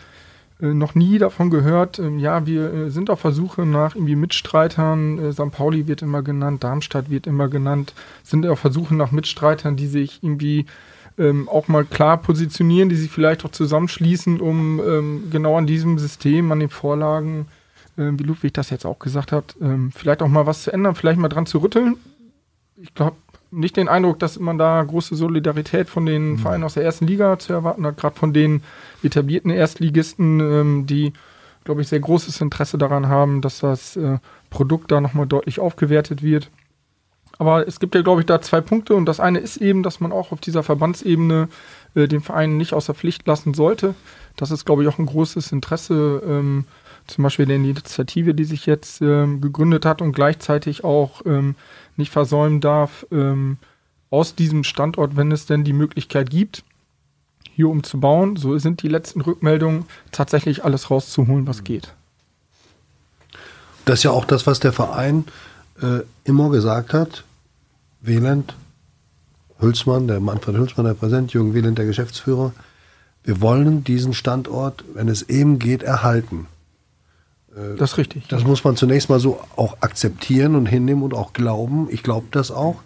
noch 0.72 0.96
nie 0.96 1.17
davon 1.17 1.50
gehört. 1.50 2.00
Ähm, 2.00 2.20
ja, 2.20 2.46
wir 2.46 2.74
äh, 2.74 2.89
sind 2.89 3.10
auf 3.10 3.20
Versuche 3.20 3.65
nach 3.65 3.96
irgendwie 3.96 4.15
Mitstreitern. 4.15 5.20
Äh, 5.20 5.34
St. 5.34 5.51
Pauli 5.51 5.88
wird 5.88 6.01
immer 6.01 6.22
genannt, 6.22 6.63
Darmstadt 6.63 7.10
wird 7.10 7.27
immer 7.27 7.50
genannt. 7.50 7.93
Sind 8.24 8.46
auf 8.48 8.60
Versuche 8.60 8.96
nach 8.96 9.12
Mitstreitern, 9.12 9.75
die 9.75 9.88
sich 9.88 10.24
irgendwie 10.24 10.65
ähm, 11.17 11.50
auch 11.50 11.67
mal 11.67 11.86
klar 11.86 12.17
positionieren, 12.17 12.89
die 12.89 12.96
sich 12.96 13.12
vielleicht 13.12 13.43
auch 13.46 13.51
zusammenschließen, 13.51 14.39
um 14.39 14.79
ähm, 14.79 15.24
genau 15.32 15.58
an 15.58 15.67
diesem 15.67 16.00
System, 16.00 16.51
an 16.51 16.60
den 16.60 16.70
Vorlagen, 16.70 17.48
äh, 17.98 18.12
wie 18.13 18.24
Ludwig 18.24 18.53
das 18.53 18.70
jetzt 18.70 18.86
auch 18.86 19.00
gesagt 19.00 19.32
hat, 19.32 19.55
ähm, 19.62 19.91
vielleicht 19.91 20.22
auch 20.22 20.27
mal 20.27 20.46
was 20.46 20.63
zu 20.63 20.72
ändern, 20.72 20.96
vielleicht 20.96 21.20
mal 21.20 21.29
dran 21.29 21.46
zu 21.46 21.60
rütteln. 21.60 21.98
Ich 22.77 22.93
glaube 22.93 23.15
nicht 23.53 23.77
den 23.77 23.88
Eindruck, 23.88 24.19
dass 24.19 24.39
man 24.39 24.57
da 24.57 24.83
große 24.83 25.15
Solidarität 25.15 25.89
von 25.89 26.05
den 26.05 26.31
mhm. 26.31 26.39
Vereinen 26.39 26.63
aus 26.63 26.74
der 26.74 26.83
ersten 26.83 27.07
Liga 27.07 27.39
zu 27.39 27.53
erwarten 27.53 27.86
hat, 27.86 27.98
gerade 27.98 28.17
von 28.17 28.33
den 28.33 28.63
etablierten 29.03 29.51
Erstligisten, 29.51 30.39
ähm, 30.39 30.86
die, 30.86 31.13
glaube 31.63 31.81
ich, 31.81 31.88
sehr 31.88 32.00
großes 32.00 32.41
Interesse 32.41 32.77
daran 32.77 33.07
haben, 33.07 33.41
dass 33.41 33.60
das 33.60 33.95
äh, 33.95 34.17
Produkt 34.50 34.91
da 34.91 35.01
nochmal 35.01 35.27
deutlich 35.27 35.60
aufgewertet 35.60 36.24
wird. 36.24 36.50
Aber 37.39 37.67
es 37.67 37.79
gibt 37.79 37.95
ja, 37.95 38.01
glaube 38.01 38.22
ich, 38.22 38.27
da 38.27 38.41
zwei 38.41 38.62
Punkte 38.62 38.95
und 38.95 39.05
das 39.05 39.19
eine 39.19 39.39
ist 39.39 39.57
eben, 39.57 39.83
dass 39.83 40.00
man 40.00 40.12
auch 40.12 40.31
auf 40.31 40.39
dieser 40.39 40.63
Verbandsebene 40.63 41.50
äh, 41.95 42.07
den 42.07 42.22
Verein 42.22 42.57
nicht 42.57 42.74
außer 42.74 42.93
Pflicht 42.93 43.25
lassen 43.27 43.53
sollte. 43.53 43.95
Das 44.36 44.51
ist, 44.51 44.65
glaube 44.65 44.83
ich, 44.83 44.89
auch 44.89 45.00
ein 45.00 45.05
großes 45.05 45.51
Interesse, 45.51 46.22
ähm, 46.25 46.65
zum 47.07 47.24
Beispiel 47.24 47.45
der 47.45 47.57
Initiative, 47.57 48.33
die 48.33 48.43
sich 48.43 48.65
jetzt 48.65 49.01
ähm, 49.01 49.41
gegründet 49.41 49.86
hat 49.86 50.01
und 50.01 50.13
gleichzeitig 50.13 50.83
auch 50.83 51.22
ähm, 51.25 51.55
nicht 51.98 52.12
versäumen 52.12 52.62
darf, 52.62 53.05
ähm, 53.12 53.57
aus 54.10 54.36
diesem 54.36 54.63
Standort, 54.63 55.15
wenn 55.15 55.31
es 55.31 55.45
denn 55.45 55.63
die 55.63 55.74
Möglichkeit 55.74 56.29
gibt, 56.29 56.63
hier 57.55 57.69
umzubauen, 57.69 58.36
so 58.36 58.57
sind 58.57 58.81
die 58.81 58.88
letzten 58.88 59.22
Rückmeldungen 59.22 59.86
tatsächlich 60.12 60.63
alles 60.63 60.89
rauszuholen, 60.89 61.48
was 61.48 61.63
geht. 61.63 61.93
Das 63.86 64.00
ist 64.00 64.03
ja 64.03 64.12
auch 64.12 64.25
das, 64.25 64.48
was 64.48 64.60
der 64.60 64.72
Verein 64.72 65.25
äh, 65.81 66.00
immer 66.24 66.50
gesagt 66.50 66.93
hat. 66.93 67.24
Wieland, 68.01 68.55
Hülsmann, 69.60 70.07
der 70.07 70.19
Manfred 70.19 70.57
Hülsmann, 70.57 70.86
der 70.86 70.93
Präsident, 70.93 71.33
Jürgen 71.33 71.53
Wieland, 71.53 71.77
der 71.77 71.86
Geschäftsführer. 71.86 72.53
Wir 73.24 73.41
wollen 73.41 73.83
diesen 73.83 74.13
Standort, 74.13 74.83
wenn 74.93 75.07
es 75.07 75.24
eben 75.24 75.60
geht, 75.60 75.83
erhalten. 75.83 76.48
Äh, 77.55 77.75
das 77.77 77.93
ist 77.93 77.98
richtig. 77.98 78.27
Das 78.27 78.43
muss 78.43 78.63
man 78.63 78.75
zunächst 78.75 79.10
mal 79.10 79.19
so 79.19 79.39
auch 79.55 79.77
akzeptieren 79.81 80.55
und 80.55 80.65
hinnehmen 80.65 81.03
und 81.03 81.13
auch 81.13 81.33
glauben. 81.33 81.88
Ich 81.91 82.03
glaube 82.03 82.27
das 82.31 82.51
auch. 82.51 82.81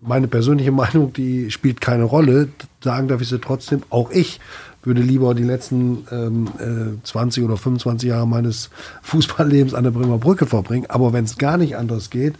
Meine 0.00 0.28
persönliche 0.28 0.72
Meinung, 0.72 1.12
die 1.12 1.50
spielt 1.50 1.80
keine 1.80 2.04
Rolle. 2.04 2.48
Sagen 2.82 3.08
darf 3.08 3.20
ich 3.20 3.28
sie 3.28 3.40
trotzdem. 3.40 3.82
Auch 3.90 4.10
ich 4.10 4.40
würde 4.82 5.02
lieber 5.02 5.34
die 5.34 5.42
letzten 5.42 6.06
ähm, 6.12 6.48
äh, 6.58 7.04
20 7.04 7.42
oder 7.42 7.56
25 7.56 8.08
Jahre 8.08 8.26
meines 8.26 8.70
Fußballlebens 9.02 9.74
an 9.74 9.84
der 9.84 9.90
Bremer 9.90 10.18
Brücke 10.18 10.46
verbringen. 10.46 10.86
Aber 10.88 11.12
wenn 11.12 11.24
es 11.24 11.38
gar 11.38 11.56
nicht 11.56 11.76
anders 11.76 12.10
geht, 12.10 12.34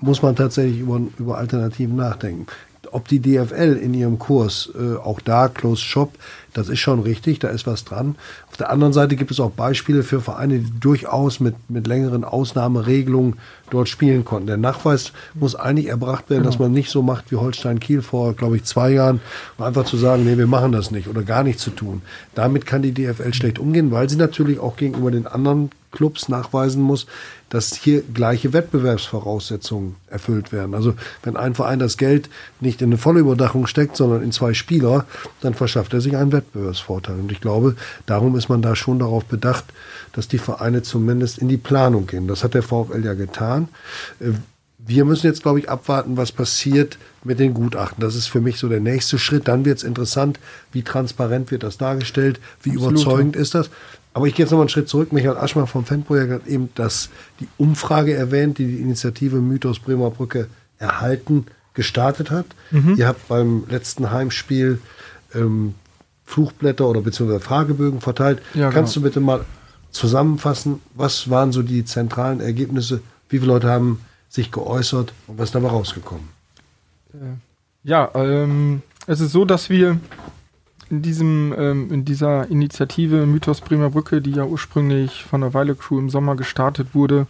muss 0.00 0.22
man 0.22 0.36
tatsächlich 0.36 0.78
über, 0.78 1.00
über 1.18 1.38
Alternativen 1.38 1.96
nachdenken 1.96 2.46
ob 2.92 3.08
die 3.08 3.20
DFL 3.20 3.78
in 3.82 3.94
ihrem 3.94 4.18
Kurs 4.18 4.70
äh, 4.78 4.96
auch 4.96 5.20
da 5.20 5.48
Close 5.48 5.82
Shop, 5.82 6.12
das 6.54 6.68
ist 6.68 6.80
schon 6.80 7.00
richtig, 7.00 7.38
da 7.38 7.48
ist 7.48 7.66
was 7.66 7.84
dran. 7.84 8.16
Auf 8.48 8.56
der 8.56 8.70
anderen 8.70 8.92
Seite 8.92 9.16
gibt 9.16 9.30
es 9.30 9.38
auch 9.38 9.50
Beispiele 9.50 10.02
für 10.02 10.20
Vereine, 10.20 10.58
die 10.58 10.80
durchaus 10.80 11.40
mit, 11.40 11.54
mit 11.68 11.86
längeren 11.86 12.24
Ausnahmeregelungen 12.24 13.34
dort 13.70 13.88
spielen 13.88 14.24
konnten. 14.24 14.48
Der 14.48 14.56
Nachweis 14.56 15.12
muss 15.34 15.54
eigentlich 15.54 15.86
erbracht 15.86 16.30
werden, 16.30 16.42
genau. 16.42 16.50
dass 16.50 16.58
man 16.58 16.72
nicht 16.72 16.90
so 16.90 17.02
macht 17.02 17.30
wie 17.30 17.36
Holstein 17.36 17.80
Kiel 17.80 18.02
vor, 18.02 18.32
glaube 18.34 18.56
ich, 18.56 18.64
zwei 18.64 18.90
Jahren, 18.90 19.20
um 19.56 19.64
einfach 19.64 19.84
zu 19.84 19.96
sagen, 19.96 20.24
nee, 20.24 20.36
wir 20.36 20.46
machen 20.46 20.72
das 20.72 20.90
nicht 20.90 21.06
oder 21.06 21.22
gar 21.22 21.44
nichts 21.44 21.62
zu 21.62 21.70
tun. 21.70 22.02
Damit 22.34 22.66
kann 22.66 22.82
die 22.82 22.92
DFL 22.92 23.34
schlecht 23.34 23.58
umgehen, 23.58 23.90
weil 23.90 24.08
sie 24.08 24.16
natürlich 24.16 24.58
auch 24.58 24.76
gegenüber 24.76 25.10
den 25.10 25.26
anderen 25.26 25.70
Clubs 25.92 26.28
nachweisen 26.28 26.82
muss, 26.82 27.06
dass 27.50 27.74
hier 27.74 28.02
gleiche 28.02 28.52
Wettbewerbsvoraussetzungen 28.52 29.96
erfüllt 30.08 30.52
werden. 30.52 30.74
Also 30.74 30.94
wenn 31.22 31.36
ein 31.36 31.54
Verein 31.54 31.78
das 31.78 31.96
Geld 31.96 32.28
nicht 32.60 32.82
in 32.82 32.90
eine 32.90 32.98
volle 32.98 33.20
Überdachung 33.20 33.66
steckt, 33.66 33.96
sondern 33.96 34.22
in 34.22 34.32
zwei 34.32 34.54
Spieler, 34.54 35.06
dann 35.40 35.54
verschafft 35.54 35.94
er 35.94 36.00
sich 36.00 36.16
einen 36.16 36.32
Wettbewerbsvorteil. 36.32 37.18
Und 37.18 37.32
ich 37.32 37.40
glaube, 37.40 37.76
darum 38.06 38.36
ist 38.36 38.48
man 38.48 38.62
da 38.62 38.76
schon 38.76 38.98
darauf 38.98 39.24
bedacht, 39.24 39.64
dass 40.12 40.28
die 40.28 40.38
Vereine 40.38 40.82
zumindest 40.82 41.38
in 41.38 41.48
die 41.48 41.56
Planung 41.56 42.06
gehen. 42.06 42.28
Das 42.28 42.44
hat 42.44 42.54
der 42.54 42.62
VfL 42.62 43.04
ja 43.04 43.14
getan. 43.14 43.68
Äh, 44.20 44.32
wir 44.88 45.04
müssen 45.04 45.26
jetzt, 45.26 45.42
glaube 45.42 45.58
ich, 45.58 45.68
abwarten, 45.68 46.16
was 46.16 46.32
passiert 46.32 46.98
mit 47.22 47.38
den 47.38 47.52
Gutachten. 47.52 48.00
Das 48.00 48.14
ist 48.14 48.26
für 48.26 48.40
mich 48.40 48.58
so 48.58 48.68
der 48.68 48.80
nächste 48.80 49.18
Schritt. 49.18 49.46
Dann 49.46 49.64
wird 49.64 49.78
es 49.78 49.84
interessant, 49.84 50.40
wie 50.72 50.82
transparent 50.82 51.50
wird 51.50 51.62
das 51.62 51.76
dargestellt, 51.76 52.40
wie 52.62 52.70
Absolut. 52.70 52.92
überzeugend 52.92 53.36
ist 53.36 53.54
das. 53.54 53.70
Aber 54.14 54.26
ich 54.26 54.34
gehe 54.34 54.44
jetzt 54.44 54.50
noch 54.50 54.58
mal 54.58 54.62
einen 54.62 54.68
Schritt 54.68 54.88
zurück. 54.88 55.12
Michael 55.12 55.36
Aschmann 55.36 55.66
vom 55.66 55.84
Fanprojekt 55.84 56.32
hat 56.32 56.46
eben 56.46 56.70
das, 56.74 57.10
die 57.40 57.48
Umfrage 57.56 58.14
erwähnt, 58.14 58.58
die 58.58 58.66
die 58.66 58.80
Initiative 58.80 59.36
Mythos 59.36 59.78
Bremer 59.78 60.10
Brücke 60.10 60.48
erhalten 60.78 61.46
gestartet 61.74 62.32
hat. 62.32 62.46
Mhm. 62.72 62.96
Ihr 62.96 63.06
habt 63.06 63.28
beim 63.28 63.64
letzten 63.68 64.10
Heimspiel 64.10 64.80
ähm, 65.32 65.74
Fluchblätter 66.24 66.88
oder 66.88 67.02
beziehungsweise 67.02 67.40
Fragebögen 67.40 68.00
verteilt. 68.00 68.42
Ja, 68.54 68.70
Kannst 68.70 68.94
genau. 68.94 69.04
du 69.04 69.08
bitte 69.08 69.20
mal 69.20 69.44
zusammenfassen, 69.92 70.80
was 70.94 71.30
waren 71.30 71.52
so 71.52 71.62
die 71.62 71.84
zentralen 71.84 72.40
Ergebnisse? 72.40 73.00
Wie 73.28 73.38
viele 73.38 73.52
Leute 73.52 73.68
haben 73.68 74.00
sich 74.28 74.50
geäußert 74.50 75.12
und 75.28 75.38
was 75.38 75.50
ist 75.50 75.54
dabei 75.54 75.68
rausgekommen? 75.68 76.28
Äh, 77.14 77.38
ja, 77.84 78.10
ähm, 78.14 78.82
es 79.06 79.20
ist 79.20 79.30
so, 79.32 79.44
dass 79.44 79.70
wir 79.70 79.98
in 80.90 81.02
diesem, 81.02 81.54
ähm, 81.56 81.92
in 81.92 82.04
dieser 82.04 82.48
Initiative 82.50 83.26
Mythos 83.26 83.60
Bremer 83.60 83.90
Brücke, 83.90 84.20
die 84.20 84.32
ja 84.32 84.44
ursprünglich 84.44 85.24
von 85.24 85.40
der 85.40 85.54
Weile 85.54 85.74
Crew 85.74 85.98
im 85.98 86.10
Sommer 86.10 86.36
gestartet 86.36 86.94
wurde, 86.94 87.26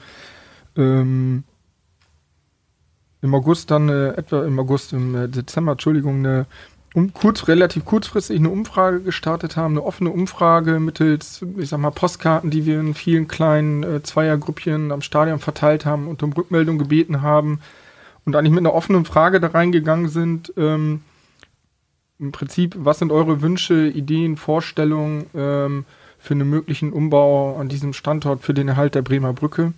ähm, 0.77 1.45
im 3.21 3.35
August 3.35 3.71
dann 3.71 3.89
äh, 3.89 4.11
etwa 4.11 4.45
im 4.45 4.59
August, 4.59 4.93
im 4.93 5.15
äh, 5.15 5.29
Dezember, 5.29 5.73
Entschuldigung, 5.73 6.19
eine 6.19 6.47
um, 6.95 7.13
kurz, 7.13 7.49
relativ 7.49 7.85
kurzfristig 7.85 8.39
eine 8.39 8.49
Umfrage 8.49 9.01
gestartet 9.01 9.57
haben, 9.57 9.75
eine 9.75 9.85
offene 9.85 10.11
Umfrage 10.11 10.81
mittels, 10.81 11.45
ich 11.59 11.69
sag 11.69 11.81
mal, 11.81 11.91
Postkarten, 11.91 12.51
die 12.51 12.65
wir 12.65 12.81
in 12.81 12.95
vielen 12.95 13.29
kleinen 13.29 13.83
äh, 13.83 14.03
Zweiergruppchen 14.03 14.91
am 14.91 15.03
Stadion 15.03 15.39
verteilt 15.39 15.85
haben 15.85 16.09
und 16.09 16.23
um 16.23 16.33
Rückmeldung 16.33 16.79
gebeten 16.79 17.21
haben 17.21 17.61
und 18.25 18.37
eigentlich 18.37 18.53
mit 18.53 18.61
einer 18.61 18.75
offenen 18.75 19.05
Frage 19.05 19.39
da 19.41 19.49
reingegangen 19.49 20.09
sind, 20.09 20.53
ähm, 20.57 21.03
im 22.19 22.33
Prinzip, 22.33 22.75
was 22.79 22.99
sind 22.99 23.13
eure 23.13 23.43
Wünsche, 23.43 23.87
Ideen, 23.87 24.37
Vorstellungen 24.37 25.27
ähm, 25.35 25.85
für 26.19 26.35
einen 26.35 26.51
möglichen 26.51 26.93
Umbau 26.93 27.57
an 27.57 27.69
diesem 27.69 27.93
Standort 27.93 28.43
für 28.43 28.55
den 28.55 28.69
Erhalt 28.69 28.95
der 28.95 29.03
Bremer 29.03 29.33
Brücke? 29.33 29.73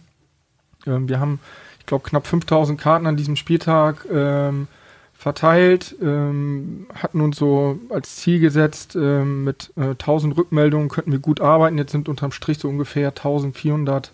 Ähm, 0.87 1.09
wir 1.09 1.21
haben, 1.21 1.39
ich 1.79 1.87
glaube, 1.87 2.09
knapp 2.09 2.27
5000 2.27 2.81
Karten 2.81 3.07
an 3.07 3.17
diesem 3.17 3.37
Spieltag 3.37 4.07
ähm, 4.11 4.69
verteilt, 5.13 5.95
ähm, 6.01 6.87
hatten 6.95 7.21
uns 7.21 7.37
so 7.37 7.79
als 7.91 8.17
Ziel 8.17 8.41
gesetzt, 8.41 8.97
ähm, 8.97 9.45
mit 9.45 9.71
äh, 9.77 9.91
1000 9.91 10.35
Rückmeldungen 10.35 10.89
könnten 10.89 11.13
wir 11.13 11.19
gut 11.19 11.43
arbeiten. 11.43 11.77
Jetzt 11.77 11.93
sind 11.93 12.09
unterm 12.09 12.33
Strich 12.33 12.59
so 12.59 12.69
ungefähr 12.69 13.09
1400 13.09 14.13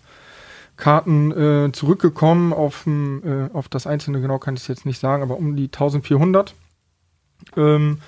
Karten 0.75 1.31
äh, 1.31 1.71
zurückgekommen 1.71 2.51
auf, 2.51 2.85
äh, 2.85 3.49
auf 3.53 3.69
das 3.69 3.87
Einzelne, 3.87 4.19
genau 4.19 4.37
kann 4.37 4.55
ich 4.55 4.61
es 4.63 4.67
jetzt 4.67 4.85
nicht 4.85 4.99
sagen, 4.99 5.23
aber 5.23 5.37
um 5.37 5.55
die 5.55 5.67
1400. 5.67 6.53
Ähm, 7.55 7.99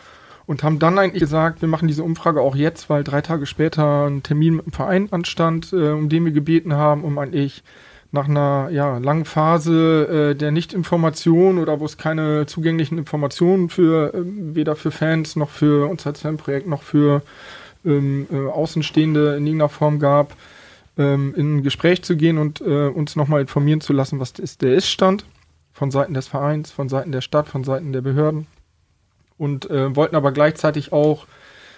und 0.50 0.63
haben 0.63 0.80
dann 0.80 0.98
eigentlich 0.98 1.22
gesagt, 1.22 1.62
wir 1.62 1.70
machen 1.70 1.88
diese 1.88 2.04
Umfrage 2.04 2.42
auch 2.42 2.56
jetzt, 2.56 2.89
weil 2.89 3.04
drei 3.04 3.22
Tage 3.22 3.46
später 3.46 4.08
ein 4.08 4.24
Termin 4.24 4.56
mit 4.56 4.65
dem 4.65 4.74
Verein 4.74 5.08
anstand, 5.12 5.72
äh, 5.74 5.92
um 5.92 6.10
den 6.10 6.26
wir 6.26 6.32
gebeten 6.32 6.74
haben, 6.74 7.04
um 7.04 7.20
eigentlich 7.20 7.63
nach 8.12 8.28
einer 8.28 8.70
ja, 8.72 8.98
langen 8.98 9.26
Phase 9.26 10.32
äh, 10.32 10.36
der 10.36 10.50
Nichtinformation 10.50 11.60
oder 11.60 11.80
wo 11.80 11.86
es 11.86 11.98
keine 11.98 12.48
zugänglichen 12.48 12.98
Informationen 12.98 13.70
für 13.70 14.12
äh, 14.13 14.22
weder 14.24 14.76
für 14.76 14.89
Fans 14.89 15.36
noch 15.36 15.50
für 15.50 15.88
uns 15.88 16.08
als 16.08 16.22
Fanprojekt 16.22 16.68
noch 16.68 16.82
für 16.82 17.22
ähm, 17.86 18.26
äh, 18.32 18.48
Außenstehende 18.48 19.36
in 19.36 19.46
irgendeiner 19.46 19.70
Form 19.70 20.00
gab, 20.00 20.36
ähm, 20.98 21.36
in 21.38 21.58
ein 21.58 21.63
Gespräch 21.63 22.02
zu 22.02 22.18
gehen 22.18 22.39
und 22.39 22.62
äh, 22.62 22.88
uns 22.88 23.15
nochmal 23.15 23.42
informieren 23.42 23.82
zu 23.82 23.94
lassen, 23.94 24.20
was 24.20 24.32
ist. 24.32 24.63
Der 24.63 24.74
Ist-Stand 24.74 25.26
von 25.74 25.92
Seiten 25.92 26.15
des 26.15 26.28
Vereins, 26.28 26.72
von 26.72 26.89
Seiten 26.89 27.12
der 27.12 27.22
Stadt, 27.22 27.48
von 27.48 27.63
Seiten 27.63 27.94
der 27.94 28.02
Behörden 28.02 28.48
und 29.39 29.69
äh, 29.69 29.95
wollten 29.95 30.15
aber 30.15 30.32
gleichzeitig 30.32 30.93
auch 30.93 31.25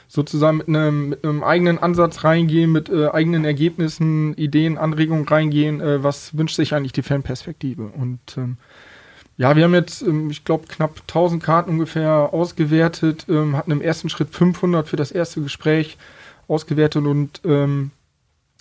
sozusagen 0.07 0.57
mit 0.57 0.67
einem, 0.67 1.09
mit 1.09 1.23
einem 1.23 1.41
eigenen 1.41 1.79
Ansatz 1.79 2.25
reingehen, 2.25 2.71
mit 2.71 2.89
äh, 2.89 3.07
eigenen 3.07 3.45
Ergebnissen, 3.45 4.33
Ideen, 4.33 4.77
Anregungen 4.77 5.25
reingehen, 5.25 5.79
äh, 5.79 6.03
was 6.03 6.37
wünscht 6.37 6.57
sich 6.57 6.73
eigentlich 6.73 6.91
die 6.91 7.01
Fanperspektive. 7.01 7.83
Und 7.83 8.19
ähm, 8.35 8.57
ja, 9.37 9.55
wir 9.55 9.63
haben 9.63 9.73
jetzt, 9.73 10.01
ähm, 10.01 10.29
ich 10.29 10.43
glaube, 10.43 10.67
knapp 10.67 10.99
1000 11.07 11.41
Karten 11.41 11.71
ungefähr 11.71 12.33
ausgewertet, 12.33 13.25
ähm, 13.29 13.55
hatten 13.55 13.71
im 13.71 13.81
ersten 13.81 14.09
Schritt 14.09 14.31
500 14.31 14.85
für 14.87 14.97
das 14.97 15.11
erste 15.11 15.41
Gespräch 15.41 15.97
ausgewertet 16.49 17.05
und 17.05 17.39
ähm, 17.45 17.91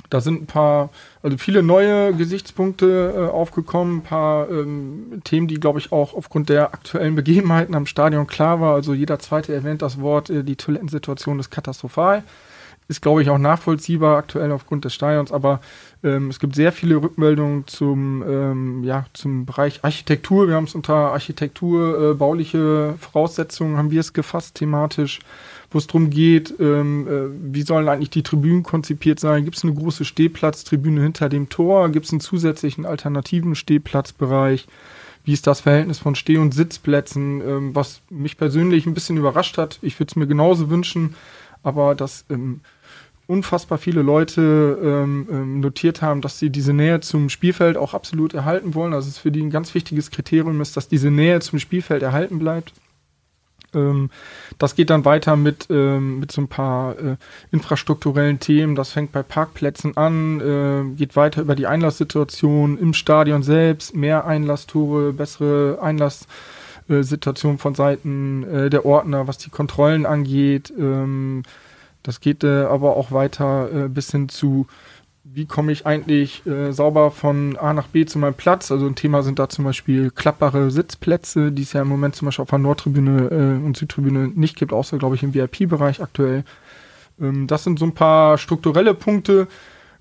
da 0.09 0.21
sind 0.21 0.43
ein 0.43 0.47
paar, 0.47 0.91
also 1.23 1.37
viele 1.39 1.63
neue 1.63 2.15
Gesichtspunkte 2.15 3.15
äh, 3.17 3.31
aufgekommen, 3.31 3.99
ein 3.99 4.03
paar 4.03 4.51
ähm, 4.51 5.21
Themen, 5.25 5.47
die, 5.49 5.61
glaube 5.61 5.79
ich, 5.79 5.93
auch 5.93 6.15
aufgrund 6.15 6.49
der 6.49 6.73
aktuellen 6.73 7.15
Begebenheiten 7.15 7.75
am 7.75 7.87
Stadion 7.87 8.27
klar 8.27 8.61
war. 8.61 8.75
Also 8.75 8.95
jeder 8.95 9.19
zweite 9.19 9.55
erwähnt 9.55 9.83
das 9.83 10.01
Wort, 10.01 10.31
äh, 10.31 10.43
die 10.43 10.57
Toilettensituation 10.57 11.39
ist 11.39 11.51
katastrophal. 11.51 12.25
Ist, 12.89 13.03
glaube 13.03 13.23
ich, 13.23 13.31
auch 13.31 13.39
nachvollziehbar 13.39 14.17
aktuell 14.17 14.51
aufgrund 14.51 14.85
des 14.85 14.95
Stadions, 14.95 15.31
aber 15.31 15.61
ähm, 16.03 16.29
es 16.29 16.41
gibt 16.41 16.57
sehr 16.57 16.73
viele 16.73 16.97
Rückmeldungen 16.97 17.69
zum, 17.69 18.25
ähm, 18.29 18.83
ja, 18.83 19.07
zum 19.13 19.47
Bereich 19.47 19.85
Architektur. 19.85 20.49
Wir 20.49 20.57
haben 20.57 20.65
es 20.65 20.75
unter 20.75 21.13
Architektur, 21.13 22.11
äh, 22.11 22.15
bauliche 22.15 22.95
Voraussetzungen, 22.99 23.77
haben 23.77 23.93
wir 23.93 24.01
es 24.01 24.13
gefasst 24.13 24.57
thematisch 24.57 25.21
wo 25.71 25.79
es 25.79 25.87
darum 25.87 26.11
geht, 26.11 26.55
ähm, 26.59 27.07
äh, 27.07 27.55
wie 27.55 27.63
sollen 27.63 27.89
eigentlich 27.89 28.11
die 28.11 28.23
Tribünen 28.23 28.63
konzipiert 28.63 29.21
sein? 29.21 29.45
Gibt 29.45 29.57
es 29.57 29.65
eine 29.65 29.75
große 29.75 30.05
Stehplatztribüne 30.05 31.03
hinter 31.03 31.29
dem 31.29 31.49
Tor? 31.49 31.89
Gibt 31.91 32.07
es 32.07 32.13
einen 32.13 32.21
zusätzlichen 32.21 32.85
alternativen 32.85 33.55
Stehplatzbereich? 33.55 34.67
Wie 35.25 35.33
ist 35.33 35.47
das 35.47 35.61
Verhältnis 35.61 35.99
von 35.99 36.15
Steh- 36.15 36.39
und 36.39 36.53
Sitzplätzen? 36.53 37.41
Ähm, 37.41 37.75
was 37.75 38.03
mich 38.11 38.37
persönlich 38.37 38.87
ein 38.87 38.95
bisschen 38.95 39.17
überrascht 39.17 39.59
hat. 39.59 39.79
Ich 39.83 39.99
würde 40.01 40.11
es 40.11 40.17
mir 40.17 40.27
genauso 40.27 40.71
wünschen, 40.71 41.15
aber 41.63 41.95
dass 41.95 42.25
ähm, 42.31 42.61
unfassbar 43.29 43.79
viele 43.79 44.03
Leute 44.03 44.77
ähm, 44.83 45.29
ähm, 45.31 45.61
notiert 45.61 46.03
haben, 46.03 46.21
dass 46.21 46.41
sie 46.41 46.51
diese 46.51 46.73
Nähe 46.73 46.99
zum 46.99 47.29
Spielfeld 47.29 47.77
auch 47.77 47.95
absolut 47.95 48.35
erhalten 48.35 48.75
wollen. 48.75 48.93
Also 48.93 49.09
es 49.09 49.19
für 49.19 49.31
die 49.31 49.41
ein 49.41 49.51
ganz 49.51 49.73
wichtiges 49.73 50.11
Kriterium 50.11 50.61
ist, 50.61 50.77
dass 50.77 50.89
diese 50.89 51.13
Nähe 51.13 51.39
zum 51.39 51.61
Spielfeld 51.61 52.03
erhalten 52.03 52.41
bleibt. 52.41 52.73
Ähm, 53.75 54.11
das 54.59 54.75
geht 54.75 54.91
dann 54.91 55.05
weiter 55.05 55.37
mit, 55.37 55.67
ähm, 55.71 56.21
mit 56.21 56.33
so 56.33 56.43
ein 56.43 56.49
paar 56.49 56.99
äh, 56.99 57.17
infrastrukturellen 57.53 58.41
Themen. 58.41 58.75
Das 58.75 58.93
fängt 58.93 59.13
bei 59.13 59.23
Parkplätzen 59.23 59.97
an, 59.97 60.41
äh, 60.41 60.97
geht 60.97 61.17
weiter 61.17 61.43
über 61.43 61.55
die 61.55 61.67
Einlasssituation 61.67 62.79
im 62.79 62.95
Stadion 62.95 63.43
selbst, 63.43 63.95
mehr 63.95 64.27
Einlasstore, 64.27 65.13
bessere 65.13 65.79
Einlasssituation 65.81 67.59
von 67.59 67.75
Seiten 67.75 68.45
äh, 68.45 68.71
der 68.71 68.85
Ordner, 68.85 69.27
was 69.27 69.39
die 69.39 69.51
Kontrollen 69.51 70.07
angeht. 70.07 70.73
Ähm, 70.79 71.43
das 72.03 72.21
geht 72.21 72.45
äh, 72.45 72.63
aber 72.65 72.97
auch 72.97 73.13
weiter 73.13 73.69
äh, 73.73 73.89
bis 73.89 74.11
hin 74.11 74.29
zu 74.29 74.67
wie 75.33 75.47
komme 75.47 75.71
ich 75.71 75.87
eigentlich 75.87 76.45
äh, 76.47 76.73
sauber 76.73 77.11
von 77.11 77.57
A 77.57 77.73
nach 77.73 77.87
B 77.87 78.05
zu 78.05 78.19
meinem 78.19 78.35
Platz? 78.35 78.73
Also 78.73 78.87
ein 78.87 78.97
Thema 78.97 79.23
sind 79.23 79.39
da 79.39 79.49
zum 79.49 79.65
Beispiel 79.65 80.11
klappbare 80.11 80.71
Sitzplätze, 80.71 81.53
die 81.53 81.63
es 81.63 81.73
ja 81.73 81.83
im 81.83 81.89
Moment 81.89 82.17
zum 82.17 82.27
Beispiel 82.27 82.43
auf 82.43 82.51
der 82.51 82.59
Nordtribüne 82.59 83.29
äh, 83.31 83.65
und 83.65 83.77
Südtribüne 83.77 84.29
nicht 84.29 84.57
gibt, 84.57 84.73
außer 84.73 84.99
glaube 84.99 85.15
ich 85.15 85.23
im 85.23 85.35
VIP-Bereich 85.35 86.03
aktuell. 86.03 86.45
Ähm, 87.21 87.47
das 87.47 87.65
sind 87.65 87.79
so 87.79 87.85
ein 87.85 87.95
paar 87.95 88.39
strukturelle 88.39 88.95
Punkte. 88.95 89.47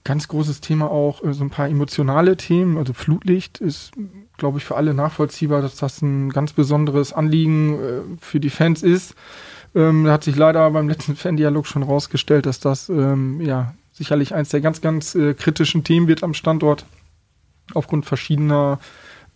Ganz 0.03 0.27
großes 0.27 0.61
Thema 0.61 0.89
auch, 0.89 1.23
äh, 1.23 1.33
so 1.33 1.43
ein 1.43 1.51
paar 1.51 1.69
emotionale 1.69 2.35
Themen. 2.35 2.77
Also 2.77 2.93
Flutlicht 2.93 3.59
ist, 3.59 3.91
glaube 4.37 4.57
ich, 4.57 4.65
für 4.65 4.77
alle 4.77 4.95
nachvollziehbar, 4.95 5.61
dass 5.61 5.75
das 5.75 6.01
ein 6.01 6.29
ganz 6.29 6.53
besonderes 6.53 7.13
Anliegen 7.13 7.73
äh, 7.75 8.01
für 8.19 8.39
die 8.39 8.49
Fans 8.49 8.81
ist. 8.81 9.13
Ähm, 9.75 10.05
da 10.05 10.13
hat 10.13 10.23
sich 10.23 10.35
leider 10.35 10.71
beim 10.71 10.89
letzten 10.89 11.15
Fan-Dialog 11.17 11.67
schon 11.67 11.83
rausgestellt, 11.83 12.47
dass 12.47 12.59
das 12.59 12.89
ähm, 12.89 13.41
ja 13.41 13.75
sicherlich 13.99 14.33
eines 14.33 14.49
der 14.49 14.61
ganz, 14.61 14.81
ganz 14.81 15.13
äh, 15.13 15.35
kritischen 15.35 15.83
Themen 15.83 16.07
wird 16.07 16.23
am 16.23 16.33
Standort, 16.33 16.85
aufgrund 17.75 18.05
verschiedener 18.05 18.79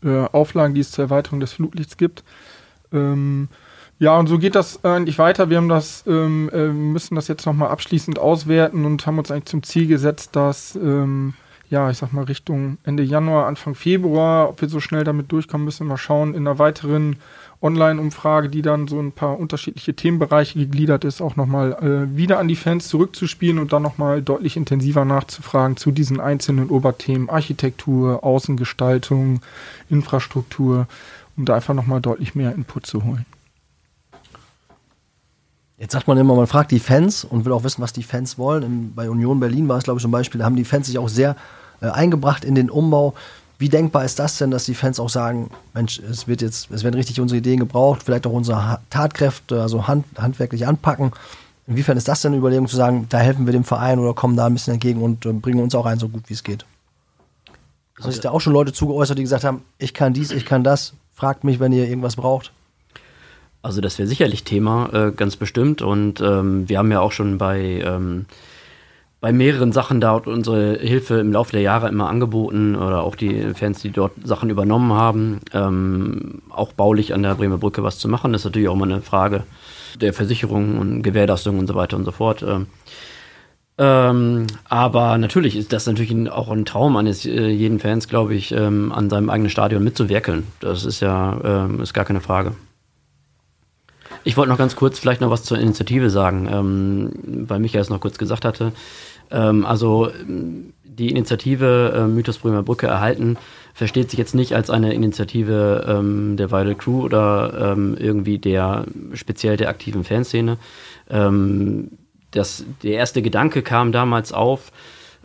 äh, 0.04 0.26
Auflagen, 0.32 0.74
die 0.74 0.82
es 0.82 0.92
zur 0.92 1.04
Erweiterung 1.06 1.40
des 1.40 1.54
Flutlichts 1.54 1.98
gibt. 1.98 2.24
Ähm, 2.92 3.50
ja, 4.00 4.18
und 4.18 4.28
so 4.28 4.40
geht 4.40 4.56
das 4.56 4.84
eigentlich 4.84 5.20
weiter. 5.20 5.50
Wir 5.50 5.58
haben 5.58 5.70
das, 5.70 6.04
ähm, 6.08 6.50
äh, 6.52 6.70
müssen 6.70 7.16
das 7.16 7.28
jetzt 7.28 7.46
nochmal 7.46 7.70
abschließend 7.70 8.18
auswerten 8.18 8.86
und 8.86 9.06
haben 9.06 9.20
uns 9.20 9.30
eigentlich 9.30 9.46
zum 9.46 9.64
Ziel 9.64 9.88
gesetzt, 9.88 10.36
dass, 10.36 10.76
ähm, 10.76 11.34
ja, 11.70 11.90
ich 11.90 11.98
sag 11.98 12.14
mal, 12.14 12.24
Richtung 12.24 12.78
Ende 12.84 13.04
Januar, 13.04 13.48
Anfang 13.48 13.76
Februar, 13.76 14.50
ob 14.50 14.62
wir 14.62 14.70
so 14.70 14.80
schnell 14.80 15.04
damit 15.04 15.32
durchkommen, 15.32 15.66
müssen 15.66 15.88
mal 15.88 15.98
schauen, 15.98 16.34
in 16.34 16.48
einer 16.48 16.58
weiteren 16.58 17.18
Online-Umfrage, 17.64 18.50
die 18.50 18.62
dann 18.62 18.88
so 18.88 19.00
ein 19.00 19.14
paar 19.14 19.40
unterschiedliche 19.40 19.96
Themenbereiche 19.96 20.60
gegliedert 20.60 21.06
ist, 21.06 21.22
auch 21.22 21.38
nochmal 21.38 21.72
äh, 21.74 22.18
wieder 22.18 22.40
an 22.40 22.50
die 22.50 22.58
Fans 22.58 22.90
zurückzuspielen 22.90 23.58
und 23.58 23.72
dann 23.72 23.82
nochmal 23.82 24.22
deutlich 24.22 24.58
intensiver 24.58 25.06
nachzufragen 25.06 25.78
zu 25.78 25.92
diesen 25.92 26.20
einzelnen 26.20 26.70
Oberthemen 26.70 27.30
Architektur, 27.30 28.24
Außengestaltung, 28.24 29.42
Infrastruktur, 29.90 30.88
um 31.38 31.46
da 31.46 31.56
einfach 31.56 31.74
nochmal 31.74 32.02
deutlich 32.02 32.36
mehr 32.36 32.54
Input 32.54 32.86
zu 32.86 33.04
holen. 33.06 33.26
Jetzt 35.78 35.94
sagt 35.94 36.08
man 36.08 36.18
immer, 36.18 36.36
man 36.36 36.48
fragt 36.48 36.72
die 36.72 36.80
Fans 36.80 37.24
und 37.24 37.46
will 37.46 37.52
auch 37.52 37.64
wissen, 37.64 37.82
was 37.82 37.94
die 37.94 38.04
Fans 38.04 38.38
wollen. 38.38 38.94
Bei 38.96 39.10
Union 39.10 39.40
Berlin 39.40 39.68
war 39.68 39.78
es, 39.78 39.86
glaube 39.86 39.98
ich, 39.98 40.02
zum 40.02 40.12
Beispiel, 40.12 40.40
da 40.40 40.46
haben 40.46 40.56
die 40.56 40.66
Fans 40.66 40.88
sich 40.88 40.98
auch 40.98 41.10
sehr 41.10 41.36
äh, 41.82 41.88
eingebracht 41.88 42.46
in 42.46 42.56
den 42.56 42.70
Umbau. 42.70 43.16
Wie 43.64 43.70
denkbar 43.70 44.04
ist 44.04 44.20
das 44.20 44.38
denn, 44.40 44.52
dass 44.52 44.66
die 44.66 44.74
Fans 44.74 45.00
auch 45.00 45.08
sagen, 45.08 45.50
Mensch, 45.74 45.98
es 45.98 46.28
wird 46.28 46.42
jetzt, 46.42 46.70
es 46.70 46.84
werden 46.84 46.96
richtig 46.96 47.22
unsere 47.22 47.38
Ideen 47.38 47.62
gebraucht, 47.62 48.04
vielleicht 48.04 48.28
auch 48.28 48.34
unsere 48.34 48.82
Tatkräfte, 48.90 49.62
also 49.62 49.88
hand, 49.88 50.06
handwerklich 50.18 50.68
anpacken. 50.68 51.14
Inwiefern 51.66 51.96
ist 51.96 52.10
das 52.10 52.22
denn 52.22 52.34
eine 52.34 52.40
Überlegung 52.40 52.68
zu 52.68 52.76
sagen, 52.76 53.06
da 53.08 53.20
helfen 53.20 53.46
wir 53.46 53.54
dem 53.54 53.64
Verein 53.64 54.00
oder 54.00 54.14
kommen 54.14 54.36
da 54.36 54.48
ein 54.48 54.54
bisschen 54.54 54.74
entgegen 54.74 55.02
und 55.02 55.26
äh, 55.26 55.32
bringen 55.32 55.62
uns 55.64 55.76
auch 55.76 55.86
ein, 55.86 55.98
so 55.98 56.10
gut 56.10 56.24
wie 56.28 56.34
es 56.34 56.44
geht? 56.44 56.66
Also 57.96 58.12
sich 58.12 58.20
da 58.20 58.32
auch 58.32 58.42
schon 58.42 58.52
Leute 58.52 58.74
zugeäußert, 58.74 59.18
die 59.18 59.24
gesagt 59.24 59.46
haben, 59.46 59.62
ich 59.78 59.94
kann 59.94 60.12
dies, 60.12 60.32
ich 60.32 60.46
kann 60.46 60.66
das, 60.66 60.92
fragt 61.14 61.46
mich, 61.46 61.62
wenn 61.62 61.72
ihr 61.72 61.88
irgendwas 61.88 62.18
braucht. 62.18 62.52
Also 63.62 63.80
das 63.80 63.98
wäre 63.98 64.10
sicherlich 64.10 64.44
Thema, 64.44 64.90
äh, 64.92 65.12
ganz 65.14 65.38
bestimmt. 65.38 65.82
Und 65.82 66.20
ähm, 66.20 66.68
wir 66.68 66.80
haben 66.80 66.92
ja 66.92 67.00
auch 67.00 67.14
schon 67.14 67.38
bei 67.38 67.82
ähm, 67.86 68.26
bei 69.24 69.32
mehreren 69.32 69.72
Sachen 69.72 70.02
dort 70.02 70.28
unsere 70.28 70.78
Hilfe 70.80 71.14
im 71.22 71.32
Laufe 71.32 71.54
der 71.54 71.62
Jahre 71.62 71.88
immer 71.88 72.10
angeboten 72.10 72.76
oder 72.76 73.04
auch 73.04 73.16
die 73.16 73.54
Fans, 73.54 73.82
die 73.82 73.90
dort 73.90 74.12
Sachen 74.22 74.50
übernommen 74.50 74.92
haben, 74.92 75.40
ähm, 75.54 76.42
auch 76.50 76.74
baulich 76.74 77.14
an 77.14 77.24
der 77.24 77.36
Bremer 77.36 77.58
Brücke 77.58 77.84
was 77.84 78.00
zu 78.00 78.10
machen. 78.10 78.34
Das 78.34 78.42
ist 78.42 78.46
natürlich 78.46 78.68
auch 78.68 78.76
mal 78.76 78.92
eine 78.92 79.02
Frage 79.02 79.44
der 79.96 80.12
Versicherung 80.12 80.78
und 80.78 81.04
Gewährleistung 81.04 81.58
und 81.58 81.68
so 81.68 81.76
weiter 81.76 81.96
und 81.96 82.04
so 82.04 82.12
fort. 82.12 82.44
Ähm, 82.44 82.68
ähm, 83.78 84.48
aber 84.68 85.18
natürlich 85.18 85.56
ist 85.56 85.72
das 85.72 85.88
natürlich 85.88 86.30
auch 86.30 86.52
ein 86.52 86.66
Traum 86.66 86.98
eines 86.98 87.26
äh, 87.26 87.48
jeden 87.48 87.80
Fans, 87.80 88.10
glaube 88.10 88.36
ich, 88.36 88.52
ähm, 88.52 88.92
an 88.92 89.10
seinem 89.10 89.30
eigenen 89.30 89.50
Stadion 89.50 89.86
mitzuwerkeln. 89.86 90.48
Das 90.60 90.84
ist 90.84 91.00
ja 91.00 91.40
ähm, 91.46 91.80
ist 91.80 91.94
gar 91.94 92.04
keine 92.04 92.20
Frage. 92.20 92.52
Ich 94.26 94.38
wollte 94.38 94.50
noch 94.50 94.58
ganz 94.58 94.76
kurz 94.76 95.00
vielleicht 95.00 95.22
noch 95.22 95.30
was 95.30 95.44
zur 95.44 95.60
Initiative 95.60 96.10
sagen, 96.10 96.48
ähm, 96.52 97.48
weil 97.48 97.60
Michael 97.60 97.82
es 97.82 97.90
noch 97.90 98.00
kurz 98.00 98.18
gesagt 98.18 98.46
hatte. 98.46 98.72
Ähm, 99.32 99.66
also 99.66 100.10
die 100.84 101.10
Initiative 101.10 101.94
äh, 101.96 102.08
Mythos 102.08 102.40
Bremer 102.40 102.64
Brücke 102.64 102.88
erhalten 102.88 103.38
versteht 103.74 104.12
sich 104.12 104.20
jetzt 104.20 104.36
nicht 104.36 104.54
als 104.54 104.70
eine 104.70 104.94
Initiative 104.94 105.86
ähm, 105.88 106.38
der 106.38 106.52
Vital 106.52 106.76
Crew 106.76 107.02
oder 107.02 107.74
ähm, 107.74 107.98
irgendwie 108.00 108.38
der 108.38 108.86
speziell 109.14 109.58
der 109.58 109.70
aktiven 109.70 110.04
Fanszene. 110.04 110.58
Ähm, 111.10 111.90
das, 112.32 112.66
der 112.84 112.94
erste 112.94 113.22
Gedanke 113.22 113.64
kam 113.64 113.92
damals 113.92 114.32
auf, 114.32 114.72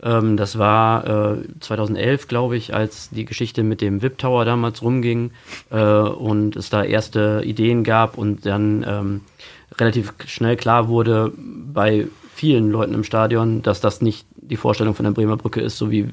ähm, 0.01 0.37
das 0.37 0.57
war 0.57 1.35
äh, 1.37 1.37
2011, 1.59 2.27
glaube 2.27 2.57
ich, 2.57 2.73
als 2.73 3.09
die 3.09 3.25
Geschichte 3.25 3.63
mit 3.63 3.81
dem 3.81 4.01
VIP 4.01 4.17
Tower 4.17 4.45
damals 4.45 4.81
rumging 4.81 5.31
äh, 5.71 5.79
und 5.79 6.55
es 6.55 6.69
da 6.69 6.83
erste 6.83 7.41
Ideen 7.45 7.83
gab 7.83 8.17
und 8.17 8.45
dann 8.45 8.85
ähm, 8.87 9.21
relativ 9.77 10.13
schnell 10.25 10.55
klar 10.55 10.87
wurde 10.87 11.31
bei 11.37 12.07
vielen 12.39 12.71
Leuten 12.71 12.93
im 12.93 13.03
Stadion, 13.03 13.61
dass 13.61 13.81
das 13.81 14.01
nicht 14.01 14.25
die 14.37 14.55
Vorstellung 14.55 14.95
von 14.95 15.03
der 15.03 15.11
Bremer 15.11 15.35
Brücke 15.35 15.59
ist, 15.59 15.77
so 15.77 15.91
wie 15.91 16.07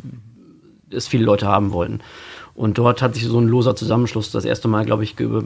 es 0.90 1.06
viele 1.06 1.24
Leute 1.24 1.46
haben 1.46 1.72
wollten. 1.72 2.00
Und 2.54 2.78
dort 2.78 3.00
hat 3.00 3.14
sich 3.14 3.24
so 3.24 3.38
ein 3.38 3.46
loser 3.46 3.76
Zusammenschluss 3.76 4.32
das 4.32 4.44
erste 4.44 4.66
Mal, 4.66 4.84
glaube 4.84 5.04
ich, 5.04 5.14
ge 5.14 5.42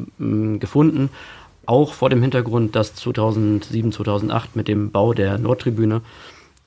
gefunden. 0.59 1.11
Auch 1.67 1.93
vor 1.93 2.09
dem 2.09 2.23
Hintergrund, 2.23 2.75
dass 2.75 2.95
2007, 2.95 3.93
2008 3.93 4.57
mit 4.57 4.69
dem 4.69 4.91
Bau 4.91 5.13
der 5.13 5.37
Nordtribüne 5.37 6.01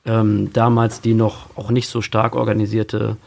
ähm, 0.06 0.54
damals 0.54 1.02
die 1.02 1.16
noch 1.16 1.48
auch 1.56 1.72
nicht 1.72 1.88
so 1.88 2.02
stark 2.02 2.36
organisierte 2.36 3.18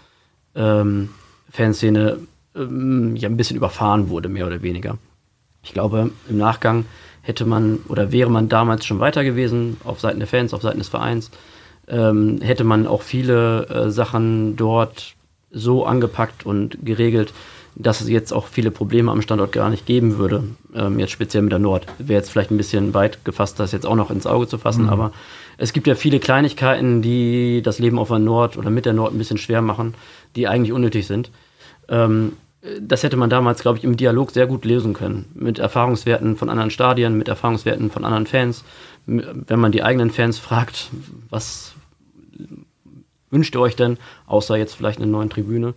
ähm, 0.54 1.08
Fanszene 1.50 2.18
ähm, 2.54 3.16
ja 3.16 3.28
ein 3.28 3.36
bisschen 3.36 3.56
überfahren 3.56 4.08
wurde, 4.08 4.28
mehr 4.28 4.46
oder 4.46 4.62
weniger. 4.62 4.98
Ich 5.64 5.72
glaube, 5.72 6.12
im 6.28 6.38
Nachgang 6.38 6.84
hätte 7.26 7.44
man 7.44 7.80
oder 7.88 8.12
wäre 8.12 8.30
man 8.30 8.48
damals 8.48 8.86
schon 8.86 9.00
weiter 9.00 9.24
gewesen, 9.24 9.78
auf 9.84 9.98
Seiten 9.98 10.20
der 10.20 10.28
Fans, 10.28 10.54
auf 10.54 10.62
Seiten 10.62 10.78
des 10.78 10.88
Vereins, 10.88 11.32
ähm, 11.88 12.40
hätte 12.40 12.62
man 12.62 12.86
auch 12.86 13.02
viele 13.02 13.66
äh, 13.68 13.90
Sachen 13.90 14.54
dort 14.56 15.14
so 15.50 15.84
angepackt 15.84 16.46
und 16.46 16.84
geregelt, 16.84 17.32
dass 17.74 18.00
es 18.00 18.08
jetzt 18.08 18.32
auch 18.32 18.46
viele 18.46 18.70
Probleme 18.70 19.10
am 19.10 19.22
Standort 19.22 19.52
gar 19.52 19.70
nicht 19.70 19.86
geben 19.86 20.18
würde. 20.18 20.44
Ähm, 20.74 21.00
jetzt 21.00 21.10
speziell 21.10 21.42
mit 21.42 21.52
der 21.52 21.58
Nord. 21.58 21.86
Wäre 21.98 22.20
jetzt 22.20 22.30
vielleicht 22.30 22.50
ein 22.50 22.56
bisschen 22.56 22.94
weit 22.94 23.24
gefasst, 23.24 23.58
das 23.58 23.72
jetzt 23.72 23.86
auch 23.86 23.96
noch 23.96 24.10
ins 24.10 24.26
Auge 24.26 24.46
zu 24.46 24.56
fassen, 24.56 24.84
mhm. 24.84 24.90
aber 24.90 25.12
es 25.58 25.72
gibt 25.72 25.86
ja 25.86 25.96
viele 25.96 26.20
Kleinigkeiten, 26.20 27.02
die 27.02 27.60
das 27.62 27.78
Leben 27.80 27.98
auf 27.98 28.08
der 28.08 28.18
Nord 28.20 28.56
oder 28.56 28.70
mit 28.70 28.86
der 28.86 28.92
Nord 28.92 29.12
ein 29.12 29.18
bisschen 29.18 29.38
schwer 29.38 29.62
machen, 29.62 29.94
die 30.36 30.46
eigentlich 30.46 30.72
unnötig 30.72 31.06
sind. 31.06 31.30
Ähm, 31.88 32.32
das 32.80 33.02
hätte 33.02 33.16
man 33.16 33.30
damals, 33.30 33.60
glaube 33.60 33.78
ich, 33.78 33.84
im 33.84 33.96
Dialog 33.96 34.30
sehr 34.30 34.46
gut 34.46 34.64
lösen 34.64 34.92
können. 34.92 35.26
Mit 35.34 35.58
Erfahrungswerten 35.58 36.36
von 36.36 36.48
anderen 36.48 36.70
Stadien, 36.70 37.16
mit 37.16 37.28
Erfahrungswerten 37.28 37.90
von 37.90 38.04
anderen 38.04 38.26
Fans. 38.26 38.64
Wenn 39.06 39.60
man 39.60 39.72
die 39.72 39.82
eigenen 39.82 40.10
Fans 40.10 40.38
fragt, 40.38 40.90
was 41.30 41.74
wünscht 43.30 43.54
ihr 43.54 43.60
euch 43.60 43.76
denn, 43.76 43.98
außer 44.26 44.56
jetzt 44.56 44.74
vielleicht 44.74 45.00
eine 45.00 45.10
neue 45.10 45.28
Tribüne? 45.28 45.74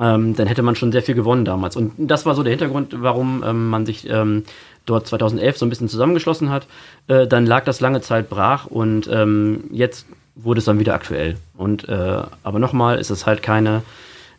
Ähm, 0.00 0.34
dann 0.34 0.46
hätte 0.46 0.62
man 0.62 0.74
schon 0.74 0.92
sehr 0.92 1.02
viel 1.02 1.14
gewonnen 1.14 1.44
damals. 1.44 1.76
Und 1.76 1.92
das 1.96 2.26
war 2.26 2.34
so 2.34 2.42
der 2.42 2.50
Hintergrund, 2.50 2.94
warum 2.98 3.44
ähm, 3.46 3.68
man 3.68 3.86
sich 3.86 4.08
ähm, 4.08 4.44
dort 4.84 5.06
2011 5.06 5.58
so 5.58 5.66
ein 5.66 5.70
bisschen 5.70 5.88
zusammengeschlossen 5.88 6.50
hat. 6.50 6.66
Äh, 7.08 7.26
dann 7.26 7.46
lag 7.46 7.64
das 7.64 7.80
lange 7.80 8.00
Zeit 8.00 8.28
brach 8.28 8.66
und 8.66 9.08
ähm, 9.12 9.64
jetzt 9.70 10.06
wurde 10.34 10.58
es 10.58 10.64
dann 10.64 10.78
wieder 10.78 10.94
aktuell. 10.94 11.36
Und 11.56 11.88
äh, 11.88 12.22
aber 12.42 12.58
nochmal 12.58 12.98
ist 12.98 13.10
es 13.10 13.26
halt 13.26 13.42
keine 13.42 13.82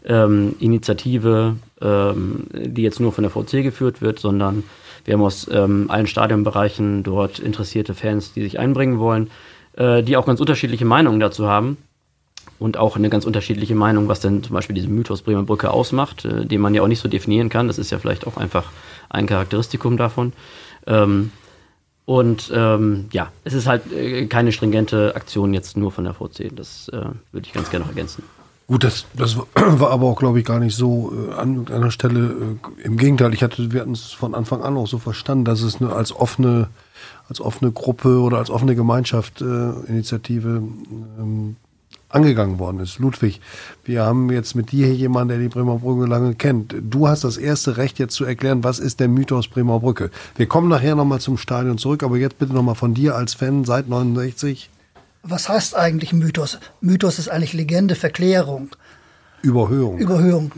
ähm, 0.05 0.55
Initiative, 0.59 1.55
ähm, 1.81 2.45
die 2.53 2.81
jetzt 2.81 2.99
nur 2.99 3.11
von 3.11 3.23
der 3.23 3.31
VC 3.31 3.63
geführt 3.63 4.01
wird, 4.01 4.19
sondern 4.19 4.63
wir 5.05 5.13
haben 5.13 5.21
aus 5.21 5.47
ähm, 5.51 5.85
allen 5.89 6.07
Stadionbereichen 6.07 7.03
dort 7.03 7.39
interessierte 7.39 7.93
Fans, 7.93 8.33
die 8.33 8.41
sich 8.41 8.59
einbringen 8.59 8.99
wollen, 8.99 9.29
äh, 9.73 10.03
die 10.03 10.17
auch 10.17 10.25
ganz 10.25 10.39
unterschiedliche 10.39 10.85
Meinungen 10.85 11.19
dazu 11.19 11.47
haben 11.47 11.77
und 12.59 12.77
auch 12.77 12.95
eine 12.95 13.09
ganz 13.09 13.25
unterschiedliche 13.25 13.75
Meinung, 13.75 14.07
was 14.07 14.19
denn 14.19 14.43
zum 14.43 14.53
Beispiel 14.53 14.75
diesen 14.75 14.95
Mythos 14.95 15.21
Bremer 15.21 15.43
Brücke 15.43 15.71
ausmacht, 15.71 16.25
äh, 16.25 16.45
den 16.45 16.61
man 16.61 16.73
ja 16.73 16.81
auch 16.81 16.87
nicht 16.87 17.01
so 17.01 17.09
definieren 17.09 17.49
kann. 17.49 17.67
Das 17.67 17.77
ist 17.77 17.91
ja 17.91 17.99
vielleicht 17.99 18.27
auch 18.27 18.37
einfach 18.37 18.71
ein 19.09 19.27
Charakteristikum 19.27 19.97
davon. 19.97 20.33
Ähm, 20.87 21.31
und 22.05 22.51
ähm, 22.53 23.05
ja, 23.11 23.31
es 23.45 23.53
ist 23.53 23.67
halt 23.67 23.91
äh, 23.91 24.25
keine 24.27 24.51
stringente 24.51 25.15
Aktion 25.15 25.53
jetzt 25.53 25.77
nur 25.77 25.91
von 25.91 26.03
der 26.03 26.13
VC. 26.13 26.53
Das 26.53 26.89
äh, 26.89 27.05
würde 27.31 27.47
ich 27.47 27.53
ganz 27.53 27.69
gerne 27.69 27.85
noch 27.85 27.91
ergänzen. 27.91 28.23
Gut, 28.67 28.83
das, 28.83 29.05
das 29.13 29.37
war 29.55 29.91
aber 29.91 30.07
auch, 30.07 30.17
glaube 30.17 30.39
ich, 30.39 30.45
gar 30.45 30.59
nicht 30.59 30.75
so 30.75 31.13
äh, 31.29 31.33
an 31.33 31.67
einer 31.67 31.91
Stelle. 31.91 32.57
Äh, 32.81 32.85
Im 32.85 32.97
Gegenteil, 32.97 33.33
ich 33.33 33.43
hatte, 33.43 33.71
wir 33.71 33.81
hatten 33.81 33.91
es 33.91 34.11
von 34.11 34.33
Anfang 34.33 34.61
an 34.61 34.77
auch 34.77 34.87
so 34.87 34.99
verstanden, 34.99 35.45
dass 35.45 35.61
es 35.61 35.79
nur 35.79 35.95
als 35.95 36.15
offene, 36.15 36.69
als 37.27 37.41
offene 37.41 37.71
Gruppe 37.71 38.19
oder 38.19 38.37
als 38.37 38.49
offene 38.49 38.75
Gemeinschaft 38.75 39.41
äh, 39.41 39.71
Initiative 39.87 40.63
ähm, 41.19 41.57
angegangen 42.13 42.59
worden 42.59 42.79
ist. 42.79 42.99
Ludwig, 42.99 43.41
wir 43.83 44.03
haben 44.03 44.31
jetzt 44.31 44.55
mit 44.55 44.71
dir 44.71 44.87
hier 44.87 44.95
jemanden, 44.95 45.29
der 45.29 45.39
die 45.39 45.49
Bremer 45.49 45.79
Brücke 45.79 46.05
lange 46.05 46.35
kennt. 46.35 46.75
Du 46.79 47.07
hast 47.07 47.23
das 47.23 47.37
erste 47.37 47.77
Recht 47.77 47.99
jetzt 47.99 48.13
zu 48.13 48.23
erklären, 48.23 48.63
was 48.63 48.79
ist 48.79 48.99
der 48.99 49.07
Mythos 49.07 49.47
Bremer 49.47 49.79
Brücke. 49.79 50.11
Wir 50.35 50.45
kommen 50.45 50.69
nachher 50.69 50.95
nochmal 50.95 51.19
zum 51.19 51.37
Stadion 51.37 51.77
zurück, 51.77 52.03
aber 52.03 52.17
jetzt 52.17 52.37
bitte 52.37 52.53
nochmal 52.53 52.75
von 52.75 52.93
dir 52.93 53.15
als 53.15 53.33
Fan 53.33 53.65
seit 53.65 53.89
69. 53.89 54.69
Was 55.23 55.47
heißt 55.47 55.75
eigentlich 55.75 56.11
Mythos? 56.11 56.59
Mythos 56.81 57.17
ist 57.17 57.29
eigentlich 57.29 57.53
Legende, 57.53 57.95
Verklärung. 57.95 58.69
Überhöhung. 59.41 59.97
Überhöhung. 59.97 60.51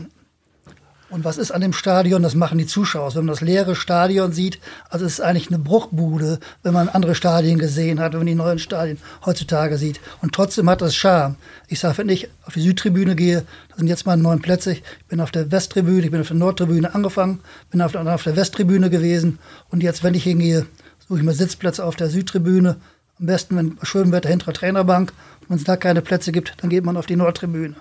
Und 1.08 1.24
was 1.24 1.38
ist 1.38 1.52
an 1.52 1.60
dem 1.60 1.72
Stadion? 1.72 2.24
Das 2.24 2.34
machen 2.34 2.58
die 2.58 2.66
Zuschauer. 2.66 3.14
Wenn 3.14 3.26
man 3.26 3.32
das 3.32 3.40
leere 3.40 3.76
Stadion 3.76 4.32
sieht, 4.32 4.58
also 4.90 5.06
es 5.06 5.14
ist 5.14 5.20
eigentlich 5.20 5.48
eine 5.48 5.60
Bruchbude, 5.60 6.40
wenn 6.64 6.72
man 6.72 6.88
andere 6.88 7.14
Stadien 7.14 7.60
gesehen 7.60 8.00
hat, 8.00 8.12
wenn 8.12 8.20
man 8.20 8.26
die 8.26 8.34
neuen 8.34 8.58
Stadien 8.58 8.98
heutzutage 9.24 9.78
sieht. 9.78 10.00
Und 10.20 10.34
trotzdem 10.34 10.68
hat 10.68 10.82
das 10.82 10.96
Charme. 10.96 11.36
Ich 11.68 11.78
sage, 11.78 11.98
wenn 11.98 12.08
ich 12.08 12.28
auf 12.44 12.54
die 12.54 12.62
Südtribüne 12.62 13.14
gehe, 13.14 13.44
das 13.68 13.78
sind 13.78 13.86
jetzt 13.86 14.04
meine 14.04 14.20
neun 14.20 14.42
Plätze, 14.42 14.72
ich 14.72 14.82
bin 15.06 15.20
auf 15.20 15.30
der 15.30 15.52
Westtribüne, 15.52 16.06
ich 16.06 16.10
bin 16.10 16.20
auf 16.20 16.28
der 16.28 16.36
Nordtribüne 16.36 16.92
angefangen, 16.92 17.38
bin 17.70 17.82
auf 17.82 17.92
der, 17.92 18.04
auf 18.12 18.24
der 18.24 18.34
Westtribüne 18.34 18.90
gewesen. 18.90 19.38
Und 19.70 19.84
jetzt, 19.84 20.02
wenn 20.02 20.14
ich 20.14 20.24
hingehe, 20.24 20.66
suche 21.08 21.20
ich 21.20 21.24
mir 21.24 21.34
Sitzplätze 21.34 21.84
auf 21.84 21.94
der 21.94 22.10
Südtribüne. 22.10 22.78
Am 23.18 23.26
besten, 23.26 23.56
wenn 23.56 23.78
schön 23.82 24.12
Wetter 24.12 24.28
hinter 24.28 24.46
der 24.46 24.54
Trainerbank. 24.54 25.12
Wenn 25.48 25.56
es 25.58 25.64
da 25.64 25.76
keine 25.76 26.02
Plätze 26.02 26.32
gibt, 26.32 26.54
dann 26.60 26.70
geht 26.70 26.84
man 26.84 26.96
auf 26.96 27.06
die 27.06 27.16
Nordtribüne. 27.16 27.76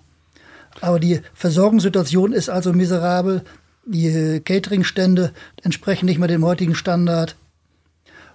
Aber 0.82 1.00
die 1.00 1.22
Versorgungssituation 1.34 2.34
ist 2.34 2.50
also 2.50 2.74
miserabel. 2.74 3.44
Die 3.86 4.42
Cateringstände 4.44 5.32
entsprechen 5.62 6.06
nicht 6.06 6.20
mehr 6.20 6.28
dem 6.28 6.46
heutigen 6.46 6.76
Standard. 6.76 7.36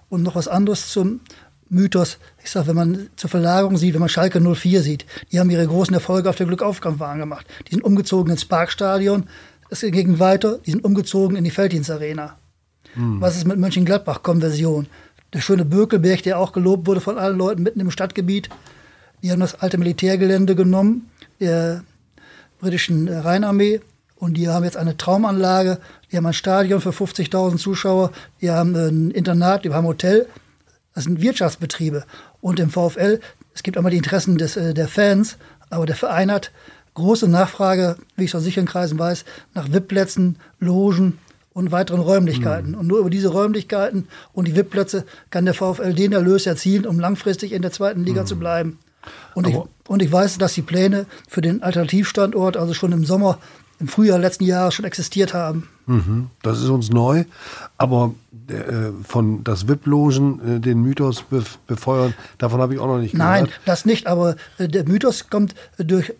Und 0.09 0.23
noch 0.23 0.35
was 0.35 0.47
anderes 0.47 0.89
zum 0.89 1.21
Mythos. 1.69 2.17
Ich 2.43 2.51
sage, 2.51 2.67
wenn 2.67 2.75
man 2.75 3.09
zur 3.15 3.29
Verlagerung 3.29 3.77
sieht, 3.77 3.93
wenn 3.93 4.01
man 4.01 4.09
Schalke 4.09 4.41
04 4.41 4.81
sieht, 4.81 5.05
die 5.31 5.39
haben 5.39 5.49
ihre 5.49 5.65
großen 5.65 5.93
Erfolge 5.93 6.29
auf 6.29 6.35
der 6.35 6.47
Glückaufkampfbahn 6.47 7.19
gemacht. 7.19 7.47
Die 7.67 7.71
sind 7.71 7.83
umgezogen 7.83 8.31
ins 8.31 8.45
Parkstadion. 8.45 9.27
Es 9.69 9.81
ging 9.81 10.19
weiter. 10.19 10.59
Die 10.65 10.71
sind 10.71 10.83
umgezogen 10.83 11.37
in 11.37 11.45
die 11.45 11.51
Felddienstarena. 11.51 12.37
Hm. 12.93 13.21
Was 13.21 13.37
ist 13.37 13.47
mit 13.47 13.57
Mönchengladbach-Konversion? 13.57 14.87
Der 15.33 15.41
schöne 15.41 15.65
Bökelberg, 15.65 16.23
der 16.23 16.39
auch 16.39 16.51
gelobt 16.51 16.87
wurde 16.87 17.01
von 17.01 17.17
allen 17.17 17.37
Leuten 17.37 17.63
mitten 17.63 17.79
im 17.79 17.91
Stadtgebiet. 17.91 18.49
Die 19.23 19.31
haben 19.31 19.39
das 19.39 19.55
alte 19.55 19.77
Militärgelände 19.77 20.55
genommen. 20.55 21.09
Der 21.39 21.83
britischen 22.59 23.07
Rheinarmee. 23.07 23.81
Und 24.15 24.35
die 24.35 24.49
haben 24.49 24.63
jetzt 24.63 24.77
eine 24.77 24.97
Traumanlage, 24.97 25.79
die 26.11 26.17
haben 26.17 26.27
ein 26.27 26.33
Stadion 26.33 26.79
für 26.79 26.91
50.000 26.91 27.57
Zuschauer, 27.57 28.11
die 28.39 28.51
haben 28.51 28.75
ein 28.75 29.09
Internat, 29.09 29.65
die 29.65 29.69
haben 29.69 29.83
ein 29.83 29.87
Hotel. 29.87 30.27
Das 30.93 31.05
sind 31.05 31.21
Wirtschaftsbetriebe. 31.21 32.05
Und 32.39 32.59
im 32.59 32.69
VfL, 32.69 33.19
es 33.55 33.63
gibt 33.63 33.77
einmal 33.77 33.89
die 33.89 33.97
Interessen 33.97 34.37
des, 34.37 34.57
äh, 34.57 34.75
der 34.75 34.87
Fans, 34.87 35.37
aber 35.71 35.87
der 35.87 35.95
Verein 35.95 36.31
hat 36.31 36.51
große 36.93 37.27
Nachfrage, 37.27 37.97
wie 38.15 38.25
ich 38.25 38.35
aus 38.35 38.43
sicheren 38.43 38.67
Kreisen 38.67 38.99
weiß, 38.99 39.25
nach 39.55 39.71
VIP-Plätzen, 39.71 40.37
Logen 40.59 41.17
und 41.53 41.71
weiteren 41.71 42.01
Räumlichkeiten. 42.01 42.71
Mhm. 42.71 42.77
Und 42.77 42.87
nur 42.87 42.99
über 42.99 43.09
diese 43.09 43.29
Räumlichkeiten 43.29 44.07
und 44.33 44.47
die 44.47 44.55
VIP-Plätze 44.55 45.05
kann 45.29 45.45
der 45.45 45.53
VfL 45.53 45.93
den 45.93 46.13
Erlös 46.13 46.45
erzielen, 46.45 46.85
um 46.85 46.99
langfristig 46.99 47.51
in 47.51 47.61
der 47.61 47.71
zweiten 47.71 48.03
Liga 48.03 48.21
mhm. 48.21 48.27
zu 48.27 48.37
bleiben. 48.37 48.79
Und 49.33 49.47
ich, 49.47 49.57
und 49.87 50.01
ich 50.01 50.11
weiß, 50.11 50.37
dass 50.37 50.53
die 50.53 50.61
Pläne 50.61 51.05
für 51.27 51.41
den 51.41 51.63
Alternativstandort 51.63 52.55
also 52.55 52.73
schon 52.73 52.91
im 52.91 53.03
Sommer, 53.03 53.39
im 53.79 53.87
Frühjahr 53.87 54.19
letzten 54.19 54.43
Jahres 54.43 54.75
schon 54.75 54.85
existiert 54.85 55.33
haben. 55.33 55.67
Mhm, 55.87 56.29
das 56.43 56.59
ist 56.59 56.69
uns 56.69 56.91
neu, 56.91 57.25
aber 57.77 58.13
äh, 58.47 58.91
von 59.03 59.43
das 59.43 59.67
VIP-Logen, 59.67 60.57
äh, 60.57 60.59
den 60.59 60.81
Mythos 60.81 61.25
befeuern, 61.65 62.13
davon 62.37 62.61
habe 62.61 62.75
ich 62.75 62.79
auch 62.79 62.87
noch 62.87 62.99
nicht 62.99 63.13
gehört. 63.13 63.29
Nein, 63.29 63.47
das 63.65 63.85
nicht, 63.85 64.05
aber 64.05 64.35
äh, 64.59 64.67
der 64.67 64.87
Mythos 64.87 65.29
kommt 65.29 65.55
durch 65.77 66.13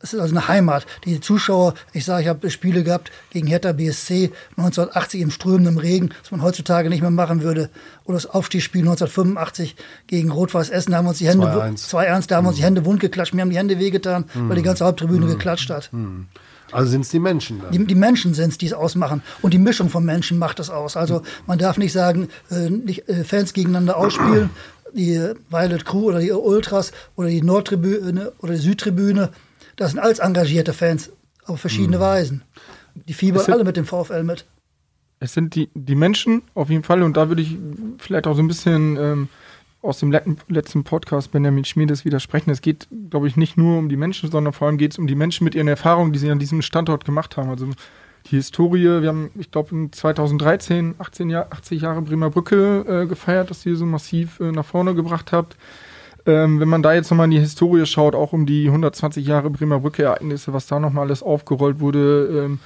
es 0.00 0.12
ist 0.12 0.20
also 0.20 0.34
eine 0.34 0.46
Heimat. 0.48 0.86
Die 1.04 1.20
Zuschauer, 1.20 1.74
ich 1.92 2.04
sage, 2.04 2.22
ich 2.22 2.28
habe 2.28 2.50
Spiele 2.50 2.84
gehabt 2.84 3.10
gegen 3.30 3.46
Hertha 3.46 3.72
BSC 3.72 4.30
1980 4.56 5.20
im 5.20 5.30
strömenden 5.30 5.78
Regen, 5.78 6.10
was 6.22 6.30
man 6.30 6.42
heutzutage 6.42 6.88
nicht 6.90 7.00
mehr 7.00 7.10
machen 7.10 7.42
würde. 7.42 7.70
Oder 8.04 8.14
das 8.14 8.26
Aufstiegsspiel 8.26 8.82
1985 8.82 9.76
gegen 10.06 10.30
Rot-Weiß 10.30 10.70
Essen, 10.70 10.92
da 10.92 10.98
haben 10.98 11.06
wir 11.06 11.10
uns 11.10 11.18
die 11.18 11.28
Hände 11.28 11.46
2-1, 11.46 12.28
da 12.28 12.36
haben 12.36 12.44
wir 12.44 12.48
uns 12.48 12.58
die 12.58 12.64
Hände 12.64 12.84
wund 12.84 13.00
geklatscht, 13.00 13.34
mir 13.34 13.42
haben 13.42 13.50
die 13.50 13.58
Hände 13.58 13.78
wehgetan, 13.78 14.26
mhm. 14.34 14.48
weil 14.48 14.56
die 14.56 14.62
ganze 14.62 14.84
Haupttribüne 14.84 15.26
mhm. 15.26 15.30
geklatscht 15.30 15.70
hat. 15.70 15.92
Mhm. 15.92 16.26
Also 16.72 16.90
sind 16.90 17.02
es 17.02 17.10
die 17.10 17.20
Menschen 17.20 17.60
dann? 17.60 17.70
Die, 17.70 17.84
die 17.84 17.94
Menschen 17.94 18.34
sind 18.34 18.50
es, 18.50 18.58
die 18.58 18.66
es 18.66 18.72
ausmachen. 18.72 19.22
Und 19.40 19.54
die 19.54 19.58
Mischung 19.58 19.88
von 19.88 20.04
Menschen 20.04 20.38
macht 20.38 20.58
es 20.58 20.68
aus. 20.68 20.96
Also 20.96 21.22
man 21.46 21.58
darf 21.58 21.78
nicht 21.78 21.92
sagen, 21.92 22.28
äh, 22.50 22.70
nicht, 22.70 23.08
äh, 23.08 23.24
Fans 23.24 23.52
gegeneinander 23.52 23.96
ausspielen, 23.96 24.50
die 24.92 25.32
Violet 25.48 25.84
Crew 25.84 26.06
oder 26.08 26.20
die 26.20 26.32
Ultras 26.32 26.92
oder 27.14 27.28
die 27.28 27.42
Nordtribüne 27.42 28.32
oder 28.40 28.54
die 28.54 28.60
Südtribüne 28.60 29.30
das 29.76 29.92
sind 29.92 30.00
alles 30.00 30.18
engagierte 30.18 30.72
Fans 30.72 31.12
auf 31.44 31.60
verschiedene 31.60 31.98
mhm. 31.98 32.02
Weisen. 32.02 32.42
Die 32.94 33.14
fiebern 33.14 33.44
sind, 33.44 33.54
alle 33.54 33.64
mit 33.64 33.76
dem 33.76 33.84
VfL 33.84 34.22
mit. 34.22 34.46
Es 35.20 35.34
sind 35.34 35.54
die, 35.54 35.70
die 35.74 35.94
Menschen 35.94 36.42
auf 36.54 36.70
jeden 36.70 36.82
Fall 36.82 37.02
und 37.02 37.16
da 37.16 37.28
würde 37.28 37.42
ich 37.42 37.56
vielleicht 37.98 38.26
auch 38.26 38.34
so 38.34 38.42
ein 38.42 38.48
bisschen 38.48 38.96
ähm, 38.96 39.28
aus 39.82 40.00
dem 40.00 40.12
letzten 40.48 40.84
Podcast 40.84 41.30
Benjamin 41.30 41.64
Schmiedes 41.64 42.04
widersprechen. 42.04 42.50
Es 42.50 42.60
geht, 42.60 42.88
glaube 43.10 43.28
ich, 43.28 43.36
nicht 43.36 43.56
nur 43.56 43.78
um 43.78 43.88
die 43.88 43.96
Menschen, 43.96 44.30
sondern 44.30 44.52
vor 44.52 44.66
allem 44.66 44.78
geht 44.78 44.92
es 44.92 44.98
um 44.98 45.06
die 45.06 45.14
Menschen 45.14 45.44
mit 45.44 45.54
ihren 45.54 45.68
Erfahrungen, 45.68 46.12
die 46.12 46.18
sie 46.18 46.30
an 46.30 46.38
diesem 46.38 46.62
Standort 46.62 47.04
gemacht 47.04 47.36
haben. 47.36 47.50
Also 47.50 47.68
die 48.30 48.36
Historie, 48.36 49.02
wir 49.02 49.08
haben, 49.08 49.30
ich 49.36 49.50
glaube, 49.50 49.88
2013 49.90 50.96
18 50.98 51.30
Jahr, 51.30 51.46
80 51.50 51.82
Jahre 51.82 52.02
Bremer 52.02 52.30
Brücke 52.30 52.84
äh, 52.88 53.06
gefeiert, 53.06 53.50
dass 53.50 53.64
ihr 53.64 53.76
so 53.76 53.86
massiv 53.86 54.40
äh, 54.40 54.50
nach 54.50 54.64
vorne 54.64 54.94
gebracht 54.94 55.32
habt. 55.32 55.56
Ähm, 56.26 56.58
wenn 56.58 56.68
man 56.68 56.82
da 56.82 56.92
jetzt 56.92 57.10
nochmal 57.10 57.26
in 57.26 57.30
die 57.30 57.40
Historie 57.40 57.86
schaut, 57.86 58.16
auch 58.16 58.32
um 58.32 58.46
die 58.46 58.66
120 58.66 59.24
Jahre 59.24 59.48
Bremer 59.48 59.78
Brücke-Ereignisse, 59.78 60.52
was 60.52 60.66
da 60.66 60.80
nochmal 60.80 61.06
alles 61.06 61.22
aufgerollt 61.22 61.78
wurde, 61.78 62.44
ähm, 62.46 62.58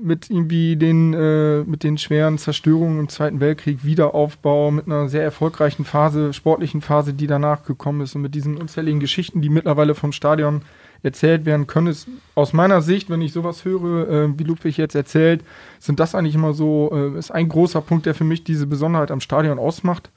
mit 0.00 0.30
irgendwie 0.30 0.76
den, 0.76 1.12
äh, 1.14 1.62
mit 1.64 1.82
den 1.82 1.98
schweren 1.98 2.38
Zerstörungen 2.38 3.00
im 3.00 3.08
Zweiten 3.08 3.40
Weltkrieg, 3.40 3.84
Wiederaufbau, 3.84 4.70
mit 4.70 4.86
einer 4.86 5.08
sehr 5.08 5.22
erfolgreichen 5.22 5.84
Phase, 5.84 6.32
sportlichen 6.32 6.80
Phase, 6.80 7.12
die 7.12 7.26
danach 7.26 7.64
gekommen 7.64 8.00
ist 8.00 8.14
und 8.14 8.22
mit 8.22 8.34
diesen 8.34 8.56
unzähligen 8.56 9.00
Geschichten, 9.00 9.42
die 9.42 9.48
mittlerweile 9.48 9.94
vom 9.94 10.12
Stadion 10.12 10.62
erzählt 11.02 11.46
werden 11.46 11.66
können, 11.66 11.86
ist 11.86 12.08
aus 12.34 12.52
meiner 12.52 12.82
Sicht, 12.82 13.10
wenn 13.10 13.22
ich 13.22 13.32
sowas 13.32 13.64
höre, 13.64 14.08
äh, 14.08 14.38
wie 14.38 14.44
Ludwig 14.44 14.76
jetzt 14.76 14.94
erzählt, 14.94 15.42
sind 15.78 15.98
das 15.98 16.14
eigentlich 16.14 16.34
immer 16.34 16.52
so, 16.52 16.90
äh, 16.92 17.18
ist 17.18 17.30
ein 17.30 17.48
großer 17.48 17.80
Punkt, 17.80 18.06
der 18.06 18.14
für 18.14 18.24
mich 18.24 18.44
diese 18.44 18.66
Besonderheit 18.66 19.10
am 19.10 19.20
Stadion 19.20 19.58
ausmacht 19.58 20.10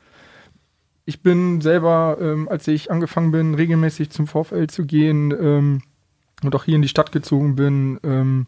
ich 1.06 1.22
bin 1.22 1.62
selber, 1.62 2.18
ähm, 2.22 2.48
als 2.50 2.68
ich 2.68 2.92
angefangen 2.92 3.32
bin, 3.32 3.56
regelmäßig 3.56 4.10
zum 4.10 4.28
VfL 4.28 4.68
zu 4.68 4.86
gehen 4.86 5.32
ähm, 5.32 5.82
und 6.44 6.56
auch 6.56 6.64
hier 6.64 6.76
in 6.76 6.82
die 6.82 6.88
Stadt 6.88 7.12
gezogen 7.12 7.56
bin, 7.56 8.00
ähm, 8.04 8.48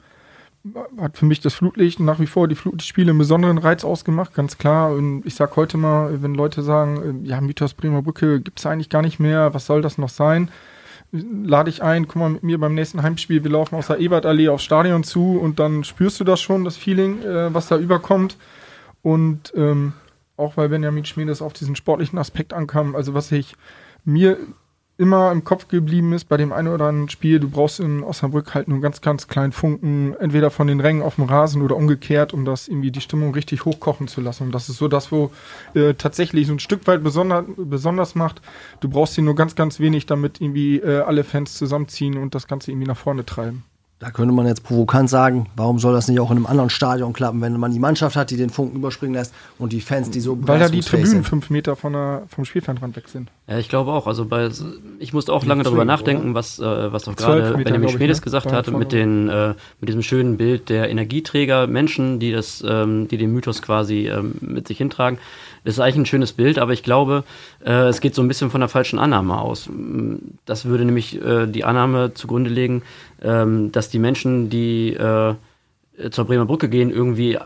hat 1.00 1.18
für 1.18 1.26
mich 1.26 1.42
das 1.42 1.54
Flutlicht 1.54 2.00
nach 2.00 2.20
wie 2.20 2.28
vor 2.28 2.48
die 2.48 2.56
Flutlichtspiele 2.56 3.12
einen 3.12 3.20
besonderen 3.20 3.58
Reiz 3.58 3.84
ausgemacht, 3.84 4.34
ganz 4.34 4.58
klar. 4.58 4.94
Und 4.94 5.24
ich 5.26 5.36
sage 5.36 5.56
heute 5.58 5.78
mal, 5.78 6.22
wenn 6.24 6.34
Leute 6.34 6.64
sagen, 6.64 7.24
äh, 7.24 7.28
ja, 7.28 7.42
Mythos 7.42 7.74
Bremer 7.74 8.02
Brücke 8.02 8.40
gibt 8.42 8.60
es 8.60 8.66
eigentlich 8.66 8.90
gar 8.90 9.02
nicht 9.02 9.20
mehr, 9.20 9.54
was 9.54 9.66
soll 9.66 9.82
das 9.82 9.98
noch 9.98 10.10
sein? 10.10 10.50
Lade 11.12 11.70
ich 11.70 11.84
ein, 11.84 12.08
komm 12.08 12.22
mal 12.22 12.30
mit 12.30 12.44
mir 12.44 12.60
beim 12.60 12.74
nächsten 12.74 13.04
Heimspiel, 13.04 13.44
wir 13.44 13.52
laufen 13.52 13.76
aus 13.76 13.88
der 13.88 14.00
Ebertallee 14.00 14.50
aufs 14.50 14.64
Stadion 14.64 15.04
zu 15.04 15.40
und 15.40 15.60
dann 15.60 15.84
spürst 15.84 16.20
du 16.20 16.24
das 16.24 16.42
schon, 16.42 16.64
das 16.64 16.78
Feeling, 16.78 17.22
äh, 17.22 17.54
was 17.54 17.68
da 17.68 17.78
überkommt. 17.78 18.38
Und 19.02 19.54
ähm, 19.56 19.94
auch 20.38 20.58
weil 20.58 20.70
Benjamin 20.70 21.06
Schmiedes 21.06 21.42
auf 21.42 21.54
diesen 21.54 21.76
sportlichen 21.76 22.20
Aspekt 22.20 22.54
ankam. 22.54 22.96
Also 22.96 23.14
was 23.14 23.32
ich 23.32 23.56
mir 24.04 24.38
immer 24.98 25.32
im 25.32 25.44
Kopf 25.44 25.68
geblieben 25.68 26.14
ist 26.14 26.26
bei 26.26 26.38
dem 26.38 26.54
einen 26.54 26.70
oder 26.70 26.86
anderen 26.86 27.10
Spiel, 27.10 27.40
du 27.40 27.50
brauchst 27.50 27.80
in 27.80 28.02
Osnabrück 28.02 28.54
halt 28.54 28.68
nur 28.68 28.80
ganz, 28.80 29.02
ganz 29.02 29.28
kleinen 29.28 29.52
Funken, 29.52 30.16
entweder 30.20 30.50
von 30.52 30.68
den 30.68 30.80
Rängen 30.80 31.02
auf 31.02 31.16
dem 31.16 31.26
Rasen 31.26 31.62
oder 31.62 31.76
umgekehrt, 31.76 32.34
um 32.34 32.46
das 32.46 32.68
irgendwie 32.68 32.92
die 32.92 33.02
Stimmung 33.02 33.34
richtig 33.34 33.66
hochkochen 33.66 34.08
zu 34.08 34.22
lassen. 34.22 34.44
Und 34.44 34.52
das 34.54 34.70
ist 34.70 34.78
so 34.78 34.88
das, 34.88 35.12
wo 35.12 35.32
äh, 35.74 35.96
tatsächlich 35.96 36.48
so 36.48 36.54
ein 36.54 36.60
Stück 36.60 36.88
weit 36.88 37.04
besonder, 37.04 37.44
besonders 37.58 38.16
macht. 38.16 38.42
Du 38.80 38.88
brauchst 38.88 39.16
hier 39.16 39.24
nur 39.24 39.36
ganz, 39.36 39.56
ganz 39.56 39.80
wenig, 39.80 40.06
damit 40.06 40.40
irgendwie 40.40 40.78
äh, 40.78 41.02
alle 41.02 41.26
Fans 41.26 41.56
zusammenziehen 41.56 42.18
und 42.18 42.34
das 42.34 42.48
Ganze 42.48 42.72
irgendwie 42.72 42.88
nach 42.88 42.98
vorne 42.98 43.26
treiben. 43.26 43.64
Da 43.98 44.12
könnte 44.12 44.34
man 44.34 44.46
jetzt 44.46 44.64
provokant 44.64 45.10
sagen, 45.10 45.48
warum 45.56 45.80
soll 45.80 45.94
das 45.94 46.10
nicht 46.10 46.20
auch 46.20 46.30
in 46.30 46.36
einem 46.36 46.48
anderen 46.48 46.70
Stadion 46.70 47.14
klappen, 47.14 47.40
wenn 47.40 47.58
man 47.58 47.72
die 47.72 47.80
Mannschaft 47.80 48.18
hat, 48.18 48.30
die 48.30 48.36
den 48.36 48.50
Funken 48.50 48.76
überspringen 48.76 49.16
lässt 49.16 49.34
und 49.58 49.72
die 49.72 49.80
Fans, 49.80 50.10
die 50.10 50.20
so 50.20 50.38
Weil 50.42 50.60
da 50.60 50.68
die 50.68 50.82
Tribünen 50.82 51.10
sind. 51.10 51.24
fünf 51.24 51.50
Meter 51.50 51.78
von 51.78 51.94
der, 51.94 52.24
vom 52.28 52.44
Spielfeldrand 52.44 52.98
weg 52.98 53.08
sind. 53.08 53.32
Ja, 53.48 53.58
ich 53.58 53.70
glaube 53.70 53.94
auch. 53.94 54.06
Also 54.06 54.26
bei, 54.26 54.50
ich 55.00 55.14
musste 55.14 55.32
auch 55.32 55.46
lange 55.46 55.64
darüber 55.64 55.86
nachdenken, 55.86 56.32
oder? 56.32 56.36
was, 56.36 56.60
äh, 56.60 56.92
was 56.92 57.08
auch 57.08 57.16
gerade 57.16 57.54
Benjamin 57.64 57.88
Schmedes 57.88 58.20
ne? 58.20 58.24
gesagt 58.26 58.52
hatte, 58.52 58.72
mit, 58.72 58.92
den, 58.92 59.30
äh, 59.30 59.54
mit 59.80 59.88
diesem 59.88 60.04
schönen 60.04 60.36
Bild 60.36 60.68
der 60.68 60.90
Energieträger, 60.90 61.66
Menschen, 61.66 62.20
die, 62.20 62.34
das, 62.34 62.62
ähm, 62.68 63.08
die 63.08 63.18
den 63.18 63.32
Mythos 63.32 63.62
quasi 63.62 64.10
ähm, 64.10 64.36
mit 64.42 64.68
sich 64.68 64.78
hintragen. 64.78 65.20
Das 65.66 65.74
ist 65.74 65.80
eigentlich 65.80 65.98
ein 65.98 66.06
schönes 66.06 66.34
Bild, 66.34 66.60
aber 66.60 66.74
ich 66.74 66.84
glaube, 66.84 67.24
äh, 67.66 67.88
es 67.88 68.00
geht 68.00 68.14
so 68.14 68.22
ein 68.22 68.28
bisschen 68.28 68.52
von 68.52 68.62
der 68.62 68.70
falschen 68.70 69.00
Annahme 69.00 69.40
aus. 69.40 69.68
Das 70.46 70.66
würde 70.66 70.86
nämlich 70.86 71.20
äh, 71.22 71.48
die 71.48 71.64
Annahme 71.64 72.14
zugrunde 72.14 72.52
legen, 72.52 72.84
ähm, 73.22 73.72
dass 73.72 73.90
die 73.90 74.00
Menschen, 74.00 74.52
die 74.52 74.94
äh, 74.94 75.34
zur 76.12 76.26
Bremer 76.26 76.46
Brücke 76.46 76.70
gehen, 76.70 76.92
irgendwie 76.92 77.34
äh, 77.34 77.42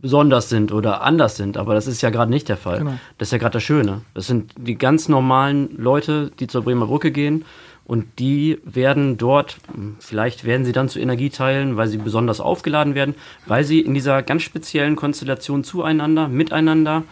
besonders 0.00 0.48
sind 0.48 0.70
oder 0.72 1.02
anders 1.02 1.36
sind. 1.36 1.56
Aber 1.56 1.74
das 1.74 1.88
ist 1.88 2.00
ja 2.00 2.10
gerade 2.10 2.30
nicht 2.30 2.48
der 2.48 2.56
Fall. 2.56 2.78
Genau. 2.78 2.94
Das 3.18 3.28
ist 3.28 3.32
ja 3.32 3.38
gerade 3.38 3.54
das 3.54 3.64
Schöne. 3.64 4.02
Das 4.14 4.28
sind 4.28 4.52
die 4.56 4.76
ganz 4.76 5.08
normalen 5.08 5.76
Leute, 5.76 6.30
die 6.38 6.46
zur 6.46 6.62
Bremer 6.62 6.86
Brücke 6.86 7.10
gehen. 7.10 7.44
Und 7.84 8.04
die 8.18 8.60
werden 8.64 9.16
dort, 9.16 9.56
vielleicht 9.98 10.44
werden 10.44 10.66
sie 10.66 10.72
dann 10.72 10.90
zu 10.90 11.00
Energieteilen, 11.00 11.78
weil 11.78 11.88
sie 11.88 11.96
besonders 11.96 12.38
aufgeladen 12.38 12.94
werden, 12.94 13.14
weil 13.46 13.64
sie 13.64 13.80
in 13.80 13.94
dieser 13.94 14.22
ganz 14.22 14.42
speziellen 14.42 14.94
Konstellation 14.94 15.64
zueinander, 15.64 16.28
miteinander 16.28 17.04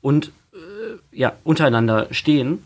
und 0.00 0.32
äh, 0.52 1.16
ja, 1.16 1.32
untereinander 1.44 2.08
stehen 2.10 2.62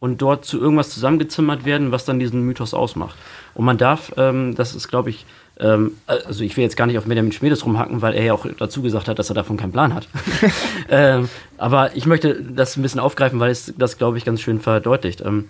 und 0.00 0.22
dort 0.22 0.44
zu 0.44 0.60
irgendwas 0.60 0.90
zusammengezimmert 0.90 1.64
werden, 1.64 1.92
was 1.92 2.04
dann 2.04 2.18
diesen 2.18 2.42
Mythos 2.42 2.74
ausmacht. 2.74 3.16
Und 3.54 3.64
man 3.64 3.78
darf, 3.78 4.12
ähm, 4.16 4.54
das 4.54 4.74
ist, 4.74 4.88
glaube 4.88 5.10
ich, 5.10 5.26
ähm, 5.58 5.92
also 6.06 6.44
ich 6.44 6.56
will 6.56 6.62
jetzt 6.62 6.76
gar 6.76 6.86
nicht 6.86 6.98
auf 6.98 7.04
Benjamin 7.04 7.32
Schmedes 7.32 7.64
rumhacken, 7.64 8.00
weil 8.00 8.14
er 8.14 8.24
ja 8.24 8.32
auch 8.32 8.46
dazu 8.58 8.82
gesagt 8.82 9.08
hat, 9.08 9.18
dass 9.18 9.30
er 9.30 9.34
davon 9.34 9.56
keinen 9.56 9.72
Plan 9.72 9.94
hat. 9.94 10.08
ähm, 10.88 11.28
aber 11.56 11.96
ich 11.96 12.06
möchte 12.06 12.40
das 12.42 12.76
ein 12.76 12.82
bisschen 12.82 13.00
aufgreifen, 13.00 13.40
weil 13.40 13.50
es 13.50 13.74
das, 13.76 13.98
glaube 13.98 14.18
ich, 14.18 14.24
ganz 14.24 14.40
schön 14.40 14.60
verdeutlicht. 14.60 15.20
Ähm, 15.20 15.48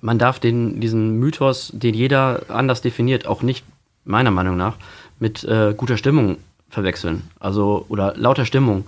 man 0.00 0.18
darf 0.18 0.40
den, 0.40 0.80
diesen 0.80 1.20
Mythos, 1.20 1.70
den 1.72 1.94
jeder 1.94 2.42
anders 2.48 2.82
definiert, 2.82 3.26
auch 3.26 3.42
nicht, 3.42 3.64
meiner 4.04 4.32
Meinung 4.32 4.56
nach, 4.56 4.74
mit 5.20 5.44
äh, 5.44 5.74
guter 5.76 5.96
Stimmung 5.96 6.38
verwechseln. 6.68 7.30
Also, 7.38 7.86
oder 7.88 8.14
lauter 8.16 8.44
Stimmung. 8.44 8.84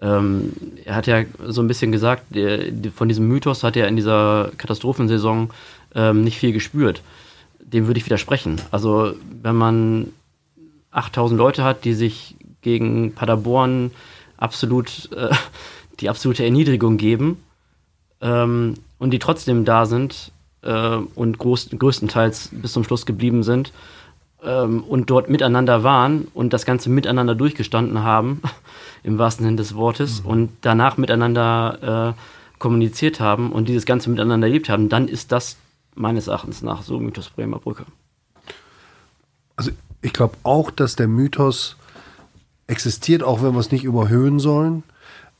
Ähm, 0.00 0.52
er 0.84 0.94
hat 0.94 1.06
ja 1.06 1.24
so 1.46 1.60
ein 1.60 1.68
bisschen 1.68 1.92
gesagt, 1.92 2.24
der, 2.30 2.72
von 2.94 3.08
diesem 3.08 3.26
Mythos 3.26 3.64
hat 3.64 3.76
er 3.76 3.88
in 3.88 3.96
dieser 3.96 4.52
Katastrophensaison 4.56 5.50
ähm, 5.94 6.22
nicht 6.22 6.38
viel 6.38 6.52
gespürt. 6.52 7.02
Dem 7.60 7.86
würde 7.86 7.98
ich 7.98 8.06
widersprechen. 8.06 8.60
Also, 8.70 9.14
wenn 9.42 9.56
man 9.56 10.12
8000 10.90 11.38
Leute 11.38 11.64
hat, 11.64 11.84
die 11.84 11.94
sich 11.94 12.36
gegen 12.62 13.12
Paderborn 13.14 13.90
absolut 14.36 15.10
äh, 15.12 15.30
die 16.00 16.08
absolute 16.08 16.44
Erniedrigung 16.44 16.96
geben 16.96 17.42
ähm, 18.20 18.74
und 18.98 19.10
die 19.10 19.18
trotzdem 19.18 19.64
da 19.64 19.86
sind 19.86 20.32
äh, 20.62 20.96
und 21.14 21.38
groß, 21.38 21.70
größtenteils 21.76 22.50
bis 22.52 22.72
zum 22.72 22.84
Schluss 22.84 23.04
geblieben 23.04 23.42
sind 23.42 23.72
ähm, 24.42 24.82
und 24.84 25.10
dort 25.10 25.28
miteinander 25.28 25.82
waren 25.82 26.28
und 26.34 26.52
das 26.52 26.64
Ganze 26.64 26.90
miteinander 26.90 27.34
durchgestanden 27.34 28.02
haben, 28.02 28.40
im 29.02 29.18
wahrsten 29.18 29.44
Sinne 29.44 29.56
des 29.56 29.74
Wortes, 29.74 30.20
und 30.20 30.50
danach 30.60 30.96
miteinander 30.96 32.14
äh, 32.16 32.58
kommuniziert 32.58 33.20
haben 33.20 33.52
und 33.52 33.68
dieses 33.68 33.86
Ganze 33.86 34.10
miteinander 34.10 34.46
erlebt 34.46 34.68
haben, 34.68 34.88
dann 34.88 35.08
ist 35.08 35.32
das 35.32 35.56
meines 35.94 36.26
Erachtens 36.28 36.62
nach 36.62 36.82
so 36.82 36.98
Mythos 36.98 37.30
Bremer 37.30 37.58
Brücke. 37.58 37.84
Also 39.56 39.70
ich 40.02 40.12
glaube 40.12 40.36
auch, 40.44 40.70
dass 40.70 40.96
der 40.96 41.08
Mythos 41.08 41.76
existiert, 42.68 43.22
auch 43.22 43.42
wenn 43.42 43.54
wir 43.54 43.60
es 43.60 43.72
nicht 43.72 43.84
überhöhen 43.84 44.38
sollen. 44.38 44.84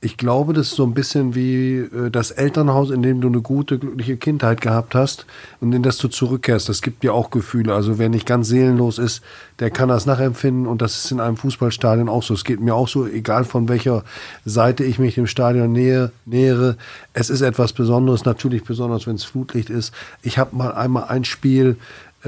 Ich 0.01 0.17
glaube, 0.17 0.53
das 0.53 0.69
ist 0.69 0.77
so 0.77 0.85
ein 0.85 0.95
bisschen 0.95 1.35
wie 1.35 1.79
äh, 1.79 2.09
das 2.13 2.31
Elternhaus, 2.31 2.91
in 2.91 3.03
dem 3.03 3.21
du 3.21 3.27
eine 3.27 3.41
gute, 3.41 3.81
glückliche 3.81 4.17
Kindheit 4.17 4.61
gehabt 4.61 4.95
hast 4.95 5.27
und 5.61 5.73
in 5.73 5.83
das 5.83 5.99
du 5.99 6.07
zurückkehrst. 6.07 6.69
Das 6.69 6.83
gibt 6.83 7.03
dir 7.03 7.13
auch 7.13 7.31
Gefühle. 7.31 7.75
Also 7.75 7.99
wer 7.99 8.09
nicht 8.09 8.25
ganz 8.25 8.47
seelenlos 8.47 8.99
ist, 8.99 9.23
der 9.59 9.71
kann 9.71 9.89
das 9.89 10.07
nachempfinden 10.07 10.69
und 10.69 10.83
das 10.83 11.05
ist 11.05 11.11
in 11.11 11.19
einem 11.19 11.37
Fußballstadion 11.37 12.09
auch 12.09 12.23
so. 12.23 12.35
Es 12.35 12.45
geht 12.45 12.61
mir 12.61 12.77
auch 12.77 12.87
so, 12.87 13.09
egal 13.09 13.43
von 13.43 13.69
welcher 13.69 14.05
Seite 14.45 14.85
ich 14.85 15.01
mich 15.01 15.17
dem 15.17 15.27
Stadion 15.27 15.73
nähe, 15.73 16.13
nähere. 16.27 16.77
Es 17.13 17.29
ist 17.29 17.41
etwas 17.41 17.73
Besonderes, 17.73 18.25
natürlich 18.25 18.63
besonders, 18.63 19.09
wenn 19.09 19.17
es 19.17 19.25
Flutlicht 19.25 19.69
ist. 19.69 19.93
Ich 20.23 20.39
habe 20.39 20.55
mal 20.55 20.71
einmal 20.75 21.07
ein 21.09 21.25
Spiel 21.25 21.77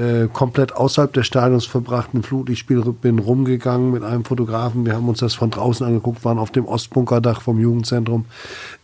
äh, 0.01 0.27
komplett 0.33 0.73
außerhalb 0.75 1.13
des 1.13 1.27
Stadions 1.27 1.65
verbracht, 1.65 2.13
ein 2.15 2.23
Flutlichtspiel, 2.23 2.81
bin 2.81 3.19
rumgegangen 3.19 3.91
mit 3.91 4.03
einem 4.03 4.25
Fotografen. 4.25 4.83
Wir 4.83 4.95
haben 4.95 5.07
uns 5.07 5.19
das 5.19 5.35
von 5.35 5.51
draußen 5.51 5.85
angeguckt, 5.85 6.25
waren 6.25 6.39
auf 6.39 6.49
dem 6.49 6.65
Ostbunkerdach 6.65 7.41
vom 7.41 7.59
Jugendzentrum. 7.59 8.25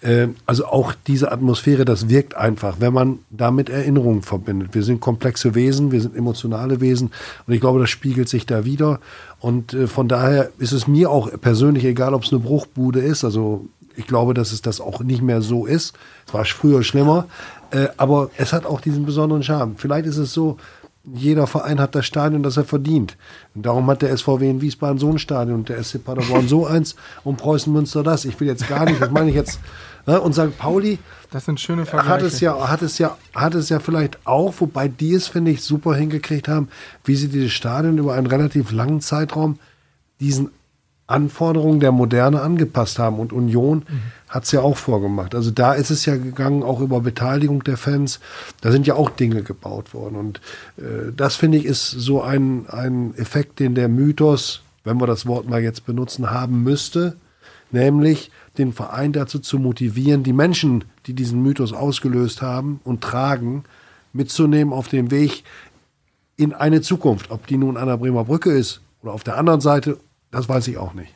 Äh, 0.01 0.27
also 0.45 0.67
auch 0.67 0.93
diese 1.08 1.32
Atmosphäre, 1.32 1.86
das 1.86 2.08
wirkt 2.08 2.36
einfach, 2.36 2.75
wenn 2.80 2.93
man 2.93 3.19
damit 3.32 3.69
Erinnerungen 3.69 4.21
verbindet. 4.21 4.75
Wir 4.75 4.84
sind 4.84 4.99
komplexe 4.99 5.56
Wesen, 5.56 5.91
wir 5.91 6.01
sind 6.01 6.15
emotionale 6.15 6.82
Wesen 6.82 7.12
und 7.47 7.53
ich 7.53 7.62
glaube, 7.62 7.80
das 7.80 7.89
spiegelt 7.89 8.30
sich 8.30 8.45
da 8.45 8.63
wieder. 8.63 8.99
Und 9.39 9.73
äh, 9.73 9.88
von 9.88 10.08
daher 10.08 10.51
ist 10.60 10.71
es 10.71 10.88
mir 10.88 11.10
auch 11.10 11.30
persönlich 11.41 11.84
egal, 11.86 12.13
ob 12.13 12.23
es 12.23 12.32
eine 12.32 12.41
Bruchbude 12.41 12.99
ist. 12.99 13.23
Also 13.23 13.65
ich 13.97 14.06
glaube, 14.06 14.34
dass 14.34 14.51
es 14.51 14.62
das 14.62 14.80
auch 14.80 15.01
nicht 15.01 15.23
mehr 15.23 15.41
so 15.41 15.65
ist. 15.65 15.95
Es 16.27 16.34
war 16.34 16.45
früher 16.45 16.84
schlimmer, 16.84 17.25
äh, 17.71 17.88
aber 17.97 18.30
es 18.38 18.53
hat 18.53 18.65
auch 18.65 18.80
diesen 18.80 19.06
besonderen 19.06 19.43
Charme. 19.43 19.75
Vielleicht 19.77 20.06
ist 20.06 20.17
es 20.17 20.34
so, 20.34 20.58
jeder 21.13 21.48
Verein 21.48 21.80
hat 21.80 21.96
das 21.96 22.06
Stadion, 22.06 22.43
das 22.43 22.58
er 22.58 22.65
verdient. 22.65 23.17
Und 23.56 23.65
darum 23.65 23.88
hat 23.88 24.02
der 24.02 24.15
SVW 24.15 24.50
in 24.50 24.62
Wiesbaden 24.62 24.98
so 24.98 25.10
ein 25.10 25.20
Stadion 25.20 25.60
und 25.60 25.70
der 25.70 25.82
SC 25.84 26.04
Paderborn 26.04 26.48
so 26.48 26.65
eins 26.65 26.96
und 27.24 27.38
Preußen 27.38 27.72
Münster 27.72 28.04
das. 28.04 28.26
Ich 28.26 28.39
will 28.39 28.48
jetzt 28.48 28.67
gar 28.67 28.86
nicht, 28.86 29.02
das 29.02 29.12
meine 29.12 29.30
ich 29.30 29.36
jetzt. 29.36 29.60
Ne? 30.06 30.20
Und 30.20 30.34
St. 30.34 30.58
Pauli 30.58 31.00
Das 31.32 31.46
sind 31.46 31.60
schöne 31.60 31.86
Vergleiche. 31.86 32.10
hat 32.10 32.22
es 32.22 32.39
ja, 32.39 32.70
hat 32.70 32.82
es 32.82 32.98
ja, 32.98 33.17
hat 33.34 33.56
es 33.56 33.70
ja 33.70 33.80
vielleicht 33.80 34.26
auch, 34.26 34.54
wobei 34.60 34.88
die 34.88 35.13
es, 35.13 35.28
finde 35.28 35.52
ich, 35.52 35.62
super 35.62 35.96
hingekriegt 35.96 36.48
haben, 36.48 36.70
wie 37.04 37.15
sie 37.15 37.30
dieses 37.30 37.52
Stadion 37.52 37.98
über 37.98 38.13
einen 38.13 38.28
relativ 38.28 38.72
langen 38.72 39.02
Zeitraum 39.02 39.60
diesen 40.20 40.50
Anforderungen 41.08 41.80
der 41.80 41.93
Moderne 41.93 42.41
angepasst 42.41 43.00
haben. 43.00 43.20
Und 43.20 43.32
Union 43.32 43.84
hat 44.28 44.43
es 44.43 44.52
ja 44.52 44.60
auch 44.60 44.76
vorgemacht. 44.76 45.34
Also 45.34 45.52
da 45.52 45.74
ist 45.74 45.89
es 45.89 46.06
ja 46.06 46.17
gegangen, 46.17 46.63
auch 46.63 46.82
über 46.82 47.00
Beteiligung 47.00 47.63
der 47.63 47.78
Fans. 47.78 48.20
Da 48.62 48.72
sind 48.72 48.86
ja 48.86 48.96
auch 48.96 49.10
Dinge 49.10 49.41
gebaut 49.41 49.93
worden. 49.93 50.15
Und 50.17 50.41
äh, 50.78 51.13
das, 51.15 51.38
finde 51.38 51.58
ich, 51.58 51.65
ist 51.65 51.89
so 51.89 52.22
ein, 52.22 52.67
ein 52.70 53.15
Effekt, 53.15 53.60
den 53.60 53.74
der 53.74 53.88
Mythos, 53.88 54.62
wenn 54.84 55.00
wir 55.00 55.08
das 55.08 55.26
Wort 55.26 55.50
mal 55.50 55.62
jetzt 55.62 55.86
benutzen, 55.86 56.30
haben 56.30 56.63
müsste. 56.63 57.15
Nämlich 57.72 58.32
den 58.58 58.74
Verein 58.74 59.13
dazu 59.13 59.39
zu 59.39 59.60
motivieren, 59.60 60.24
die 60.24 60.34
Menschen, 60.34 60.84
die 61.06 61.13
diesen 61.13 61.41
Mythos 61.41 61.74
ausgelöst 61.74 62.41
haben 62.41 62.82
und 62.84 63.02
tragen, 63.02 63.63
mitzunehmen 64.13 64.74
auf 64.74 64.88
den 64.88 65.12
Weg 65.12 65.43
in 66.36 66.54
eine 66.54 66.82
Zukunft. 66.82 67.32
Ob 67.32 67.48
die 67.48 67.58
nun 67.58 67.78
an 67.78 67.88
der 67.88 67.98
Bremer 67.98 68.26
Brücke 68.26 68.52
ist 68.52 68.82
oder 69.02 69.13
auf 69.13 69.24
der 69.24 69.38
anderen 69.38 69.62
Seite, 69.62 69.98
das 70.38 70.47
weiß 70.47 70.67
ich 70.67 70.78
auch 70.78 70.93
nicht. 70.93 71.13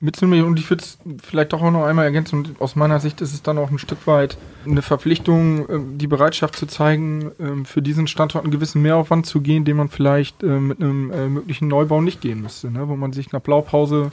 mitzunehmen. 0.00 0.46
Und 0.46 0.58
ich 0.58 0.68
würde 0.68 0.82
es 0.82 0.98
vielleicht 1.22 1.52
doch 1.52 1.62
auch 1.62 1.70
noch 1.70 1.84
einmal 1.84 2.04
ergänzen. 2.04 2.56
Aus 2.58 2.76
meiner 2.76 3.00
Sicht 3.00 3.20
ist 3.20 3.32
es 3.32 3.42
dann 3.42 3.56
auch 3.56 3.70
ein 3.70 3.78
Stück 3.78 4.06
weit 4.06 4.36
eine 4.66 4.82
Verpflichtung, 4.82 5.68
ähm, 5.70 5.98
die 5.98 6.06
Bereitschaft 6.06 6.56
zu 6.56 6.66
zeigen, 6.66 7.30
ähm, 7.40 7.64
für 7.64 7.80
diesen 7.80 8.06
Standort 8.06 8.44
einen 8.44 8.52
gewissen 8.52 8.82
Mehraufwand 8.82 9.26
zu 9.26 9.40
gehen, 9.40 9.64
den 9.64 9.76
man 9.76 9.88
vielleicht 9.88 10.42
äh, 10.42 10.46
mit 10.46 10.80
einem 10.80 11.10
äh, 11.10 11.28
möglichen 11.28 11.68
Neubau 11.68 12.00
nicht 12.02 12.20
gehen 12.20 12.42
müsste. 12.42 12.70
Ne? 12.70 12.88
Wo 12.88 12.96
man 12.96 13.12
sich 13.12 13.32
nach 13.32 13.40
Blaupause, 13.40 14.10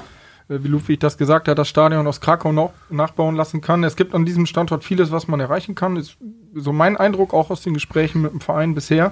äh, 0.47 0.59
wie 0.61 0.69
Ludwig 0.69 0.99
das 0.99 1.17
gesagt 1.17 1.47
hat, 1.47 1.57
das 1.57 1.67
Stadion 1.67 2.07
aus 2.07 2.21
Krakau 2.21 2.53
noch 2.53 2.71
nachbauen 2.89 3.35
lassen 3.35 3.59
kann. 3.61 3.83
Es 3.83 3.95
gibt 3.95 4.13
an 4.13 4.25
diesem 4.25 4.45
Standort 4.45 4.83
vieles, 4.83 5.11
was 5.11 5.27
man 5.27 5.39
erreichen 5.39 5.75
kann. 5.75 5.97
Ist 5.97 6.17
so 6.53 6.71
mein 6.71 6.95
Eindruck 6.95 7.33
auch 7.33 7.49
aus 7.49 7.63
den 7.63 7.73
Gesprächen 7.73 8.21
mit 8.21 8.31
dem 8.31 8.41
Verein 8.41 8.75
bisher. 8.75 9.11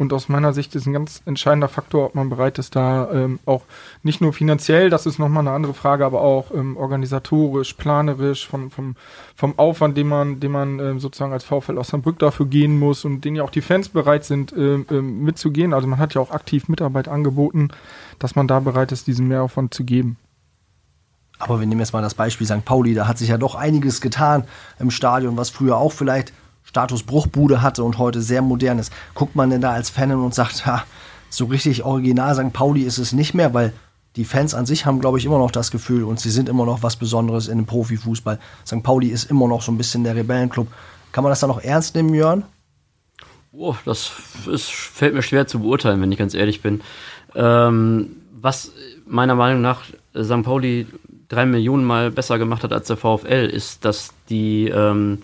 Und 0.00 0.14
aus 0.14 0.30
meiner 0.30 0.54
Sicht 0.54 0.74
ist 0.74 0.86
ein 0.86 0.94
ganz 0.94 1.20
entscheidender 1.26 1.68
Faktor, 1.68 2.06
ob 2.06 2.14
man 2.14 2.30
bereit 2.30 2.58
ist, 2.58 2.74
da 2.74 3.10
ähm, 3.12 3.38
auch 3.44 3.64
nicht 4.02 4.22
nur 4.22 4.32
finanziell, 4.32 4.88
das 4.88 5.04
ist 5.04 5.18
nochmal 5.18 5.46
eine 5.46 5.50
andere 5.50 5.74
Frage, 5.74 6.06
aber 6.06 6.22
auch 6.22 6.54
ähm, 6.54 6.78
organisatorisch, 6.78 7.74
planerisch, 7.74 8.48
von, 8.48 8.70
vom, 8.70 8.96
vom 9.36 9.58
Aufwand, 9.58 9.98
den 9.98 10.08
man, 10.08 10.40
den 10.40 10.52
man 10.52 10.78
ähm, 10.78 11.00
sozusagen 11.00 11.34
als 11.34 11.44
VfL 11.44 11.76
Osnabrück 11.76 12.18
dafür 12.18 12.46
gehen 12.46 12.78
muss 12.78 13.04
und 13.04 13.26
den 13.26 13.36
ja 13.36 13.42
auch 13.42 13.50
die 13.50 13.60
Fans 13.60 13.90
bereit 13.90 14.24
sind, 14.24 14.54
ähm, 14.56 14.86
ähm, 14.90 15.22
mitzugehen. 15.22 15.74
Also 15.74 15.86
man 15.86 15.98
hat 15.98 16.14
ja 16.14 16.22
auch 16.22 16.30
aktiv 16.30 16.68
Mitarbeit 16.68 17.06
angeboten, 17.06 17.68
dass 18.18 18.34
man 18.34 18.48
da 18.48 18.58
bereit 18.60 18.92
ist, 18.92 19.06
diesen 19.06 19.28
Mehraufwand 19.28 19.74
zu 19.74 19.84
geben. 19.84 20.16
Aber 21.38 21.60
wir 21.60 21.66
nehmen 21.66 21.80
jetzt 21.82 21.92
mal 21.92 22.00
das 22.00 22.14
Beispiel 22.14 22.46
St. 22.46 22.64
Pauli, 22.64 22.94
da 22.94 23.06
hat 23.06 23.18
sich 23.18 23.28
ja 23.28 23.36
doch 23.36 23.54
einiges 23.54 24.00
getan 24.00 24.44
im 24.78 24.90
Stadion, 24.90 25.36
was 25.36 25.50
früher 25.50 25.76
auch 25.76 25.92
vielleicht 25.92 26.32
Status 26.70 27.02
Bruchbude 27.02 27.62
hatte 27.62 27.82
und 27.82 27.98
heute 27.98 28.22
sehr 28.22 28.42
modern 28.42 28.78
ist. 28.78 28.92
Guckt 29.14 29.34
man 29.34 29.50
denn 29.50 29.60
da 29.60 29.72
als 29.72 29.90
Fan 29.90 30.12
und 30.12 30.34
sagt, 30.36 30.66
ha, 30.66 30.84
so 31.28 31.46
richtig 31.46 31.84
original 31.84 32.32
St. 32.36 32.52
Pauli 32.52 32.82
ist 32.82 32.98
es 32.98 33.12
nicht 33.12 33.34
mehr, 33.34 33.52
weil 33.54 33.72
die 34.14 34.24
Fans 34.24 34.54
an 34.54 34.66
sich 34.66 34.86
haben, 34.86 35.00
glaube 35.00 35.18
ich, 35.18 35.24
immer 35.24 35.38
noch 35.38 35.50
das 35.50 35.72
Gefühl 35.72 36.04
und 36.04 36.20
sie 36.20 36.30
sind 36.30 36.48
immer 36.48 36.64
noch 36.64 36.84
was 36.84 36.94
Besonderes 36.94 37.48
in 37.48 37.58
dem 37.58 37.66
Profifußball. 37.66 38.38
St. 38.64 38.84
Pauli 38.84 39.08
ist 39.08 39.28
immer 39.28 39.48
noch 39.48 39.62
so 39.62 39.72
ein 39.72 39.78
bisschen 39.78 40.04
der 40.04 40.14
Rebellenclub. 40.14 40.68
Kann 41.10 41.24
man 41.24 41.32
das 41.32 41.40
da 41.40 41.48
noch 41.48 41.60
ernst 41.60 41.96
nehmen, 41.96 42.14
Jörn? 42.14 42.44
Oh, 43.50 43.74
das 43.84 44.12
ist, 44.46 44.70
fällt 44.70 45.14
mir 45.14 45.22
schwer 45.22 45.48
zu 45.48 45.58
beurteilen, 45.58 46.00
wenn 46.00 46.12
ich 46.12 46.18
ganz 46.18 46.34
ehrlich 46.34 46.62
bin. 46.62 46.82
Ähm, 47.34 48.16
was 48.30 48.70
meiner 49.06 49.34
Meinung 49.34 49.60
nach 49.60 49.82
St. 50.16 50.44
Pauli 50.44 50.86
drei 51.28 51.46
Millionen 51.46 51.84
Mal 51.84 52.12
besser 52.12 52.38
gemacht 52.38 52.62
hat 52.62 52.72
als 52.72 52.86
der 52.86 52.96
VfL, 52.96 53.50
ist, 53.52 53.84
dass 53.84 54.14
die 54.28 54.68
ähm, 54.68 55.18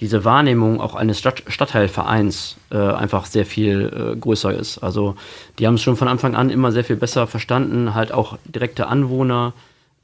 diese 0.00 0.24
Wahrnehmung 0.24 0.80
auch 0.80 0.94
eines 0.94 1.18
Stadt 1.18 1.42
Stadtteilvereins 1.46 2.56
äh, 2.70 2.78
einfach 2.78 3.26
sehr 3.26 3.44
viel 3.44 4.14
äh, 4.14 4.16
größer 4.16 4.52
ist. 4.52 4.78
Also 4.78 5.14
die 5.58 5.66
haben 5.66 5.74
es 5.74 5.82
schon 5.82 5.96
von 5.96 6.08
Anfang 6.08 6.34
an 6.34 6.50
immer 6.50 6.72
sehr 6.72 6.84
viel 6.84 6.96
besser 6.96 7.26
verstanden, 7.26 7.94
halt 7.94 8.12
auch 8.12 8.38
direkte 8.46 8.86
Anwohner 8.86 9.52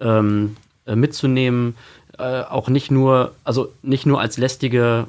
ähm, 0.01 0.57
äh, 0.86 0.97
mitzunehmen, 0.97 1.76
äh, 2.18 2.42
auch 2.42 2.68
nicht 2.68 2.90
nur, 2.90 3.32
also 3.44 3.72
nicht 3.82 4.07
nur 4.07 4.20
als 4.20 4.36
lästige, 4.36 5.07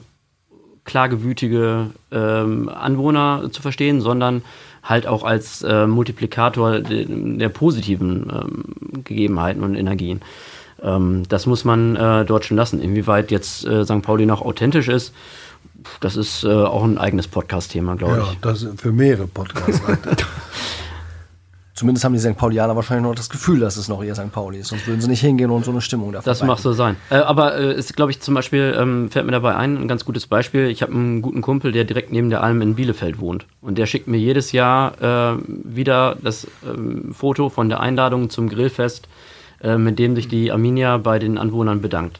klagewütige 0.85 1.87
ähm, 2.11 2.69
Anwohner 2.69 3.49
zu 3.51 3.61
verstehen, 3.61 3.99
sondern 3.99 4.41
halt 4.83 5.05
auch 5.05 5.23
als 5.23 5.63
äh, 5.63 5.85
Multiplikator 5.85 6.79
der, 6.79 7.05
der 7.07 7.49
positiven 7.49 8.31
ähm, 8.31 9.03
Gegebenheiten 9.03 9.63
und 9.63 9.75
Energien. 9.75 10.21
Ähm, 10.81 11.23
das 11.29 11.45
muss 11.45 11.65
man 11.65 11.95
äh, 11.95 12.25
dort 12.25 12.45
schon 12.45 12.57
lassen. 12.57 12.79
Inwieweit 12.81 13.31
jetzt 13.31 13.65
äh, 13.65 13.83
St. 13.85 14.01
Pauli 14.01 14.25
noch 14.25 14.41
authentisch 14.41 14.87
ist, 14.87 15.13
das 16.01 16.15
ist 16.15 16.43
äh, 16.43 16.47
auch 16.47 16.83
ein 16.83 16.97
eigenes 16.97 17.27
Podcast-Thema, 17.27 17.95
glaube 17.95 18.17
Ja, 18.17 18.31
ich. 18.31 18.39
das 18.41 18.63
ist 18.63 18.81
für 18.81 18.91
mehrere 18.91 19.27
Podcasts. 19.27 19.81
Zumindest 21.73 22.03
haben 22.05 22.13
die 22.13 22.19
St. 22.19 22.35
Paulianer 22.35 22.75
wahrscheinlich 22.75 23.03
noch 23.07 23.13
das 23.13 23.29
Gefühl, 23.29 23.59
dass 23.59 23.77
es 23.77 23.87
noch 23.87 24.03
ihr 24.03 24.15
St. 24.15 24.31
Pauli 24.31 24.57
ist. 24.57 24.69
Sonst 24.69 24.87
würden 24.87 24.99
sie 24.99 25.07
nicht 25.09 25.21
hingehen 25.21 25.51
und 25.51 25.63
so 25.63 25.69
eine 25.69 25.79
Stimmung 25.81 26.11
dafür 26.11 26.31
Das 26.31 26.41
mag 26.41 26.57
so 26.57 26.73
sein. 26.73 26.95
Äh, 27.11 27.17
aber 27.17 27.55
äh, 27.55 27.75
ist, 27.75 27.95
glaube 27.95 28.09
ich, 28.11 28.19
zum 28.19 28.33
Beispiel, 28.33 28.75
ähm, 28.79 29.11
fällt 29.11 29.27
mir 29.27 29.31
dabei 29.31 29.55
ein, 29.55 29.77
ein 29.77 29.87
ganz 29.87 30.03
gutes 30.03 30.25
Beispiel. 30.25 30.69
Ich 30.69 30.81
habe 30.81 30.93
einen 30.93 31.21
guten 31.21 31.41
Kumpel, 31.41 31.71
der 31.71 31.83
direkt 31.83 32.11
neben 32.11 32.31
der 32.31 32.41
Alm 32.41 32.63
in 32.63 32.73
Bielefeld 32.73 33.19
wohnt. 33.19 33.45
Und 33.61 33.77
der 33.77 33.85
schickt 33.85 34.07
mir 34.07 34.17
jedes 34.17 34.53
Jahr 34.53 35.35
äh, 35.35 35.37
wieder 35.45 36.17
das 36.19 36.47
ähm, 36.67 37.13
Foto 37.13 37.49
von 37.49 37.69
der 37.69 37.79
Einladung 37.79 38.31
zum 38.31 38.49
Grillfest, 38.49 39.07
äh, 39.61 39.77
mit 39.77 39.99
dem 39.99 40.15
sich 40.15 40.27
die 40.27 40.51
Arminia 40.51 40.97
bei 40.97 41.19
den 41.19 41.37
Anwohnern 41.37 41.81
bedankt. 41.81 42.19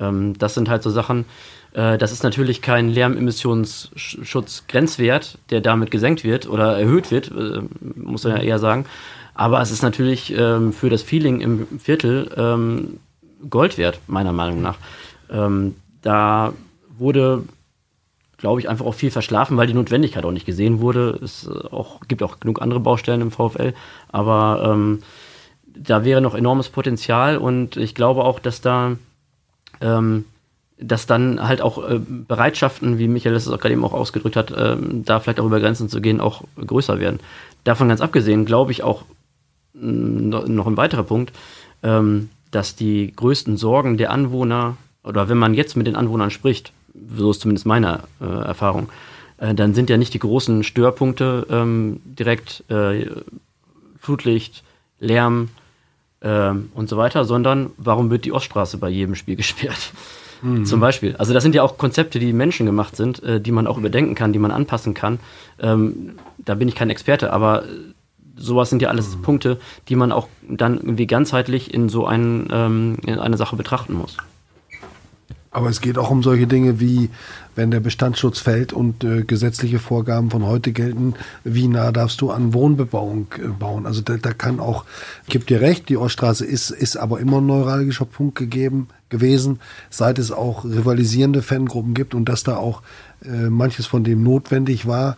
Ähm, 0.00 0.36
das 0.38 0.54
sind 0.54 0.68
halt 0.68 0.82
so 0.82 0.90
Sachen, 0.90 1.26
äh, 1.72 1.98
das 1.98 2.12
ist 2.12 2.22
natürlich 2.22 2.62
kein 2.62 2.88
Lärmemissionsschutz-Grenzwert, 2.88 5.38
der 5.50 5.60
damit 5.60 5.90
gesenkt 5.90 6.22
wird 6.24 6.48
oder 6.48 6.78
erhöht 6.78 7.10
wird, 7.10 7.30
äh, 7.30 7.60
muss 7.96 8.24
man 8.24 8.36
ja 8.36 8.42
eher 8.42 8.58
sagen. 8.58 8.86
Aber 9.34 9.60
es 9.60 9.70
ist 9.70 9.82
natürlich 9.82 10.34
ähm, 10.36 10.72
für 10.72 10.88
das 10.90 11.02
Feeling 11.02 11.40
im 11.40 11.68
Viertel 11.78 12.30
ähm, 12.36 12.98
Gold 13.48 13.78
wert, 13.78 14.00
meiner 14.08 14.32
Meinung 14.32 14.60
nach. 14.60 14.78
Ähm, 15.30 15.76
da 16.02 16.52
wurde, 16.98 17.44
glaube 18.38 18.60
ich, 18.60 18.68
einfach 18.68 18.84
auch 18.84 18.94
viel 18.94 19.12
verschlafen, 19.12 19.56
weil 19.56 19.68
die 19.68 19.74
Notwendigkeit 19.74 20.24
auch 20.24 20.32
nicht 20.32 20.46
gesehen 20.46 20.80
wurde. 20.80 21.20
Es 21.22 21.46
äh, 21.46 21.50
auch, 21.70 22.00
gibt 22.08 22.24
auch 22.24 22.40
genug 22.40 22.60
andere 22.60 22.80
Baustellen 22.80 23.20
im 23.20 23.30
VfL, 23.30 23.74
aber 24.08 24.72
ähm, 24.72 25.04
da 25.82 26.04
wäre 26.04 26.20
noch 26.20 26.34
enormes 26.34 26.68
Potenzial 26.68 27.36
und 27.38 27.76
ich 27.76 27.94
glaube 27.94 28.24
auch, 28.24 28.38
dass 28.38 28.60
da 28.60 28.96
ähm, 29.80 30.24
dass 30.80 31.06
dann 31.06 31.46
halt 31.46 31.60
auch 31.60 31.78
äh, 31.88 31.98
Bereitschaften, 31.98 32.98
wie 32.98 33.08
Michael 33.08 33.34
es 33.34 33.48
auch 33.48 33.58
gerade 33.58 33.72
eben 33.72 33.84
auch 33.84 33.92
ausgedrückt 33.92 34.36
hat, 34.36 34.52
ähm, 34.56 35.04
da 35.04 35.18
vielleicht 35.18 35.40
auch 35.40 35.46
über 35.46 35.60
Grenzen 35.60 35.88
zu 35.88 36.00
gehen, 36.00 36.20
auch 36.20 36.44
größer 36.56 37.00
werden. 37.00 37.20
Davon 37.64 37.88
ganz 37.88 38.00
abgesehen, 38.00 38.44
glaube 38.44 38.70
ich 38.72 38.82
auch 38.82 39.02
mh, 39.74 40.46
noch 40.46 40.66
ein 40.66 40.76
weiterer 40.76 41.02
Punkt, 41.02 41.32
ähm, 41.82 42.30
dass 42.50 42.76
die 42.76 43.12
größten 43.14 43.56
Sorgen 43.56 43.98
der 43.98 44.12
Anwohner, 44.12 44.76
oder 45.02 45.28
wenn 45.28 45.38
man 45.38 45.54
jetzt 45.54 45.76
mit 45.76 45.86
den 45.86 45.96
Anwohnern 45.96 46.30
spricht, 46.30 46.72
so 47.16 47.30
ist 47.30 47.40
zumindest 47.40 47.66
meine 47.66 48.00
äh, 48.20 48.24
Erfahrung, 48.24 48.88
äh, 49.38 49.54
dann 49.54 49.74
sind 49.74 49.90
ja 49.90 49.96
nicht 49.96 50.14
die 50.14 50.18
großen 50.20 50.62
Störpunkte 50.62 51.46
ähm, 51.50 52.00
direkt 52.04 52.62
äh, 52.70 53.06
Flutlicht, 53.98 54.62
Lärm 55.00 55.48
ähm, 56.22 56.70
und 56.74 56.88
so 56.88 56.96
weiter, 56.96 57.24
sondern 57.24 57.70
warum 57.76 58.10
wird 58.10 58.24
die 58.24 58.32
Oststraße 58.32 58.78
bei 58.78 58.88
jedem 58.88 59.14
Spiel 59.14 59.36
gesperrt? 59.36 59.92
Zum 60.64 60.78
Beispiel. 60.78 61.16
Also 61.16 61.34
das 61.34 61.42
sind 61.42 61.54
ja 61.54 61.62
auch 61.62 61.78
Konzepte, 61.78 62.20
die 62.20 62.32
menschengemacht 62.32 62.94
sind, 62.94 63.22
äh, 63.22 63.40
die 63.40 63.50
man 63.50 63.66
auch 63.66 63.76
überdenken 63.76 64.14
kann, 64.14 64.32
die 64.32 64.38
man 64.38 64.52
anpassen 64.52 64.94
kann. 64.94 65.18
Ähm, 65.58 66.14
da 66.38 66.54
bin 66.54 66.68
ich 66.68 66.76
kein 66.76 66.90
Experte, 66.90 67.32
aber 67.32 67.64
äh, 67.64 67.66
sowas 68.36 68.70
sind 68.70 68.80
ja 68.80 68.88
alles 68.88 69.16
Punkte, 69.16 69.58
die 69.88 69.96
man 69.96 70.12
auch 70.12 70.28
dann 70.48 70.76
irgendwie 70.76 71.08
ganzheitlich 71.08 71.74
in 71.74 71.88
so 71.88 72.06
einen, 72.06 72.48
ähm, 72.52 72.98
in 73.04 73.18
eine 73.18 73.36
Sache 73.36 73.56
betrachten 73.56 73.94
muss. 73.94 74.16
Aber 75.50 75.68
es 75.68 75.80
geht 75.80 75.98
auch 75.98 76.10
um 76.10 76.22
solche 76.22 76.46
Dinge 76.46 76.78
wie, 76.78 77.10
wenn 77.58 77.72
der 77.72 77.80
Bestandsschutz 77.80 78.38
fällt 78.38 78.72
und 78.72 79.02
äh, 79.02 79.24
gesetzliche 79.24 79.80
Vorgaben 79.80 80.30
von 80.30 80.46
heute 80.46 80.70
gelten, 80.70 81.14
wie 81.42 81.66
nah 81.66 81.90
darfst 81.90 82.20
du 82.20 82.30
an 82.30 82.54
Wohnbebauung 82.54 83.26
äh, 83.36 83.48
bauen? 83.48 83.84
Also 83.84 84.00
da, 84.00 84.16
da 84.16 84.32
kann 84.32 84.60
auch, 84.60 84.84
ich 85.24 85.32
gebe 85.32 85.44
dir 85.44 85.60
recht, 85.60 85.88
die 85.88 85.96
Oststraße 85.96 86.46
ist, 86.46 86.70
ist 86.70 86.96
aber 86.96 87.18
immer 87.18 87.38
ein 87.38 87.46
neuralgischer 87.46 88.04
Punkt 88.04 88.36
gegeben 88.36 88.86
gewesen, 89.08 89.58
seit 89.90 90.20
es 90.20 90.30
auch 90.30 90.64
rivalisierende 90.64 91.42
Fangruppen 91.42 91.94
gibt 91.94 92.14
und 92.14 92.28
dass 92.28 92.44
da 92.44 92.56
auch 92.56 92.82
äh, 93.24 93.50
manches 93.50 93.86
von 93.86 94.04
dem 94.04 94.22
notwendig 94.22 94.86
war, 94.86 95.16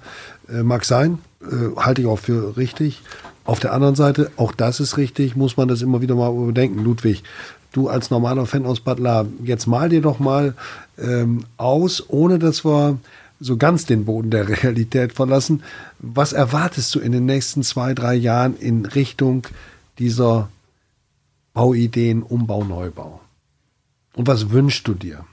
äh, 0.48 0.62
mag 0.62 0.86
sein, 0.86 1.18
äh, 1.42 1.76
halte 1.76 2.00
ich 2.00 2.06
auch 2.06 2.20
für 2.20 2.56
richtig. 2.56 3.02
Auf 3.44 3.60
der 3.60 3.74
anderen 3.74 3.96
Seite, 3.96 4.30
auch 4.36 4.52
das 4.52 4.80
ist 4.80 4.96
richtig, 4.96 5.36
muss 5.36 5.58
man 5.58 5.68
das 5.68 5.82
immer 5.82 6.00
wieder 6.00 6.14
mal 6.14 6.32
überdenken. 6.32 6.82
Ludwig, 6.82 7.22
du 7.72 7.88
als 7.88 8.10
normaler 8.10 8.46
Fan 8.46 8.66
aus 8.66 8.82
La, 8.96 9.26
jetzt 9.44 9.66
mal 9.66 9.88
dir 9.88 10.00
doch 10.00 10.18
mal 10.18 10.54
ähm, 11.00 11.44
aus, 11.56 12.08
ohne 12.08 12.38
dass 12.38 12.64
wir 12.64 12.98
so 13.40 13.56
ganz 13.56 13.86
den 13.86 14.04
Boden 14.04 14.30
der 14.30 14.48
Realität 14.62 15.12
verlassen. 15.12 15.62
Was 15.98 16.32
erwartest 16.32 16.94
du 16.94 17.00
in 17.00 17.12
den 17.12 17.26
nächsten 17.26 17.62
zwei, 17.62 17.94
drei 17.94 18.14
Jahren 18.14 18.56
in 18.56 18.86
Richtung 18.86 19.46
dieser 19.98 20.48
Bauideen, 21.52 22.22
Umbau, 22.22 22.64
Neubau? 22.64 23.20
Und 24.14 24.26
was 24.26 24.50
wünschst 24.50 24.86
du 24.86 24.94
dir? 24.94 25.24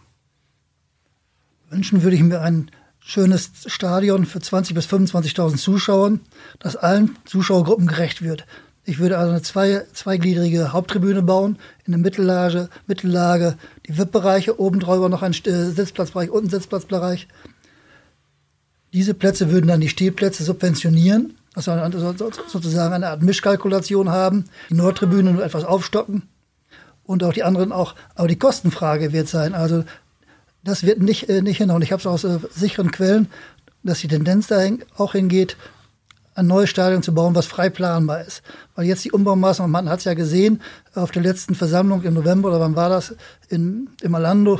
Wünschen 1.70 2.04
würde 2.04 2.16
ich 2.16 2.24
mir 2.24 2.42
ein 2.42 2.72
schönes 3.00 3.52
Stadion 3.66 4.26
für 4.26 4.40
20.000 4.40 4.74
bis 4.74 4.88
25.000 4.88 5.58
Zuschauern, 5.58 6.20
das 6.60 6.76
allen 6.76 7.16
Zuschauergruppen 7.26 7.88
gerecht 7.88 8.22
wird. 8.22 8.46
Ich 8.90 9.00
würde 9.00 9.18
also 9.18 9.32
eine 9.32 9.42
zwei, 9.42 9.84
zweigliedrige 9.92 10.72
Haupttribüne 10.72 11.22
bauen, 11.22 11.60
in 11.86 11.92
der 11.92 12.00
Mittellage, 12.00 12.70
Mittellage 12.88 13.58
die 13.86 13.98
VIP-Bereiche, 13.98 14.62
oben 14.62 14.80
drüber 14.80 15.10
noch 15.10 15.24
ein 15.24 15.34
äh, 15.34 15.66
Sitzplatzbereich 15.66 16.30
und 16.30 16.46
ein 16.46 16.50
Sitzplatzbereich. 16.50 17.28
Diese 18.94 19.14
Plätze 19.14 19.52
würden 19.52 19.68
dann 19.68 19.82
die 19.82 19.90
Stehplätze 19.90 20.46
subventionieren, 20.46 21.36
also 21.54 21.74
sozusagen 22.48 22.94
eine 22.94 23.10
Art 23.10 23.24
Mischkalkulation 23.24 24.10
haben, 24.10 24.46
die 24.70 24.76
Nordtribüne 24.76 25.34
nur 25.34 25.44
etwas 25.44 25.66
aufstocken 25.66 26.30
und 27.04 27.26
auch 27.26 27.34
die 27.34 27.44
anderen 27.44 27.74
auch. 27.74 27.94
Aber 28.16 28.30
die 28.30 28.40
Kostenfrage 28.40 29.12
wird 29.12 29.28
sein, 29.28 29.54
also 29.54 29.84
das 30.64 30.84
wird 30.84 31.02
nicht, 31.02 31.28
äh, 31.28 31.42
nicht 31.42 31.58
hinhauen. 31.58 31.82
Ich 31.82 31.92
habe 31.92 32.00
es 32.00 32.08
aus 32.08 32.24
äh, 32.24 32.40
sicheren 32.56 32.92
Quellen, 32.92 33.28
dass 33.84 34.00
die 34.00 34.08
Tendenz 34.08 34.48
dahin 34.48 34.86
auch 34.96 35.12
hingeht, 35.12 35.58
ein 36.38 36.48
neues 36.48 36.70
Stadion 36.70 37.02
zu 37.02 37.14
bauen, 37.14 37.34
was 37.36 37.48
frei 37.48 37.70
planbar 37.70 38.22
ist. 38.22 38.44
Weil 38.76 38.86
jetzt 38.86 39.04
die 39.04 39.12
Umbaumaßnahmen, 39.12 39.72
man 39.72 39.90
hat 39.90 40.00
es 40.00 40.06
ja 40.06 40.14
gesehen, 40.14 40.62
auf 40.94 41.12
der 41.12 41.24
letzten 41.24 41.56
Versammlung 41.56 42.04
im 42.04 42.14
November, 42.14 42.50
oder 42.50 42.60
wann 42.60 42.76
war 42.76 42.90
das, 42.90 43.16
in, 43.50 43.90
im 44.02 44.14
Orlando, 44.14 44.60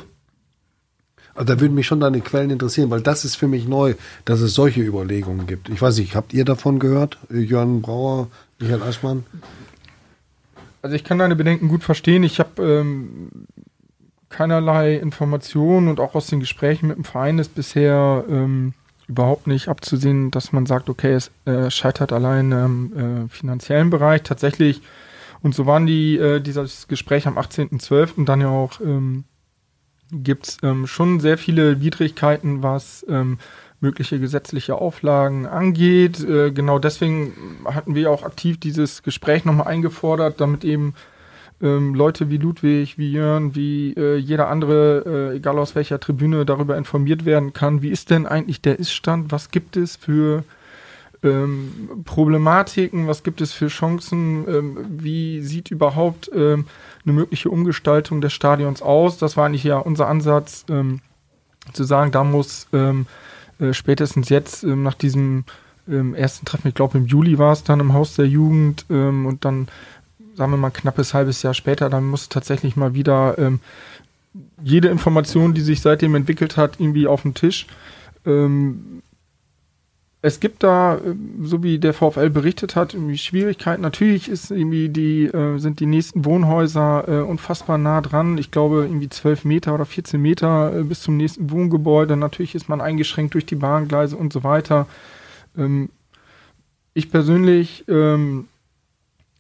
Also 1.36 1.54
da 1.54 1.62
würden 1.62 1.76
mich 1.76 1.86
schon 1.86 2.00
deine 2.00 2.20
Quellen 2.22 2.50
interessieren, 2.50 2.90
weil 2.90 3.02
das 3.02 3.24
ist 3.24 3.36
für 3.36 3.48
mich 3.48 3.68
neu, 3.68 3.94
dass 4.26 4.42
es 4.42 4.56
solche 4.56 4.82
Überlegungen 4.82 5.46
gibt. 5.46 5.70
Ich 5.70 5.80
weiß 5.80 6.00
nicht, 6.00 6.16
habt 6.16 6.34
ihr 6.34 6.46
davon 6.46 6.80
gehört? 6.80 7.20
Äh, 7.30 7.42
Jörn 7.42 7.84
Brauer, 7.84 8.28
Michael 8.60 8.82
Aschmann? 8.82 9.24
Also 10.82 10.96
ich 10.96 11.04
kann 11.04 11.20
deine 11.20 11.36
Bedenken 11.36 11.68
gut 11.68 11.84
verstehen. 11.84 12.24
Ich 12.24 12.40
habe 12.40 12.64
ähm, 12.64 13.30
keinerlei 14.30 14.96
Informationen 14.96 15.90
und 15.90 16.00
auch 16.00 16.16
aus 16.16 16.26
den 16.26 16.40
Gesprächen 16.40 16.88
mit 16.88 16.98
dem 16.98 17.04
Verein 17.04 17.38
ist 17.38 17.54
bisher 17.54 18.26
ähm, 18.28 18.74
überhaupt 19.08 19.48
nicht 19.48 19.70
abzusehen, 19.70 20.32
dass 20.32 20.52
man 20.52 20.66
sagt, 20.66 20.90
okay, 20.90 21.14
es 21.14 21.32
äh, 21.46 21.72
scheitert 21.72 22.12
allein 22.12 22.52
im 22.52 23.26
äh, 23.26 23.30
finanziellen 23.30 23.90
Bereich. 23.90 24.24
Tatsächlich, 24.24 24.82
und 25.42 25.56
so 25.56 25.66
waren 25.66 25.86
die, 25.86 26.18
äh, 26.18 26.42
dieses 26.42 26.88
Gespräch 26.88 27.26
am 27.28 27.38
18.12. 27.38 28.26
dann 28.26 28.42
ja 28.42 28.50
auch, 28.50 28.82
ähm, 28.82 29.24
gibt 30.12 30.48
es 30.48 30.58
ähm, 30.64 30.88
schon 30.88 31.20
sehr 31.20 31.38
viele 31.38 31.82
Widrigkeiten, 31.82 32.64
was 32.64 33.06
ähm, 33.10 33.40
mögliche 33.80 34.20
gesetzliche 34.20 34.76
Auflagen 34.76 35.46
angeht. 35.46 36.24
Äh, 36.24 36.52
genau 36.52 36.80
deswegen 36.80 37.34
hatten 37.66 37.96
wir 37.96 38.12
auch 38.12 38.24
aktiv 38.24 38.60
dieses 38.60 39.04
Gespräch 39.04 39.46
nochmal 39.46 39.68
eingefordert, 39.68 40.42
damit 40.42 40.64
eben 40.64 40.96
ähm, 41.62 41.96
Leute 41.96 42.30
wie 42.30 42.38
Ludwig, 42.38 42.98
wie 42.98 43.12
Jörn, 43.12 43.56
wie 43.56 43.94
äh, 43.94 44.18
jeder 44.18 44.50
andere, 44.50 45.32
äh, 45.34 45.38
egal 45.38 45.58
aus 45.58 45.76
welcher 45.76 46.00
Tribüne, 46.00 46.46
darüber 46.46 46.78
informiert 46.78 47.26
werden 47.26 47.54
kann. 47.54 47.82
Wie 47.82 47.90
ist 47.90 48.10
denn 48.12 48.28
eigentlich 48.28 48.62
der 48.62 48.80
Iststand? 48.80 49.32
Was 49.32 49.50
gibt 49.50 49.76
es 49.76 49.96
für 49.96 50.44
ähm, 51.24 52.04
Problematiken? 52.06 53.08
Was 53.08 53.24
gibt 53.24 53.42
es 53.42 53.54
für 53.54 53.68
Chancen? 53.68 54.46
Ähm, 54.48 54.78
wie 54.88 55.42
sieht 55.42 55.72
überhaupt 55.72 56.30
ähm, 56.34 56.66
eine 57.04 57.14
mögliche 57.14 57.50
Umgestaltung 57.50 58.22
des 58.22 58.34
Stadions 58.34 58.84
aus? 58.84 59.18
Das 59.18 59.36
war 59.36 59.48
eigentlich 59.48 59.64
ja 59.64 59.78
unser 59.80 60.08
Ansatz, 60.08 60.66
ähm, 60.70 61.02
zu 61.74 61.84
sagen, 61.84 62.12
da 62.12 62.24
muss 62.24 62.68
ähm, 62.72 63.08
äh, 63.60 63.74
spätestens 63.74 64.30
jetzt 64.30 64.64
nach 64.64 64.94
diesem 64.94 65.44
ersten 65.90 66.46
Treffen, 66.46 66.68
ich 66.68 66.74
glaube 66.74 66.98
im 66.98 67.06
Juli 67.06 67.38
war 67.38 67.54
es 67.54 67.64
dann 67.64 67.80
im 67.80 67.94
Haus 67.94 68.18
der 68.18 68.28
Jugend 68.28 68.84
und 68.90 69.38
dann 69.46 69.70
sagen 70.38 70.52
wir 70.52 70.58
mal, 70.58 70.70
knappes 70.70 71.14
halbes 71.14 71.42
Jahr 71.42 71.54
später, 71.54 71.90
dann 71.90 72.06
muss 72.06 72.30
tatsächlich 72.30 72.76
mal 72.76 72.94
wieder 72.94 73.38
ähm, 73.38 73.60
jede 74.64 74.88
Information, 74.90 75.54
die 75.54 75.62
sich 75.62 75.82
seitdem 75.82 76.16
entwickelt 76.16 76.58
hat, 76.58 76.80
irgendwie 76.80 77.08
auf 77.08 77.24
den 77.24 77.34
Tisch. 77.34 77.66
Ähm, 78.26 79.02
es 80.22 80.40
gibt 80.40 80.64
da, 80.64 81.00
ähm, 81.04 81.40
so 81.44 81.64
wie 81.64 81.80
der 81.80 81.94
VfL 81.94 82.30
berichtet 82.30 82.76
hat, 82.76 82.94
irgendwie 82.94 83.18
Schwierigkeiten. 83.18 83.82
Natürlich 83.82 84.30
ist 84.30 84.52
irgendwie 84.52 84.90
die, 84.90 85.26
äh, 85.26 85.58
sind 85.58 85.80
die 85.80 85.86
nächsten 85.86 86.26
Wohnhäuser 86.26 87.06
äh, 87.08 87.22
unfassbar 87.22 87.78
nah 87.78 88.02
dran. 88.02 88.38
Ich 88.38 88.52
glaube, 88.52 88.84
irgendwie 88.84 89.10
12 89.10 89.46
Meter 89.46 89.74
oder 89.74 89.86
14 89.86 90.22
Meter 90.22 90.76
äh, 90.76 90.84
bis 90.84 91.02
zum 91.02 91.18
nächsten 91.18 91.50
Wohngebäude. 91.50 92.16
Natürlich 92.18 92.56
ist 92.56 92.70
man 92.70 92.82
eingeschränkt 92.82 93.34
durch 93.34 93.46
die 93.46 93.56
Bahngleise 93.56 94.18
und 94.18 94.34
so 94.34 94.44
weiter. 94.44 94.88
Ähm, 95.58 95.90
ich 96.94 97.12
persönlich 97.12 97.86
ähm, 97.88 98.48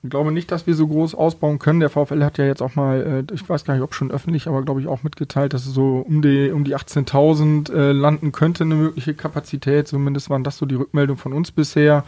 ich 0.03 0.09
glaube 0.09 0.31
nicht, 0.31 0.51
dass 0.51 0.67
wir 0.67 0.75
so 0.75 0.87
groß 0.87 1.15
ausbauen 1.15 1.59
können. 1.59 1.79
Der 1.79 1.89
VfL 1.89 2.23
hat 2.23 2.37
ja 2.37 2.45
jetzt 2.45 2.61
auch 2.61 2.75
mal, 2.75 3.25
äh, 3.29 3.33
ich 3.33 3.47
weiß 3.47 3.65
gar 3.65 3.73
nicht, 3.73 3.83
ob 3.83 3.93
schon 3.93 4.11
öffentlich, 4.11 4.47
aber 4.47 4.61
glaube 4.61 4.79
ich 4.79 4.87
auch 4.87 5.03
mitgeteilt, 5.03 5.53
dass 5.53 5.65
es 5.65 5.73
so 5.73 6.05
um 6.07 6.21
die, 6.21 6.51
um 6.51 6.63
die 6.63 6.75
18.000 6.75 7.73
äh, 7.73 7.91
landen 7.91 8.31
könnte, 8.31 8.63
eine 8.63 8.75
mögliche 8.75 9.15
Kapazität. 9.15 9.87
Zumindest 9.87 10.29
waren 10.29 10.43
das 10.43 10.57
so 10.57 10.65
die 10.65 10.75
Rückmeldungen 10.75 11.19
von 11.19 11.33
uns 11.33 11.51
bisher. 11.51 12.03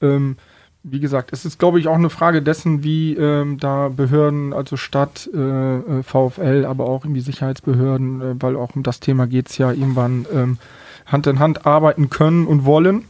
Ähm, 0.00 0.36
wie 0.84 1.00
gesagt, 1.00 1.32
es 1.32 1.44
ist, 1.44 1.58
glaube 1.58 1.80
ich, 1.80 1.88
auch 1.88 1.96
eine 1.96 2.08
Frage 2.08 2.40
dessen, 2.40 2.84
wie 2.84 3.14
ähm, 3.14 3.58
da 3.58 3.88
Behörden, 3.88 4.52
also 4.52 4.76
Stadt, 4.76 5.28
äh, 5.34 5.38
äh 5.78 6.02
VfL, 6.02 6.64
aber 6.66 6.86
auch 6.86 7.04
irgendwie 7.04 7.20
Sicherheitsbehörden, 7.20 8.20
äh, 8.20 8.34
weil 8.38 8.56
auch 8.56 8.76
um 8.76 8.84
das 8.84 9.00
Thema 9.00 9.26
geht 9.26 9.50
es 9.50 9.58
ja 9.58 9.72
irgendwann, 9.72 10.24
ähm, 10.32 10.58
Hand 11.04 11.26
in 11.26 11.38
Hand 11.38 11.66
arbeiten 11.66 12.10
können 12.10 12.46
und 12.46 12.64
wollen. 12.64 13.04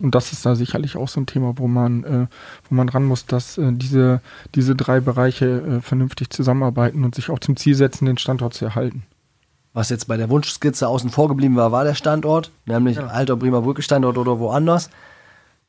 Und 0.00 0.14
das 0.14 0.32
ist 0.32 0.46
da 0.46 0.54
sicherlich 0.54 0.96
auch 0.96 1.08
so 1.08 1.20
ein 1.20 1.26
Thema, 1.26 1.54
wo 1.56 1.66
man, 1.66 2.04
äh, 2.04 2.26
wo 2.68 2.74
man 2.74 2.88
ran 2.88 3.04
muss, 3.04 3.26
dass 3.26 3.58
äh, 3.58 3.72
diese, 3.72 4.20
diese 4.54 4.76
drei 4.76 5.00
Bereiche 5.00 5.46
äh, 5.46 5.80
vernünftig 5.80 6.30
zusammenarbeiten 6.30 7.02
und 7.02 7.14
sich 7.14 7.28
auch 7.30 7.40
zum 7.40 7.56
Ziel 7.56 7.74
setzen, 7.74 8.06
den 8.06 8.18
Standort 8.18 8.54
zu 8.54 8.64
erhalten. 8.64 9.02
Was 9.72 9.88
jetzt 9.88 10.06
bei 10.06 10.16
der 10.16 10.30
Wunschskizze 10.30 10.86
außen 10.86 11.10
vor 11.10 11.28
geblieben 11.28 11.56
war, 11.56 11.72
war 11.72 11.84
der 11.84 11.94
Standort, 11.94 12.50
nämlich 12.66 12.96
ja. 12.96 13.06
alter 13.06 13.36
Bremer 13.36 13.62
Brücke 13.62 13.82
Standort 13.82 14.16
oder 14.16 14.38
woanders. 14.38 14.90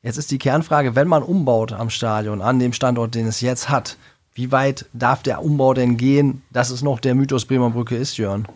Jetzt 0.04 0.18
ist 0.18 0.32
die 0.32 0.40
Kernfrage, 0.40 0.96
wenn 0.96 1.08
man 1.08 1.24
umbaut 1.24 1.74
am 1.74 1.90
Stadion, 1.90 2.42
an 2.42 2.60
dem 2.60 2.74
Standort, 2.74 3.14
den 3.14 3.28
es 3.28 3.42
jetzt 3.42 3.70
hat, 3.70 3.98
wie 4.34 4.52
weit 4.52 4.86
darf 4.94 5.24
der 5.24 5.44
Umbau 5.44 5.74
denn 5.74 5.98
gehen, 5.98 6.42
dass 6.52 6.70
es 6.70 6.82
noch 6.82 7.00
der 7.00 7.16
Mythos 7.16 7.46
Bremer 7.46 7.72
Brücke 7.72 7.96
ist, 7.96 8.18
Jörn? 8.18 8.48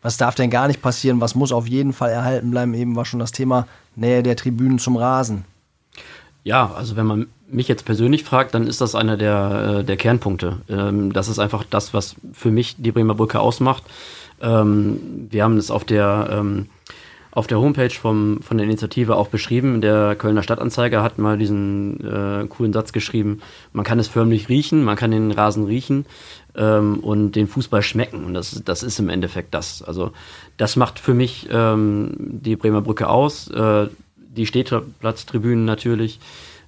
Was 0.00 0.16
darf 0.16 0.34
denn 0.34 0.50
gar 0.50 0.66
nicht 0.66 0.82
passieren? 0.82 1.20
Was 1.20 1.36
muss 1.36 1.52
auf 1.52 1.68
jeden 1.68 1.92
Fall 1.92 2.10
erhalten 2.10 2.50
bleiben? 2.50 2.74
Eben 2.74 2.96
war 2.96 3.04
schon 3.04 3.20
das 3.20 3.30
Thema 3.30 3.68
Nähe 3.94 4.22
der 4.22 4.36
Tribünen 4.36 4.78
zum 4.78 4.96
Rasen. 4.96 5.44
Ja, 6.44 6.72
also 6.74 6.96
wenn 6.96 7.06
man 7.06 7.26
mich 7.48 7.68
jetzt 7.68 7.84
persönlich 7.84 8.24
fragt, 8.24 8.54
dann 8.54 8.66
ist 8.66 8.80
das 8.80 8.94
einer 8.94 9.16
der, 9.16 9.78
äh, 9.80 9.84
der 9.84 9.96
Kernpunkte. 9.96 10.58
Ähm, 10.68 11.12
das 11.12 11.28
ist 11.28 11.38
einfach 11.38 11.64
das, 11.68 11.94
was 11.94 12.16
für 12.32 12.50
mich 12.50 12.76
die 12.78 12.92
Bremer 12.92 13.14
Brücke 13.14 13.38
ausmacht. 13.40 13.84
Ähm, 14.40 15.28
wir 15.30 15.44
haben 15.44 15.56
es 15.56 15.70
auf 15.70 15.84
der, 15.84 16.28
ähm, 16.32 16.66
auf 17.30 17.46
der 17.46 17.60
Homepage 17.60 17.90
vom, 17.90 18.40
von 18.42 18.58
der 18.58 18.66
Initiative 18.66 19.16
auch 19.16 19.28
beschrieben. 19.28 19.80
Der 19.80 20.16
Kölner 20.16 20.42
Stadtanzeiger 20.42 21.02
hat 21.02 21.18
mal 21.18 21.38
diesen 21.38 22.00
äh, 22.00 22.46
coolen 22.48 22.72
Satz 22.72 22.92
geschrieben, 22.92 23.40
man 23.72 23.84
kann 23.84 24.00
es 24.00 24.08
förmlich 24.08 24.48
riechen, 24.48 24.82
man 24.82 24.96
kann 24.96 25.12
den 25.12 25.30
Rasen 25.30 25.64
riechen 25.64 26.06
und 26.54 27.32
den 27.32 27.46
Fußball 27.46 27.80
schmecken. 27.80 28.24
Und 28.24 28.34
das, 28.34 28.60
das 28.62 28.82
ist 28.82 28.98
im 28.98 29.08
Endeffekt 29.08 29.54
das. 29.54 29.82
Also 29.82 30.12
das 30.56 30.76
macht 30.76 30.98
für 30.98 31.14
mich 31.14 31.48
ähm, 31.50 32.10
die 32.18 32.56
Bremer 32.56 32.82
Brücke 32.82 33.08
aus. 33.08 33.48
Äh, 33.48 33.88
die 34.16 34.46
Städteplatztribünen 34.46 35.64
natürlich. 35.64 36.18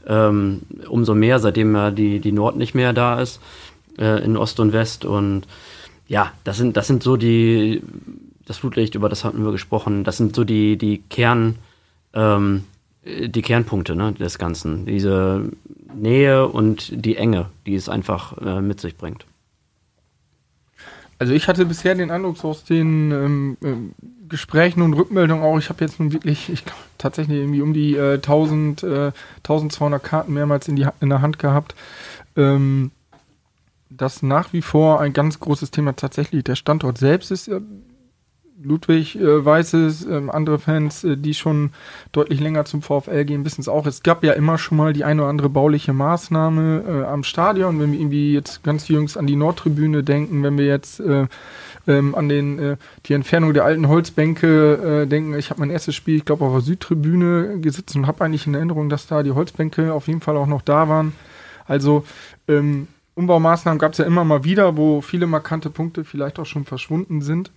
Ähm, 0.07 0.63
umso 0.89 1.15
mehr, 1.15 1.39
seitdem 1.39 1.75
ja 1.75 1.91
die, 1.91 2.21
die 2.21 2.33
Nord 2.33 2.57
nicht 2.57 2.75
mehr 2.75 2.93
da 2.93 3.21
ist, 3.21 3.41
äh, 3.99 4.23
in 4.23 4.37
Ost 4.37 4.61
und 4.61 4.73
West. 4.73 5.05
Und 5.05 5.47
ja, 6.09 6.33
das 6.45 6.59
sind, 6.59 6.77
das 6.77 6.87
sind 6.87 7.03
so 7.03 7.17
die, 7.17 7.83
das 8.47 8.59
Flutlicht, 8.59 8.95
über 8.95 9.09
das 9.09 9.25
hatten 9.25 9.45
wir 9.45 9.53
gesprochen, 9.53 10.05
das 10.05 10.19
sind 10.19 10.37
so 10.37 10.45
die, 10.45 10.77
die 10.77 10.99
Kern, 11.09 11.57
ähm, 12.13 12.65
die 13.05 13.43
Kernpunkte 13.43 13.97
ne, 13.97 14.13
des 14.13 14.39
Ganzen. 14.39 14.85
Diese 14.87 15.51
Nähe 15.95 16.47
und 16.49 17.05
die 17.05 17.17
Enge, 17.17 17.47
die 17.67 17.75
es 17.75 17.89
einfach 17.89 18.37
äh, 18.39 18.61
mit 18.61 18.81
sich 18.81 18.97
bringt. 18.97 19.25
Also 21.19 21.33
ich 21.33 21.49
hatte 21.49 21.65
bisher 21.67 21.95
den 21.95 22.11
Eindruck 22.11 22.39
so 22.39 22.49
aus 22.49 22.65
den 22.65 23.11
ähm, 23.13 23.57
ähm, 23.63 23.95
Gesprächen 24.29 24.83
und 24.83 24.95
Rückmeldungen 24.95 25.45
auch, 25.45 25.59
ich 25.59 25.69
habe 25.69 25.85
jetzt 25.85 26.01
nun 26.01 26.13
wirklich, 26.13 26.49
ich 26.49 26.65
glaube 26.65 26.81
tatsächlich 26.99 27.39
irgendwie 27.39 27.63
um 27.63 27.73
die 27.73 27.95
äh, 27.95 28.15
1000, 28.15 28.83
äh, 28.83 29.13
1200 29.39 30.03
Karten 30.03 30.33
mehrmals 30.33 30.67
in, 30.69 30.77
die, 30.77 30.87
in 31.01 31.11
der 31.11 31.23
Hand 31.23 31.39
gehabt, 31.39 31.75
ähm, 32.37 32.91
dass 33.91 34.23
nach 34.23 34.53
wie 34.53 34.63
vor 34.63 35.01
ein 35.01 35.13
ganz 35.13 35.39
großes 35.39 35.71
Thema 35.71 35.95
tatsächlich 35.95 36.43
der 36.45 36.57
Standort 36.57 36.99
selbst 36.99 37.31
ist. 37.31 37.51
Ludwig 38.65 39.17
äh, 39.17 39.45
weiß 39.45 39.75
es, 39.75 40.07
äh, 40.07 40.23
andere 40.29 40.59
Fans, 40.59 41.05
äh, 41.05 41.17
die 41.17 41.35
schon 41.35 41.71
deutlich 42.13 42.41
länger 42.41 42.65
zum 42.65 42.83
VfL 42.83 43.25
gehen, 43.25 43.45
wissen 43.45 43.61
es 43.61 43.69
auch. 43.69 43.87
Es 43.87 44.03
gab 44.03 44.25
ja 44.25 44.33
immer 44.33 44.59
schon 44.59 44.79
mal 44.79 44.93
die 44.93 45.05
eine 45.05 45.23
oder 45.23 45.31
andere 45.31 45.49
bauliche 45.49 45.93
Maßnahme 45.93 46.85
äh, 46.87 47.05
am 47.05 47.23
Stadion. 47.23 47.79
Wenn 47.79 47.93
wir 47.93 48.01
irgendwie 48.01 48.33
jetzt 48.33 48.65
ganz 48.65 48.89
jüngst 48.89 49.19
an 49.19 49.27
die 49.27 49.37
Nordtribüne 49.37 50.03
denken, 50.03 50.43
wenn 50.43 50.59
wir 50.59 50.67
jetzt 50.67 51.01
äh, 51.01 51.27
ähm, 51.87 52.15
an 52.15 52.29
den, 52.29 52.59
äh, 52.59 52.77
die 53.07 53.13
Entfernung 53.13 53.53
der 53.53 53.65
alten 53.65 53.89
Holzbänke 53.89 55.07
denken. 55.07 55.35
Ich 55.39 55.51
habe 55.51 55.61
mein 55.61 55.71
erstes 55.71 55.95
Spiel, 55.95 56.17
ich 56.17 56.25
glaube, 56.25 56.45
auf 56.45 56.53
der 56.53 56.61
Südtribüne 56.63 57.61
gesitzt 57.61 57.95
und 57.97 58.07
habe 58.07 58.25
eigentlich 58.25 58.47
in 58.47 58.55
Erinnerung, 58.55 58.89
dass 58.89 59.07
da 59.07 59.23
die 59.23 59.33
Holzbänke 59.33 59.93
auf 59.93 60.07
jeden 60.09 60.21
Fall 60.21 60.37
auch 60.37 60.47
noch 60.47 60.63
da 60.63 60.89
waren. 60.89 61.13
Also 61.67 62.05
ähm, 62.49 62.89
Umbaumaßnahmen 63.15 63.79
gab 63.79 63.93
es 63.93 63.99
ja 63.99 64.05
immer 64.05 64.25
mal 64.25 64.45
wieder, 64.45 64.77
wo 64.77 65.01
viele 65.01 65.27
markante 65.27 65.71
Punkte 65.71 66.05
vielleicht 66.05 66.39
auch 66.39 66.47
schon 66.47 66.65
verschwunden 66.65 67.23
sind. 67.23 67.51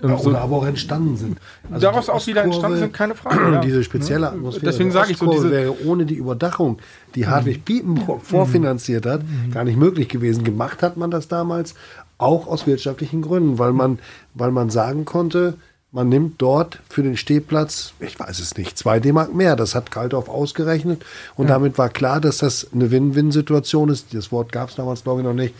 Ja, 0.00 0.16
so, 0.16 0.30
oder 0.30 0.40
aber 0.42 0.56
auch 0.56 0.66
entstanden 0.66 1.16
sind. 1.16 1.38
Also 1.72 1.86
daraus 1.86 2.08
auch 2.08 2.24
wieder 2.28 2.44
entstanden 2.44 2.78
sind, 2.78 2.92
keine 2.92 3.16
Frage. 3.16 3.52
Ja. 3.52 3.60
Diese 3.64 3.82
spezielle 3.82 4.20
ne? 4.20 4.28
Atmosphäre. 4.28 4.66
Deswegen 4.66 4.92
sage 4.92 5.10
ich 5.10 5.18
so, 5.18 5.30
diese 5.30 5.50
wäre 5.50 5.74
ohne 5.84 6.06
die 6.06 6.14
Überdachung, 6.14 6.78
die 7.16 7.26
Hartwig 7.26 7.64
Piepenbrock 7.64 8.22
vorfinanziert 8.22 9.06
hat, 9.06 9.22
mhm. 9.22 9.50
gar 9.50 9.64
nicht 9.64 9.76
möglich 9.76 10.08
gewesen. 10.08 10.44
Gemacht 10.44 10.82
hat 10.82 10.96
man 10.96 11.10
das 11.10 11.26
damals 11.26 11.74
auch 12.16 12.46
aus 12.46 12.66
wirtschaftlichen 12.66 13.22
Gründen, 13.22 13.58
weil 13.58 13.72
man, 13.72 13.98
weil 14.34 14.52
man 14.52 14.70
sagen 14.70 15.04
konnte, 15.04 15.54
man 15.90 16.08
nimmt 16.08 16.40
dort 16.40 16.80
für 16.88 17.02
den 17.02 17.16
Stehplatz, 17.16 17.94
ich 17.98 18.20
weiß 18.20 18.38
es 18.38 18.56
nicht, 18.56 18.78
zwei 18.78 19.00
D-Mark 19.00 19.34
mehr. 19.34 19.56
Das 19.56 19.74
hat 19.74 19.90
Kalthoff 19.90 20.28
ausgerechnet. 20.28 21.02
Und 21.34 21.48
ja. 21.48 21.54
damit 21.54 21.76
war 21.76 21.88
klar, 21.88 22.20
dass 22.20 22.38
das 22.38 22.68
eine 22.72 22.92
Win-Win-Situation 22.92 23.88
ist. 23.88 24.14
Das 24.14 24.30
Wort 24.30 24.52
gab 24.52 24.68
es 24.68 24.76
damals, 24.76 25.02
glaube 25.02 25.22
ich, 25.22 25.26
noch 25.26 25.34
nicht. 25.34 25.54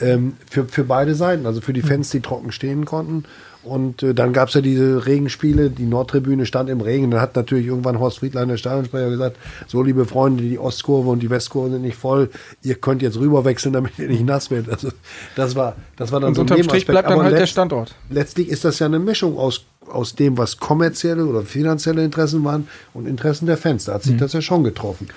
Ähm, 0.00 0.34
für, 0.48 0.66
für 0.66 0.84
beide 0.84 1.14
Seiten. 1.14 1.46
Also 1.46 1.60
für 1.60 1.72
die 1.72 1.82
Fans, 1.82 2.10
die 2.10 2.20
trocken 2.20 2.52
stehen 2.52 2.84
konnten 2.84 3.24
und 3.62 4.02
äh, 4.02 4.14
dann 4.14 4.32
gab 4.32 4.48
es 4.48 4.54
ja 4.54 4.62
diese 4.62 5.06
Regenspiele, 5.06 5.68
die 5.68 5.84
Nordtribüne 5.84 6.46
stand 6.46 6.70
im 6.70 6.80
Regen. 6.80 7.10
Dann 7.10 7.20
hat 7.20 7.36
natürlich 7.36 7.66
irgendwann 7.66 8.00
Horst 8.00 8.20
Friedlein, 8.20 8.48
der 8.48 8.56
Stadionsprecher, 8.56 9.10
gesagt, 9.10 9.36
so 9.66 9.82
liebe 9.82 10.06
Freunde, 10.06 10.42
die 10.42 10.58
Ostkurve 10.58 11.10
und 11.10 11.20
die 11.20 11.28
Westkurve 11.28 11.70
sind 11.70 11.82
nicht 11.82 11.96
voll, 11.96 12.30
ihr 12.62 12.76
könnt 12.76 13.02
jetzt 13.02 13.18
rüberwechseln, 13.18 13.74
damit 13.74 13.98
ihr 13.98 14.08
nicht 14.08 14.24
nass 14.24 14.50
werdet. 14.50 14.72
Also 14.72 14.88
das 15.36 15.56
war, 15.56 15.76
das 15.96 16.10
war 16.10 16.20
dann 16.20 16.28
und 16.28 16.34
so 16.36 16.40
ein 16.40 16.48
unterm 16.48 16.62
Strich 16.62 16.86
bleibt 16.86 17.08
dann 17.08 17.14
Aber 17.14 17.24
halt 17.24 17.36
der 17.36 17.46
Standort. 17.46 17.94
Letztlich 18.08 18.48
ist 18.48 18.64
das 18.64 18.78
ja 18.78 18.86
eine 18.86 18.98
Mischung 18.98 19.36
aus, 19.36 19.64
aus 19.86 20.14
dem, 20.14 20.38
was 20.38 20.56
kommerzielle 20.56 21.26
oder 21.26 21.42
finanzielle 21.42 22.02
Interessen 22.02 22.42
waren 22.44 22.66
und 22.94 23.06
Interessen 23.06 23.44
der 23.44 23.58
Fans. 23.58 23.84
Da 23.84 23.94
hat 23.94 24.02
sich 24.04 24.14
mhm. 24.14 24.18
das 24.18 24.32
ja 24.32 24.40
schon 24.40 24.64
getroffen. 24.64 25.08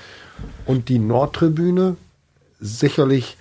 Und 0.65 0.89
die 0.89 0.99
Nordtribüne, 0.99 1.95
sicherlich 2.59 3.37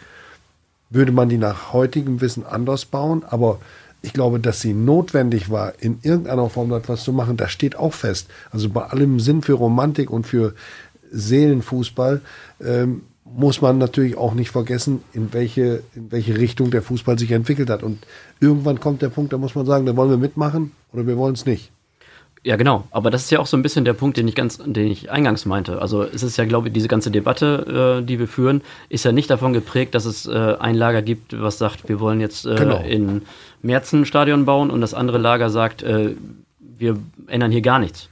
würde 0.91 1.11
man 1.11 1.29
die 1.29 1.39
nach 1.39 1.73
heutigem 1.73 2.21
Wissen 2.21 2.45
anders 2.47 2.85
bauen, 2.85 3.25
aber 3.27 3.59
ich 4.03 4.13
glaube, 4.13 4.41
dass 4.41 4.61
sie 4.61 4.75
notwendig 4.75 5.51
war, 5.51 5.75
in 5.81 5.99
irgendeiner 6.03 6.49
Form 6.51 6.73
etwas 6.73 7.05
zu 7.05 7.13
machen, 7.13 7.37
das 7.37 7.53
steht 7.53 7.77
auch 7.77 7.95
fest. 7.95 8.29
Also 8.51 8.69
bei 8.69 8.83
allem 8.83 9.21
Sinn 9.21 9.43
für 9.43 9.55
Romantik 9.55 10.11
und 10.11 10.27
für 10.27 10.55
Seelenfußball 11.13 12.21
ähm, 12.65 13.03
muss 13.25 13.61
man 13.63 13.79
natürlich 13.79 14.17
auch 14.19 14.35
nicht 14.35 14.51
vergessen, 14.51 15.03
in 15.13 15.33
welche, 15.33 15.83
in 15.95 16.11
welche 16.11 16.37
Richtung 16.37 16.71
der 16.71 16.83
Fußball 16.83 17.19
sich 17.19 17.31
entwickelt 17.31 17.71
hat. 17.71 17.83
Und 17.83 17.99
irgendwann 18.41 18.81
kommt 18.81 19.03
der 19.03 19.09
Punkt, 19.09 19.33
da 19.33 19.39
muss 19.39 19.55
man 19.55 19.67
sagen, 19.67 19.87
da 19.87 19.97
wollen 19.97 20.11
wir 20.11 20.17
mitmachen 20.19 20.73
oder 20.93 21.07
wir 21.07 21.17
wollen 21.17 21.35
es 21.35 21.47
nicht. 21.47 21.71
Ja, 22.45 22.57
genau. 22.57 22.85
Aber 22.91 23.13
das 23.13 23.23
ist 23.23 23.31
ja 23.31 23.39
auch 23.39 23.47
so 23.47 23.57
ein 23.57 23.63
bisschen 23.63 23.85
der 23.85 23.93
Punkt, 23.93 24.17
den 24.17 24.27
ich 24.27 24.35
ganz, 24.35 24.59
den 24.59 24.91
ich 24.91 25.13
eingangs 25.13 25.47
meinte. 25.47 25.81
Also 25.81 26.03
es 26.03 26.25
ist 26.25 26.37
ja, 26.37 26.45
glaube 26.45 26.67
ich, 26.69 26.75
diese 26.75 26.89
ganze 26.89 27.13
Debatte, 27.13 28.01
äh, 28.01 28.05
die 28.05 28.19
wir 28.19 28.27
führen, 28.27 28.63
ist 28.89 29.05
ja 29.05 29.13
nicht 29.13 29.31
davon 29.31 29.53
geprägt, 29.53 29.95
dass 29.95 30.07
es 30.07 30.27
äh, 30.27 30.57
ein 30.59 30.75
Lager 30.75 31.03
gibt, 31.03 31.41
was 31.41 31.59
sagt, 31.59 31.89
wir 31.89 32.01
wollen 32.01 32.21
jetzt 32.21 32.45
äh, 32.45 32.57
Genau. 32.57 32.83
in 32.83 33.23
März 33.63 33.93
ein 33.93 34.05
Stadion 34.05 34.45
bauen 34.45 34.71
und 34.71 34.81
das 34.81 34.95
andere 34.95 35.19
Lager 35.19 35.51
sagt, 35.51 35.83
äh, 35.83 36.15
wir 36.59 36.99
ändern 37.29 37.51
hier 37.51 37.63
gar 37.63 37.79
nichts. 37.79 38.09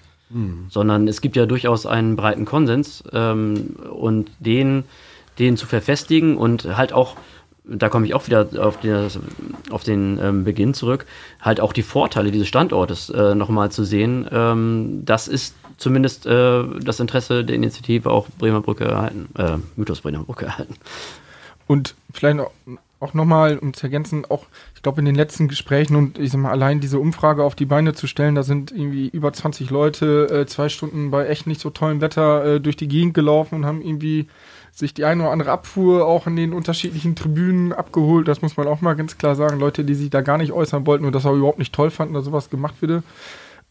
Sondern 0.68 1.08
es 1.08 1.20
gibt 1.20 1.36
ja 1.36 1.46
durchaus 1.46 1.86
einen 1.86 2.14
breiten 2.16 2.44
Konsens 2.44 3.02
ähm, 3.12 3.76
und 3.90 4.30
den, 4.38 4.84
den 5.38 5.56
zu 5.56 5.66
verfestigen 5.66 6.36
und 6.36 6.76
halt 6.76 6.92
auch 6.92 7.16
da 7.64 7.88
komme 7.88 8.06
ich 8.06 8.14
auch 8.14 8.26
wieder 8.26 8.48
auf, 8.58 8.80
das, 8.80 9.18
auf 9.70 9.84
den 9.84 10.18
ähm, 10.20 10.44
Beginn 10.44 10.74
zurück, 10.74 11.06
halt 11.40 11.60
auch 11.60 11.72
die 11.72 11.82
Vorteile 11.82 12.30
dieses 12.30 12.48
Standortes 12.48 13.10
äh, 13.10 13.34
nochmal 13.34 13.70
zu 13.70 13.84
sehen. 13.84 14.26
Ähm, 14.32 15.02
das 15.04 15.28
ist 15.28 15.54
zumindest 15.76 16.26
äh, 16.26 16.64
das 16.80 17.00
Interesse 17.00 17.44
der 17.44 17.56
Initiative 17.56 18.10
auch 18.10 18.28
Bremer 18.38 18.60
Brücke 18.60 18.84
erhalten, 18.84 19.28
äh, 19.38 19.58
Mythos 19.76 20.00
Bremer 20.00 20.24
Brücke 20.24 20.46
erhalten. 20.46 20.74
Und 21.66 21.94
vielleicht 22.12 22.40
auch, 22.40 22.50
auch 23.00 23.14
nochmal, 23.14 23.58
um 23.58 23.72
zu 23.72 23.86
ergänzen, 23.86 24.26
auch, 24.28 24.46
ich 24.74 24.82
glaube, 24.82 25.00
in 25.00 25.06
den 25.06 25.14
letzten 25.14 25.48
Gesprächen 25.48 25.96
und 25.96 26.18
ich 26.18 26.30
sag 26.30 26.40
mal, 26.40 26.50
allein 26.50 26.80
diese 26.80 26.98
Umfrage 26.98 27.42
auf 27.42 27.54
die 27.54 27.64
Beine 27.64 27.94
zu 27.94 28.06
stellen, 28.06 28.34
da 28.34 28.42
sind 28.42 28.70
irgendwie 28.70 29.08
über 29.08 29.32
20 29.32 29.70
Leute 29.70 30.28
äh, 30.30 30.46
zwei 30.46 30.68
Stunden 30.68 31.10
bei 31.10 31.26
echt 31.26 31.46
nicht 31.46 31.60
so 31.60 31.70
tollem 31.70 32.02
Wetter 32.02 32.44
äh, 32.44 32.60
durch 32.60 32.76
die 32.76 32.88
Gegend 32.88 33.14
gelaufen 33.14 33.56
und 33.56 33.66
haben 33.66 33.80
irgendwie 33.80 34.28
sich 34.72 34.94
die 34.94 35.04
eine 35.04 35.22
oder 35.22 35.32
andere 35.32 35.50
Abfuhr 35.50 36.06
auch 36.06 36.26
in 36.26 36.36
den 36.36 36.52
unterschiedlichen 36.52 37.16
Tribünen 37.16 37.72
abgeholt. 37.72 38.28
Das 38.28 38.42
muss 38.42 38.56
man 38.56 38.68
auch 38.68 38.80
mal 38.80 38.94
ganz 38.94 39.18
klar 39.18 39.34
sagen. 39.34 39.58
Leute, 39.58 39.84
die 39.84 39.94
sich 39.94 40.10
da 40.10 40.20
gar 40.20 40.38
nicht 40.38 40.52
äußern 40.52 40.86
wollten 40.86 41.04
und 41.04 41.14
das 41.14 41.26
auch 41.26 41.34
überhaupt 41.34 41.58
nicht 41.58 41.74
toll 41.74 41.90
fanden, 41.90 42.14
dass 42.14 42.24
sowas 42.24 42.50
gemacht 42.50 42.74
würde. 42.80 43.02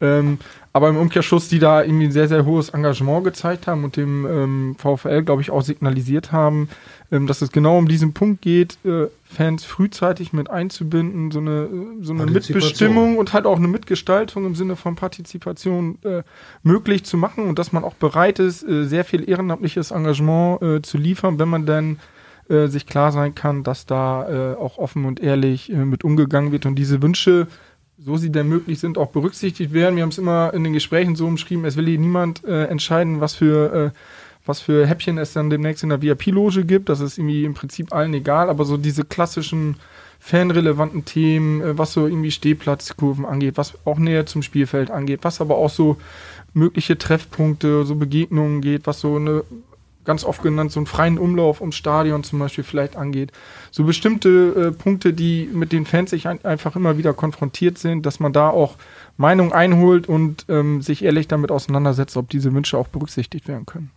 Ähm, 0.02 0.40
aber 0.72 0.90
im 0.90 0.98
Umkehrschluss, 0.98 1.50
die 1.50 1.60
da 1.60 1.84
irgendwie 1.84 2.06
ein 2.06 2.12
sehr, 2.12 2.28
sehr 2.28 2.46
hohes 2.46 2.70
Engagement 2.70 3.24
gezeigt 3.24 3.68
haben 3.68 3.84
und 3.84 3.98
dem 3.98 4.26
ähm, 4.26 4.76
VfL, 4.78 5.24
glaube 5.24 5.42
ich, 5.42 5.50
auch 5.52 5.62
signalisiert 5.62 6.32
haben, 6.32 6.70
ähm, 7.12 7.26
dass 7.26 7.42
es 7.42 7.52
genau 7.52 7.78
um 7.78 7.88
diesen 7.88 8.14
Punkt 8.14 8.42
geht, 8.42 8.78
äh, 8.86 9.08
Fans 9.26 9.66
frühzeitig 9.66 10.32
mit 10.32 10.50
einzubinden, 10.50 11.32
so 11.32 11.40
eine, 11.40 11.64
äh, 11.64 12.04
so 12.04 12.14
eine. 12.14 12.28
Mitbestimmung 12.28 13.18
und 13.18 13.34
halt 13.34 13.46
auch 13.46 13.58
eine 13.58 13.68
Mitgestaltung 13.68 14.46
im 14.46 14.56
Sinne 14.56 14.76
von 14.76 14.96
Partizipation 14.96 15.98
äh, 16.04 16.22
möglich 16.62 17.04
zu 17.04 17.18
machen 17.18 17.48
und 17.48 17.58
dass 17.58 17.74
man 17.74 17.84
auch 17.84 17.96
bereit 17.96 18.38
ist, 18.40 18.64
äh, 18.64 18.86
sehr 18.86 19.06
viel 19.06 19.28
ehrenamtliches 19.28 19.92
Engagement 19.92 20.62
äh, 20.62 20.82
zu 20.84 20.98
liefern, 20.98 21.40
wenn 21.40 21.50
man 21.50 21.66
dann 21.66 22.00
äh, 22.48 22.68
sich 22.68 22.86
klar 22.86 23.12
sein 23.12 23.34
kann, 23.34 23.64
dass 23.64 23.86
da 23.86 24.56
auch 24.60 24.78
offen 24.78 25.06
und 25.06 25.20
ehrlich 25.20 25.70
mit 25.70 26.04
umgegangen 26.04 26.52
wird 26.52 26.66
und 26.66 26.76
diese 26.76 27.02
Wünsche, 27.02 27.48
so 28.04 28.18
sie 28.18 28.32
denn 28.32 28.48
möglich 28.48 28.80
sind, 28.80 28.98
auch 28.98 29.10
berücksichtigt 29.10 29.74
werden. 29.74 29.96
Wir 29.96 30.04
haben 30.04 30.10
es 30.10 30.18
immer 30.18 30.54
in 30.54 30.64
den 30.64 30.74
Gesprächen 30.74 31.16
so 31.16 31.28
umschrieben, 31.28 31.66
es 31.66 31.76
will 31.76 31.88
hier 31.88 32.00
niemand 32.00 32.44
äh, 32.46 32.66
entscheiden, 32.66 33.20
was 33.20 33.36
für, 33.36 33.74
äh, 33.74 34.00
was 34.46 34.62
für 34.62 34.88
Häppchen 34.88 35.18
es 35.18 35.34
dann 35.34 35.50
demnächst 35.50 35.84
in 35.84 35.90
der 35.90 36.02
VIP-Loge 36.02 36.66
gibt. 36.66 36.90
Das 36.90 37.02
ist 37.02 37.18
irgendwie 37.18 37.44
im 37.44 37.54
Prinzip 37.54 37.94
allen 37.94 38.14
egal, 38.14 38.50
aber 38.50 38.66
so 38.66 38.78
diese 38.78 39.04
klassischen 39.04 39.76
fanrelevanten 40.20 41.06
Themen, 41.06 41.62
äh, 41.62 41.78
was 41.78 41.94
so 41.94 42.08
irgendwie 42.08 42.32
Stehplatzkurven 42.32 43.26
angeht, 43.26 43.58
was 43.58 43.74
auch 43.86 44.00
näher 44.00 44.26
zum 44.26 44.44
Spielfeld 44.44 44.92
angeht, 44.92 45.20
was 45.24 45.42
aber 45.42 45.58
auch 45.58 45.70
so 45.70 45.98
mögliche 46.54 46.98
Treffpunkte, 46.98 47.86
so 47.86 47.96
Begegnungen 47.96 48.62
geht, 48.62 48.88
was 48.88 49.02
so 49.02 49.16
eine 49.18 49.44
ganz 50.10 50.24
oft 50.26 50.42
genannt, 50.42 50.72
so 50.72 50.80
einen 50.80 50.88
freien 50.88 51.18
Umlauf 51.20 51.62
ums 51.62 51.76
Stadion 51.76 52.24
zum 52.24 52.40
Beispiel 52.40 52.64
vielleicht 52.64 52.98
angeht. 52.98 53.32
So 53.70 53.84
bestimmte 53.84 54.30
äh, 54.30 54.72
Punkte, 54.72 55.14
die 55.14 55.48
mit 55.54 55.72
den 55.72 55.86
Fans 55.86 56.10
sich 56.10 56.28
ein, 56.28 56.44
einfach 56.44 56.76
immer 56.76 56.98
wieder 56.98 57.14
konfrontiert 57.14 57.78
sind, 57.78 58.06
dass 58.08 58.20
man 58.20 58.34
da 58.34 58.50
auch 58.50 58.76
Meinung 59.18 59.54
einholt 59.54 60.10
und 60.10 60.46
ähm, 60.50 60.82
sich 60.82 61.04
ehrlich 61.04 61.28
damit 61.28 61.52
auseinandersetzt, 61.52 62.18
ob 62.18 62.28
diese 62.30 62.52
Wünsche 62.54 62.76
auch 62.78 62.88
berücksichtigt 62.88 63.48
werden 63.48 63.68
können. 63.68 63.92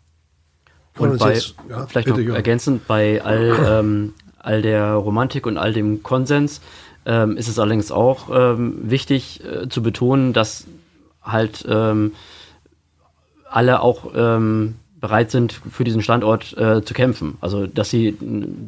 Und 0.99 1.19
bei, 1.19 1.33
jetzt- 1.33 1.55
ja, 1.71 1.87
vielleicht 1.87 2.09
noch 2.09 2.19
Jörn. 2.19 2.37
ergänzend, 2.37 2.87
bei 2.87 3.23
all, 3.25 3.57
ähm, 3.67 4.13
all 4.39 4.61
der 4.61 4.93
Romantik 4.93 5.47
und 5.47 5.57
all 5.57 5.73
dem 5.73 6.03
Konsens 6.03 6.61
ähm, 7.07 7.39
ist 7.39 7.49
es 7.49 7.59
allerdings 7.59 7.91
auch 7.91 8.29
ähm, 8.31 8.79
wichtig 8.83 9.43
äh, 9.45 9.69
zu 9.71 9.83
betonen, 9.83 10.35
dass 10.35 10.67
halt 11.23 11.65
ähm, 11.69 12.13
alle 13.49 13.81
auch 13.81 14.13
ähm, 14.15 14.75
bereit 15.03 15.31
sind, 15.33 15.53
für 15.53 15.85
diesen 15.85 16.01
Standort 16.01 16.57
äh, 16.57 16.83
zu 16.83 16.95
kämpfen. 16.95 17.37
Also, 17.41 17.67
dass 17.67 17.91
sie 17.91 18.17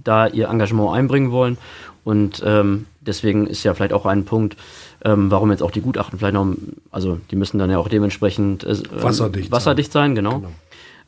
da 0.02 0.26
ihr 0.26 0.48
Engagement 0.48 0.92
einbringen 0.92 1.30
wollen. 1.30 1.56
Und 2.02 2.42
ähm, 2.44 2.84
deswegen 3.00 3.46
ist 3.46 3.62
ja 3.62 3.72
vielleicht 3.72 3.94
auch 3.94 4.04
ein 4.04 4.26
Punkt, 4.26 4.56
ähm, 5.04 5.30
warum 5.30 5.52
jetzt 5.52 5.62
auch 5.62 5.70
die 5.70 5.80
Gutachten 5.80 6.18
vielleicht 6.18 6.34
noch, 6.34 6.54
also 6.90 7.18
die 7.30 7.36
müssen 7.36 7.58
dann 7.58 7.70
ja 7.70 7.78
auch 7.78 7.88
dementsprechend 7.88 8.64
äh, 8.64 8.72
ähm, 8.72 8.82
Wasserdicht 9.02 9.46
sein. 9.46 9.52
wasserdicht 9.52 9.92
sein, 9.92 10.14
genau. 10.14 10.40
Genau. 10.40 10.50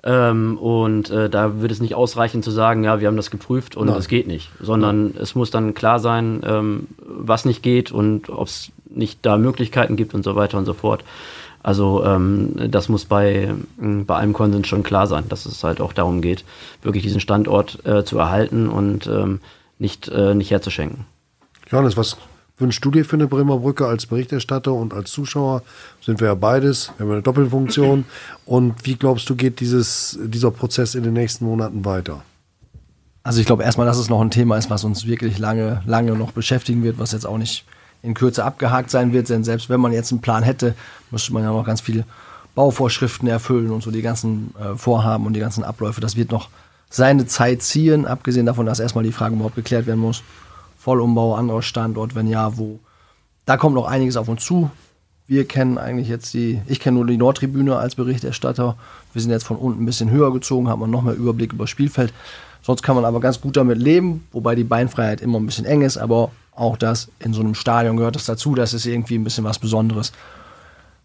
Ähm, 0.04 0.56
und 0.58 1.10
äh, 1.10 1.28
da 1.28 1.60
wird 1.60 1.72
es 1.72 1.80
nicht 1.80 1.96
ausreichen 1.96 2.42
zu 2.44 2.52
sagen, 2.52 2.84
ja, 2.84 3.00
wir 3.00 3.08
haben 3.08 3.16
das 3.16 3.32
geprüft 3.32 3.76
und 3.76 3.88
Nein. 3.88 3.96
es 3.98 4.06
geht 4.06 4.28
nicht, 4.28 4.52
sondern 4.60 5.14
es 5.20 5.34
muss 5.34 5.50
dann 5.50 5.74
klar 5.74 5.98
sein, 5.98 6.42
ähm, 6.46 6.86
was 6.98 7.44
nicht 7.44 7.64
geht 7.64 7.90
und 7.90 8.30
ob 8.30 8.46
es 8.46 8.70
nicht 8.88 9.18
da 9.22 9.36
Möglichkeiten 9.36 9.96
gibt 9.96 10.14
und 10.14 10.22
so 10.22 10.36
weiter 10.36 10.56
und 10.56 10.66
so 10.66 10.74
fort. 10.74 11.02
Also 11.66 12.04
ähm, 12.04 12.52
das 12.70 12.88
muss 12.88 13.06
bei, 13.06 13.52
mh, 13.78 14.04
bei 14.06 14.14
allem 14.14 14.32
Konsens 14.32 14.68
schon 14.68 14.84
klar 14.84 15.08
sein, 15.08 15.24
dass 15.28 15.46
es 15.46 15.64
halt 15.64 15.80
auch 15.80 15.92
darum 15.92 16.20
geht, 16.20 16.44
wirklich 16.82 17.02
diesen 17.02 17.18
Standort 17.18 17.84
äh, 17.84 18.04
zu 18.04 18.18
erhalten 18.18 18.68
und 18.68 19.08
ähm, 19.08 19.40
nicht, 19.80 20.06
äh, 20.06 20.36
nicht 20.36 20.52
herzuschenken. 20.52 21.06
Johannes, 21.68 21.96
was 21.96 22.18
wünschst 22.58 22.84
du 22.84 22.92
dir 22.92 23.04
für 23.04 23.16
eine 23.16 23.26
Bremer 23.26 23.58
Brücke 23.58 23.84
als 23.84 24.06
Berichterstatter 24.06 24.72
und 24.72 24.94
als 24.94 25.10
Zuschauer? 25.10 25.62
Sind 26.00 26.20
wir 26.20 26.28
ja 26.28 26.34
beides, 26.36 26.92
wir 26.98 27.04
haben 27.06 27.12
eine 27.14 27.22
Doppelfunktion. 27.22 28.04
Und 28.46 28.86
wie 28.86 28.94
glaubst 28.94 29.28
du, 29.28 29.34
geht 29.34 29.58
dieses, 29.58 30.16
dieser 30.22 30.52
Prozess 30.52 30.94
in 30.94 31.02
den 31.02 31.14
nächsten 31.14 31.46
Monaten 31.46 31.84
weiter? 31.84 32.22
Also 33.24 33.40
ich 33.40 33.46
glaube 33.46 33.64
erstmal, 33.64 33.88
dass 33.88 33.98
es 33.98 34.08
noch 34.08 34.20
ein 34.20 34.30
Thema 34.30 34.56
ist, 34.56 34.70
was 34.70 34.84
uns 34.84 35.04
wirklich 35.08 35.38
lange, 35.38 35.82
lange 35.84 36.12
noch 36.12 36.30
beschäftigen 36.30 36.84
wird, 36.84 37.00
was 37.00 37.10
jetzt 37.10 37.26
auch 37.26 37.38
nicht 37.38 37.64
in 38.06 38.14
Kürze 38.14 38.44
abgehakt 38.44 38.90
sein 38.90 39.12
wird, 39.12 39.28
denn 39.28 39.44
selbst 39.44 39.68
wenn 39.68 39.80
man 39.80 39.92
jetzt 39.92 40.12
einen 40.12 40.20
Plan 40.20 40.42
hätte, 40.42 40.74
müsste 41.10 41.32
man 41.32 41.42
ja 41.42 41.50
noch 41.50 41.66
ganz 41.66 41.80
viele 41.80 42.04
Bauvorschriften 42.54 43.28
erfüllen 43.28 43.70
und 43.70 43.82
so 43.82 43.90
die 43.90 44.02
ganzen 44.02 44.54
äh, 44.58 44.76
Vorhaben 44.76 45.26
und 45.26 45.34
die 45.34 45.40
ganzen 45.40 45.64
Abläufe. 45.64 46.00
Das 46.00 46.16
wird 46.16 46.30
noch 46.30 46.48
seine 46.88 47.26
Zeit 47.26 47.62
ziehen, 47.62 48.06
abgesehen 48.06 48.46
davon, 48.46 48.64
dass 48.64 48.80
erstmal 48.80 49.04
die 49.04 49.12
Frage 49.12 49.34
überhaupt 49.34 49.56
geklärt 49.56 49.86
werden 49.86 50.00
muss. 50.00 50.22
Vollumbau, 50.78 51.34
anderer 51.34 51.62
Standort, 51.62 52.14
wenn 52.14 52.28
ja, 52.28 52.56
wo. 52.56 52.78
Da 53.44 53.56
kommt 53.56 53.74
noch 53.74 53.86
einiges 53.86 54.16
auf 54.16 54.28
uns 54.28 54.44
zu. 54.44 54.70
Wir 55.26 55.44
kennen 55.46 55.76
eigentlich 55.76 56.08
jetzt 56.08 56.32
die, 56.34 56.62
ich 56.66 56.78
kenne 56.78 56.96
nur 56.96 57.06
die 57.06 57.16
Nordtribüne 57.16 57.76
als 57.76 57.96
Berichterstatter. 57.96 58.76
Wir 59.12 59.22
sind 59.22 59.32
jetzt 59.32 59.44
von 59.44 59.56
unten 59.56 59.82
ein 59.82 59.86
bisschen 59.86 60.10
höher 60.10 60.32
gezogen, 60.32 60.68
haben 60.68 60.88
noch 60.88 61.02
mehr 61.02 61.14
Überblick 61.14 61.52
über 61.52 61.64
das 61.64 61.70
Spielfeld. 61.70 62.14
Sonst 62.66 62.82
kann 62.82 62.96
man 62.96 63.04
aber 63.04 63.20
ganz 63.20 63.40
gut 63.40 63.56
damit 63.56 63.78
leben, 63.78 64.26
wobei 64.32 64.56
die 64.56 64.64
Beinfreiheit 64.64 65.20
immer 65.20 65.38
ein 65.38 65.46
bisschen 65.46 65.66
eng 65.66 65.82
ist, 65.82 65.98
aber 65.98 66.32
auch 66.52 66.76
das 66.76 67.08
in 67.20 67.32
so 67.32 67.40
einem 67.40 67.54
Stadion 67.54 67.96
gehört 67.96 68.16
das 68.16 68.24
dazu, 68.24 68.56
das 68.56 68.74
ist 68.74 68.86
irgendwie 68.86 69.14
ein 69.14 69.22
bisschen 69.22 69.44
was 69.44 69.60
Besonderes. 69.60 70.10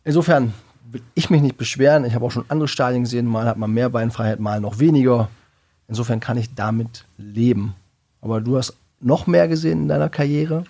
Insofern 0.03 0.55
will 0.91 1.03
ich 1.13 1.29
mich 1.29 1.43
nicht 1.43 1.57
beschweren. 1.57 2.03
Ich 2.03 2.15
habe 2.15 2.25
auch 2.25 2.31
schon 2.31 2.45
andere 2.47 2.67
Stadien 2.67 3.03
gesehen, 3.03 3.27
mal 3.27 3.45
hat 3.45 3.57
man 3.57 3.71
mehr 3.71 3.91
Beinfreiheit, 3.91 4.39
mal 4.39 4.59
noch 4.59 4.79
weniger. 4.79 5.29
Insofern 5.87 6.19
kann 6.19 6.35
ich 6.35 6.55
damit 6.55 7.05
leben. 7.19 7.75
Aber 8.21 8.41
du 8.41 8.57
hast 8.57 8.73
noch 8.99 9.27
mehr 9.27 9.47
gesehen 9.47 9.83
in 9.83 9.87
deiner 9.87 10.09
Karriere. 10.09 10.63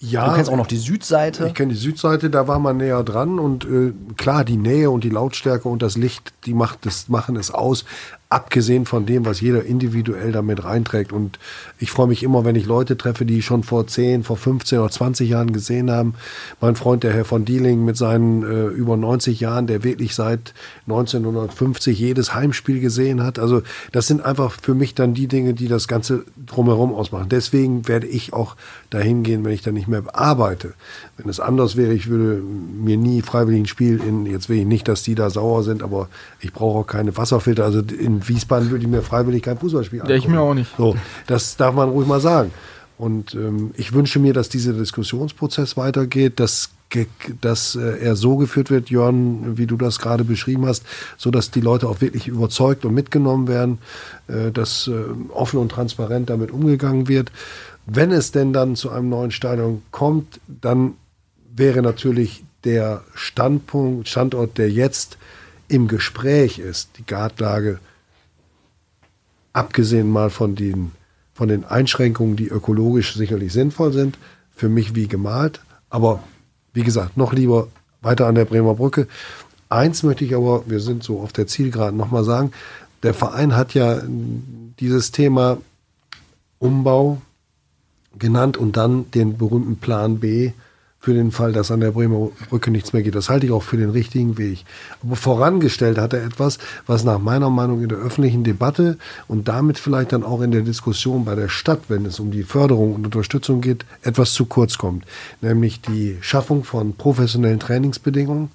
Ja, 0.00 0.28
Du 0.28 0.34
kennst 0.34 0.50
auch 0.50 0.56
noch 0.56 0.66
die 0.66 0.76
Südseite. 0.76 1.46
Ich 1.46 1.54
kenne 1.54 1.72
die 1.72 1.78
Südseite, 1.78 2.28
da 2.28 2.46
war 2.46 2.58
man 2.58 2.76
näher 2.76 3.02
dran 3.02 3.38
und 3.38 3.64
äh, 3.64 3.92
klar, 4.16 4.44
die 4.44 4.56
Nähe 4.58 4.90
und 4.90 5.02
die 5.02 5.08
Lautstärke 5.08 5.68
und 5.68 5.80
das 5.80 5.96
Licht, 5.96 6.34
die 6.44 6.54
macht 6.54 6.86
das, 6.86 7.08
machen 7.08 7.36
es 7.36 7.50
aus, 7.50 7.84
abgesehen 8.30 8.84
von 8.84 9.06
dem, 9.06 9.24
was 9.24 9.40
jeder 9.40 9.64
individuell 9.64 10.32
damit 10.32 10.62
reinträgt. 10.62 11.12
Und 11.12 11.38
ich 11.78 11.90
freue 11.90 12.08
mich 12.08 12.22
immer, 12.22 12.44
wenn 12.44 12.56
ich 12.56 12.66
Leute 12.66 12.98
treffe, 12.98 13.24
die 13.24 13.40
schon 13.40 13.62
vor 13.62 13.86
10, 13.86 14.22
vor 14.22 14.36
15 14.36 14.80
oder 14.80 14.90
20 14.90 15.30
Jahren 15.30 15.52
gesehen 15.52 15.90
haben. 15.90 16.14
Mein 16.60 16.76
Freund, 16.76 17.04
der 17.04 17.14
Herr 17.14 17.24
von 17.24 17.46
Dieling 17.46 17.86
mit 17.86 17.96
seinen 17.96 18.42
äh, 18.42 18.66
über 18.66 18.98
90 18.98 19.40
Jahren, 19.40 19.66
der 19.66 19.82
wirklich 19.82 20.14
seit 20.14 20.52
1950 20.88 21.98
jedes 21.98 22.34
Heimspiel 22.34 22.80
gesehen 22.80 23.22
hat. 23.22 23.38
Also 23.38 23.62
das 23.92 24.06
sind 24.06 24.22
einfach 24.22 24.52
für 24.60 24.74
mich 24.74 24.94
dann 24.94 25.14
die 25.14 25.26
Dinge, 25.26 25.54
die 25.54 25.68
das 25.68 25.88
Ganze 25.88 26.24
drumherum 26.46 26.92
ausmachen. 26.92 27.30
Deswegen 27.30 27.88
werde 27.88 28.06
ich 28.06 28.34
auch 28.34 28.56
dahin 28.90 29.22
gehen, 29.22 29.42
wenn 29.46 29.52
ich 29.52 29.62
da 29.62 29.72
nicht 29.72 29.88
mehr 29.88 30.02
arbeite. 30.12 30.74
Wenn 31.16 31.30
es 31.30 31.40
anders 31.40 31.76
wäre, 31.76 31.94
ich 31.94 32.08
würde 32.08 32.42
mir 32.42 32.98
nie 32.98 33.22
freiwillig 33.22 33.62
ein 33.62 33.66
Spiel 33.66 34.00
in, 34.06 34.26
jetzt 34.26 34.50
will 34.50 34.58
ich 34.58 34.66
nicht, 34.66 34.86
dass 34.86 35.02
die 35.02 35.14
da 35.14 35.30
sauer 35.30 35.62
sind, 35.62 35.82
aber 35.82 36.10
ich 36.40 36.52
brauche 36.52 36.80
auch 36.80 36.86
keine 36.86 37.16
Wasserfilter. 37.16 37.64
Also 37.64 37.80
in 37.80 38.17
Wiesbaden 38.26 38.70
würde 38.70 38.84
ich 38.84 38.90
mir 38.90 39.02
freiwillig 39.02 39.42
kein 39.42 39.58
Fußballspiel 39.58 40.02
Ja, 40.06 40.14
ich 40.14 40.28
mir 40.28 40.40
auch 40.40 40.54
nicht. 40.54 40.70
So, 40.76 40.96
das 41.26 41.56
darf 41.56 41.74
man 41.74 41.90
ruhig 41.90 42.08
mal 42.08 42.20
sagen. 42.20 42.50
Und 42.96 43.34
ähm, 43.34 43.70
ich 43.76 43.92
wünsche 43.92 44.18
mir, 44.18 44.32
dass 44.32 44.48
dieser 44.48 44.72
Diskussionsprozess 44.72 45.76
weitergeht, 45.76 46.40
dass, 46.40 46.70
dass 47.40 47.76
äh, 47.76 47.98
er 48.00 48.16
so 48.16 48.36
geführt 48.36 48.70
wird, 48.70 48.90
Jörn, 48.90 49.56
wie 49.56 49.66
du 49.66 49.76
das 49.76 50.00
gerade 50.00 50.24
beschrieben 50.24 50.66
hast, 50.66 50.84
so 51.16 51.30
dass 51.30 51.52
die 51.52 51.60
Leute 51.60 51.88
auch 51.88 52.00
wirklich 52.00 52.26
überzeugt 52.26 52.84
und 52.84 52.94
mitgenommen 52.94 53.46
werden, 53.46 53.78
äh, 54.26 54.50
dass 54.50 54.88
äh, 54.88 54.92
offen 55.32 55.60
und 55.60 55.70
transparent 55.70 56.28
damit 56.28 56.50
umgegangen 56.50 57.06
wird. 57.06 57.30
Wenn 57.86 58.10
es 58.10 58.32
denn 58.32 58.52
dann 58.52 58.74
zu 58.74 58.90
einem 58.90 59.08
neuen 59.08 59.30
Stadion 59.30 59.82
kommt, 59.92 60.40
dann 60.48 60.94
wäre 61.54 61.82
natürlich 61.82 62.44
der 62.64 63.02
Standpunkt, 63.14 64.08
Standort, 64.08 64.58
der 64.58 64.70
jetzt 64.70 65.18
im 65.68 65.86
Gespräch 65.86 66.58
ist, 66.58 66.90
die 66.98 67.06
Gartlage, 67.06 67.78
abgesehen 69.52 70.10
mal 70.10 70.30
von 70.30 70.54
den, 70.54 70.92
von 71.34 71.48
den 71.48 71.64
Einschränkungen, 71.64 72.36
die 72.36 72.48
ökologisch 72.48 73.14
sicherlich 73.14 73.52
sinnvoll 73.52 73.92
sind, 73.92 74.18
für 74.54 74.68
mich 74.68 74.94
wie 74.94 75.08
gemalt. 75.08 75.60
Aber 75.90 76.22
wie 76.72 76.82
gesagt, 76.82 77.16
noch 77.16 77.32
lieber 77.32 77.68
weiter 78.02 78.26
an 78.26 78.34
der 78.34 78.44
Bremer 78.44 78.74
Brücke. 78.74 79.08
Eins 79.68 80.02
möchte 80.02 80.24
ich 80.24 80.34
aber, 80.34 80.62
wir 80.66 80.80
sind 80.80 81.02
so 81.02 81.20
auf 81.20 81.32
der 81.32 81.46
Zielgeraden, 81.46 81.98
nochmal 81.98 82.24
sagen. 82.24 82.52
Der 83.02 83.14
Verein 83.14 83.54
hat 83.54 83.74
ja 83.74 84.00
dieses 84.80 85.12
Thema 85.12 85.58
Umbau 86.58 87.20
genannt 88.18 88.56
und 88.56 88.76
dann 88.76 89.10
den 89.12 89.38
berühmten 89.38 89.76
Plan 89.76 90.18
B 90.18 90.52
für 91.00 91.14
den 91.14 91.30
Fall, 91.30 91.52
dass 91.52 91.70
an 91.70 91.80
der 91.80 91.92
Bremer 91.92 92.30
Brücke 92.48 92.70
nichts 92.70 92.92
mehr 92.92 93.02
geht. 93.02 93.14
Das 93.14 93.28
halte 93.28 93.46
ich 93.46 93.52
auch 93.52 93.62
für 93.62 93.76
den 93.76 93.90
richtigen 93.90 94.36
Weg. 94.36 94.64
Aber 95.02 95.14
vorangestellt 95.16 95.96
hat 95.96 96.12
er 96.12 96.24
etwas, 96.24 96.58
was 96.86 97.04
nach 97.04 97.20
meiner 97.20 97.50
Meinung 97.50 97.82
in 97.82 97.88
der 97.88 97.98
öffentlichen 97.98 98.42
Debatte 98.42 98.98
und 99.28 99.46
damit 99.46 99.78
vielleicht 99.78 100.12
dann 100.12 100.24
auch 100.24 100.40
in 100.40 100.50
der 100.50 100.62
Diskussion 100.62 101.24
bei 101.24 101.36
der 101.36 101.48
Stadt, 101.48 101.82
wenn 101.88 102.04
es 102.04 102.18
um 102.18 102.30
die 102.32 102.42
Förderung 102.42 102.94
und 102.94 103.04
Unterstützung 103.06 103.60
geht, 103.60 103.84
etwas 104.02 104.32
zu 104.32 104.46
kurz 104.46 104.76
kommt. 104.76 105.04
Nämlich 105.40 105.80
die 105.80 106.18
Schaffung 106.20 106.64
von 106.64 106.94
professionellen 106.94 107.60
Trainingsbedingungen 107.60 108.50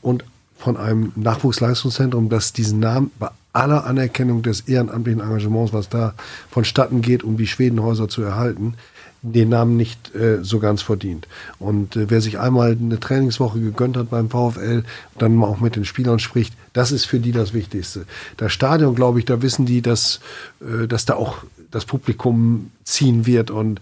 und 0.00 0.24
von 0.56 0.76
einem 0.76 1.12
Nachwuchsleistungszentrum, 1.16 2.28
das 2.28 2.52
diesen 2.52 2.80
Namen 2.80 3.10
bei 3.18 3.30
aller 3.52 3.84
Anerkennung 3.84 4.42
des 4.42 4.60
ehrenamtlichen 4.62 5.20
Engagements, 5.20 5.72
was 5.72 5.88
da 5.88 6.14
vonstatten 6.50 7.02
geht, 7.02 7.24
um 7.24 7.36
die 7.36 7.46
Schwedenhäuser 7.48 8.08
zu 8.08 8.22
erhalten, 8.22 8.74
den 9.22 9.50
Namen 9.50 9.76
nicht 9.76 10.14
äh, 10.14 10.42
so 10.42 10.58
ganz 10.58 10.82
verdient. 10.82 11.28
Und 11.58 11.96
äh, 11.96 12.08
wer 12.08 12.20
sich 12.20 12.38
einmal 12.38 12.72
eine 12.72 13.00
Trainingswoche 13.00 13.60
gegönnt 13.60 13.96
hat 13.96 14.10
beim 14.10 14.30
VfL, 14.30 14.84
dann 15.18 15.36
mal 15.36 15.46
auch 15.46 15.60
mit 15.60 15.76
den 15.76 15.84
Spielern 15.84 16.18
spricht, 16.18 16.54
das 16.72 16.92
ist 16.92 17.04
für 17.04 17.18
die 17.18 17.32
das 17.32 17.52
Wichtigste. 17.52 18.06
Das 18.36 18.52
Stadion, 18.52 18.94
glaube 18.94 19.18
ich, 19.18 19.24
da 19.24 19.42
wissen 19.42 19.66
die, 19.66 19.82
dass, 19.82 20.20
äh, 20.60 20.86
dass 20.86 21.04
da 21.04 21.14
auch 21.14 21.38
das 21.70 21.84
Publikum 21.84 22.70
ziehen 22.84 23.26
wird 23.26 23.50
und 23.50 23.80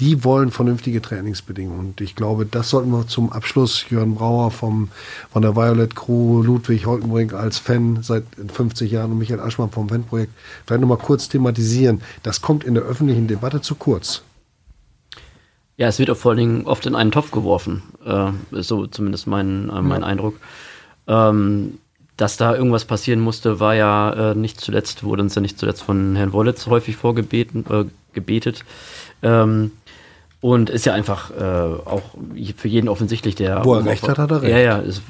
die 0.00 0.24
wollen 0.24 0.50
vernünftige 0.50 1.02
Trainingsbedingungen. 1.02 1.78
Und 1.78 2.00
ich 2.00 2.16
glaube, 2.16 2.46
das 2.46 2.70
sollten 2.70 2.90
wir 2.90 3.06
zum 3.06 3.30
Abschluss 3.30 3.84
Jörn 3.90 4.14
Brauer 4.14 4.50
vom, 4.50 4.88
von 5.30 5.42
der 5.42 5.56
Violet 5.56 5.94
Crew, 5.94 6.42
Ludwig 6.42 6.86
Holtenbrink 6.86 7.34
als 7.34 7.58
Fan 7.58 7.98
seit 8.02 8.24
50 8.52 8.90
Jahren 8.90 9.12
und 9.12 9.18
Michael 9.18 9.40
Aschmann 9.40 9.70
vom 9.70 9.90
Fanprojekt 9.90 10.32
vielleicht 10.66 10.80
nochmal 10.80 10.96
kurz 10.96 11.28
thematisieren. 11.28 12.00
Das 12.22 12.40
kommt 12.40 12.64
in 12.64 12.74
der 12.74 12.84
öffentlichen 12.84 13.28
Debatte 13.28 13.60
zu 13.60 13.74
kurz. 13.74 14.22
Ja, 15.80 15.88
es 15.88 15.98
wird 15.98 16.10
auch 16.10 16.16
vor 16.18 16.32
allen 16.32 16.38
Dingen 16.38 16.66
oft 16.66 16.84
in 16.84 16.94
einen 16.94 17.10
Topf 17.10 17.30
geworfen. 17.30 17.82
Äh, 18.04 18.32
ist 18.54 18.68
so 18.68 18.86
zumindest 18.86 19.26
mein, 19.26 19.70
äh, 19.70 19.80
mein 19.80 20.02
ja. 20.02 20.08
Eindruck. 20.08 20.38
Ähm, 21.06 21.78
dass 22.18 22.36
da 22.36 22.54
irgendwas 22.54 22.84
passieren 22.84 23.20
musste, 23.20 23.60
war 23.60 23.74
ja 23.74 24.32
äh, 24.32 24.34
nicht 24.34 24.60
zuletzt, 24.60 25.04
wurde 25.04 25.22
uns 25.22 25.34
ja 25.36 25.40
nicht 25.40 25.58
zuletzt 25.58 25.82
von 25.82 26.16
Herrn 26.16 26.34
Wollitz 26.34 26.66
häufig 26.66 26.96
vorgebeten, 26.96 27.64
äh, 27.70 27.86
gebetet. 28.12 28.62
Ähm, 29.22 29.70
und 30.42 30.68
ist 30.68 30.84
ja 30.84 30.92
einfach 30.92 31.30
äh, 31.30 31.42
auch 31.42 32.02
für 32.58 32.68
jeden 32.68 32.90
offensichtlich, 32.90 33.34
der. 33.36 33.64
Wo 33.64 33.72
er 33.72 33.86
recht 33.86 34.06
hat, 34.06 34.18
hat 34.18 34.30
er 34.30 34.42
recht. 34.42 34.52
Ja, 34.52 34.58
ja, 34.58 34.78
ist, 34.80 35.00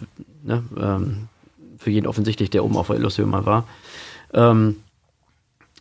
ne, 0.45 0.62
ähm, 0.81 1.27
für 1.79 1.91
jeden 1.91 2.07
offensichtlich, 2.07 2.49
der 2.49 2.64
oben 2.64 2.77
auf 2.77 2.87
der 2.87 2.95
Illusion 2.95 3.29
mal 3.29 3.45
war. 3.45 3.66
Ähm, 4.33 4.77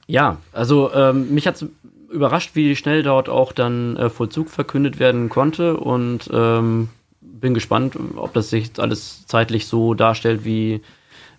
ja, 0.09 0.37
also 0.51 0.91
ähm, 0.95 1.31
mich 1.35 1.45
hat 1.45 1.63
überrascht, 2.11 2.51
wie 2.53 2.75
schnell 2.75 3.03
dort 3.03 3.29
auch 3.29 3.51
dann 3.51 3.97
äh, 3.97 4.09
Vollzug 4.09 4.49
verkündet 4.49 4.99
werden 4.99 5.29
konnte 5.29 5.77
und 5.77 6.29
ähm, 6.33 6.89
bin 7.21 7.53
gespannt, 7.53 7.95
ob 8.15 8.33
das 8.33 8.49
sich 8.49 8.71
alles 8.77 9.25
zeitlich 9.25 9.67
so 9.67 9.93
darstellt, 9.93 10.43
wie, 10.43 10.81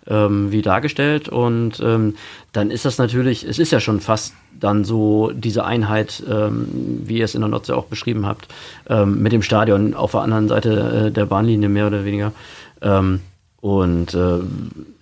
ähm, 0.06 0.50
wie 0.52 0.62
dargestellt. 0.62 1.28
Und 1.28 1.80
ähm, 1.80 2.14
dann 2.52 2.70
ist 2.70 2.84
das 2.84 2.98
natürlich, 2.98 3.44
es 3.44 3.58
ist 3.58 3.72
ja 3.72 3.80
schon 3.80 4.00
fast 4.00 4.34
dann 4.58 4.84
so 4.84 5.30
diese 5.34 5.64
Einheit, 5.64 6.22
ähm, 6.28 6.68
wie 7.04 7.18
ihr 7.18 7.24
es 7.24 7.34
in 7.34 7.40
der 7.40 7.50
Notze 7.50 7.76
auch 7.76 7.86
beschrieben 7.86 8.26
habt, 8.26 8.48
ähm, 8.88 9.22
mit 9.22 9.32
dem 9.32 9.42
Stadion 9.42 9.94
auf 9.94 10.12
der 10.12 10.20
anderen 10.20 10.48
Seite 10.48 11.06
äh, 11.06 11.10
der 11.10 11.26
Bahnlinie 11.26 11.68
mehr 11.68 11.86
oder 11.86 12.04
weniger. 12.04 12.32
Ähm, 12.82 13.20
und 13.60 14.14
äh, 14.14 14.38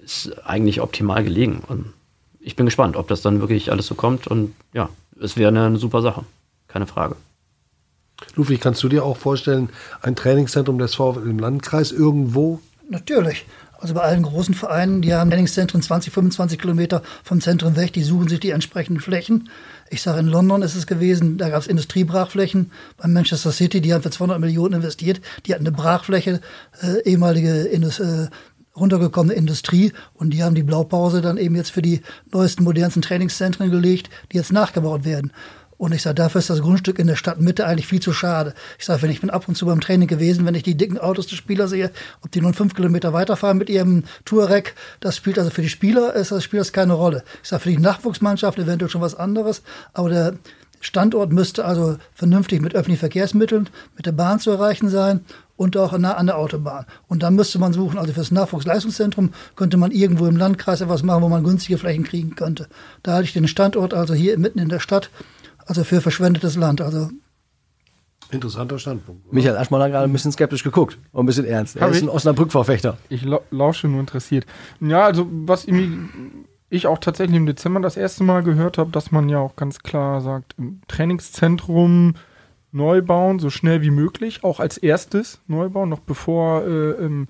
ist 0.03 0.33
eigentlich 0.45 0.81
optimal 0.81 1.23
gelegen. 1.23 1.63
Und 1.69 1.93
ich 2.41 2.57
bin 2.57 2.67
gespannt, 2.67 2.97
ob 2.97 3.09
das 3.09 3.23
dann 3.23 3.41
wirklich 3.41 3.71
alles 3.71 3.87
so 3.87 3.95
kommt. 3.95 4.27
Und 4.27 4.55
ja, 4.73 4.89
es 5.21 5.37
wäre 5.37 5.49
eine, 5.49 5.67
eine 5.67 5.79
super 5.79 6.03
Sache. 6.03 6.25
Keine 6.67 6.87
Frage. 6.87 7.17
Ludwig, 8.35 8.61
kannst 8.61 8.83
du 8.83 8.89
dir 8.89 9.05
auch 9.05 9.17
vorstellen, 9.17 9.71
ein 10.03 10.17
Trainingszentrum 10.17 10.79
des 10.79 10.95
VfL 10.95 11.29
im 11.29 11.39
Landkreis 11.39 11.93
irgendwo? 11.93 12.61
Natürlich. 12.89 13.47
Also 13.81 13.95
bei 13.95 14.01
allen 14.01 14.25
großen 14.25 14.55
Vereinen, 14.55 15.03
die 15.03 15.15
haben 15.15 15.31
Trainingszentren 15.31 15.83
20, 15.83 16.13
25 16.13 16.59
Kilometer 16.59 17.03
vom 17.23 17.41
Zentrum 17.41 17.77
weg, 17.77 17.93
die 17.93 18.03
suchen 18.03 18.27
sich 18.27 18.41
die 18.41 18.51
entsprechenden 18.51 19.01
Flächen. 19.01 19.51
Ich 19.89 20.03
sage, 20.03 20.19
in 20.19 20.27
London 20.27 20.63
ist 20.63 20.75
es 20.75 20.89
gewesen, 20.89 21.39
da 21.39 21.49
gab 21.49 21.61
es 21.63 21.69
Industriebrachflächen. 21.69 22.73
Bei 22.97 23.07
Manchester 23.07 23.53
City, 23.53 23.81
die 23.81 23.95
haben 23.95 24.03
für 24.03 24.11
200 24.11 24.41
Millionen 24.41 24.75
investiert, 24.75 25.21
die 25.47 25.55
hatten 25.55 25.65
eine 25.65 25.77
Brachfläche, 25.77 26.41
äh, 26.83 27.09
ehemalige 27.09 27.63
Indus 27.63 28.01
äh, 28.01 28.27
runtergekommene 28.81 29.35
Industrie 29.35 29.93
und 30.15 30.31
die 30.31 30.43
haben 30.43 30.55
die 30.55 30.63
Blaupause 30.63 31.21
dann 31.21 31.37
eben 31.37 31.57
jetzt 31.57 31.71
für 31.71 31.83
die 31.83 32.03
neuesten, 32.33 32.65
modernsten 32.65 33.03
Trainingszentren 33.03 33.71
gelegt, 33.71 34.11
die 34.33 34.37
jetzt 34.37 34.53
nachgebaut 34.53 35.05
werden. 35.05 35.33
Und 35.79 35.95
ich 35.95 36.03
sage, 36.03 36.17
dafür 36.17 36.41
ist 36.41 36.51
das 36.51 36.61
Grundstück 36.61 36.99
in 36.99 37.07
der 37.07 37.15
Stadtmitte 37.15 37.65
eigentlich 37.65 37.87
viel 37.87 38.01
zu 38.01 38.13
schade. 38.13 38.53
Ich 38.81 38.85
sage, 38.85 39.03
wenn 39.03 39.11
ich 39.11 39.21
bin 39.21 39.31
ab 39.31 39.47
und 39.47 39.57
zu 39.57 39.65
beim 39.65 39.81
Training 39.81 40.09
gewesen, 40.09 40.45
wenn 40.45 40.57
ich 40.57 40.65
die 40.65 40.77
dicken 40.77 40.99
Autos 40.99 41.29
der 41.29 41.37
Spieler 41.37 41.69
sehe, 41.69 41.93
ob 42.21 42.33
die 42.33 42.41
nun 42.41 42.53
fünf 42.53 42.75
Kilometer 42.75 43.13
weiterfahren 43.13 43.59
mit 43.59 43.71
ihrem 43.71 44.03
Touareg, 44.25 44.75
das 44.99 45.17
spielt 45.17 45.39
also 45.39 45.51
für 45.51 45.63
die 45.63 45.69
Spieler, 45.69 46.15
ist 46.15 46.33
das 46.33 46.43
spielt 46.43 46.61
das 46.61 46.73
keine 46.73 46.95
Rolle. 46.95 47.23
Ich 47.45 47.49
sage, 47.49 47.63
für 47.63 47.71
die 47.71 47.79
Nachwuchsmannschaft 47.79 48.59
eventuell 48.59 48.91
schon 48.91 49.01
was 49.01 49.15
anderes, 49.15 49.63
aber 49.93 50.09
der 50.09 50.35
Standort 50.81 51.33
müsste 51.33 51.65
also 51.65 51.97
vernünftig 52.15 52.61
mit 52.61 52.75
öffentlichen 52.75 53.01
Verkehrsmitteln, 53.01 53.69
mit 53.97 54.07
der 54.07 54.13
Bahn 54.13 54.41
zu 54.41 54.51
erreichen 54.51 54.89
sein 54.89 55.21
und 55.57 55.77
auch 55.77 55.97
nah 55.99 56.15
an 56.15 56.27
der 56.27 56.39
Autobahn. 56.39 56.87
Und 57.09 57.23
dann 57.23 57.35
müsste 57.35 57.59
man 57.59 57.73
suchen, 57.73 57.99
also 57.99 58.13
fürs 58.13 58.31
Nachwuchsleistungszentrum 58.31 59.31
könnte 59.57 59.77
man 59.77 59.91
irgendwo 59.91 60.27
im 60.27 60.37
Landkreis 60.37 60.81
etwas 60.81 61.03
machen, 61.03 61.23
wo 61.23 61.29
man 61.29 61.45
günstige 61.45 61.79
Flächen 61.79 62.05
kriegen 62.05 62.37
könnte. 62.37 62.69
Da 63.03 63.13
halte 63.13 63.27
ich 63.27 63.33
den 63.33 63.49
Standort 63.49 63.93
also 63.93 64.15
hier 64.15 64.39
mitten 64.39 64.59
in 64.59 64.69
der 64.69 64.81
Stadt, 64.81 65.11
also 65.67 65.85
für 65.85 66.01
verschwendetes 66.01 66.57
Land. 66.57 66.81
Also 66.81 67.11
Interessanter 68.31 68.79
Standpunkt. 68.79 69.27
Oder? 69.27 69.35
Michael 69.35 69.57
Aschmann 69.57 69.83
hat 69.83 69.91
gerade 69.91 70.05
ein 70.05 70.13
bisschen 70.13 70.33
skeptisch 70.33 70.63
geguckt 70.63 70.99
und 71.13 71.25
ein 71.25 71.27
bisschen 71.27 71.47
ernst. 71.47 71.77
Er 71.77 71.83
Hab 71.83 71.93
ist 71.93 72.03
ein 72.03 72.11
Osnabrück-Verfechter. 72.11 72.99
Ich 73.09 73.27
lausche 73.51 73.89
nur 73.89 74.01
interessiert. 74.01 74.45
Ja, 74.81 75.07
also 75.07 75.27
was 75.31 75.67
ich 76.71 76.87
auch 76.87 76.99
tatsächlich 76.99 77.37
im 77.37 77.47
Dezember 77.47 77.81
das 77.81 77.97
erste 77.97 78.25
Mal 78.25 78.43
gehört 78.43 78.79
habe, 78.79 78.91
dass 78.91 79.11
man 79.11 79.29
ja 79.29 79.39
auch 79.39 79.57
ganz 79.57 79.81
klar 79.81 80.21
sagt, 80.21 80.55
im 80.59 80.81
Trainingszentrum 80.89 82.15
neu 82.73 83.01
bauen, 83.01 83.39
so 83.39 83.51
schnell 83.51 83.81
wie 83.83 83.91
möglich, 83.91 84.45
auch 84.45 84.61
als 84.61 84.77
erstes 84.77 85.41
neu 85.47 85.71
bauen, 85.71 85.89
noch 85.89 86.01
bevor 86.01 86.65
äh, 86.65 86.91
ähm, 86.91 87.29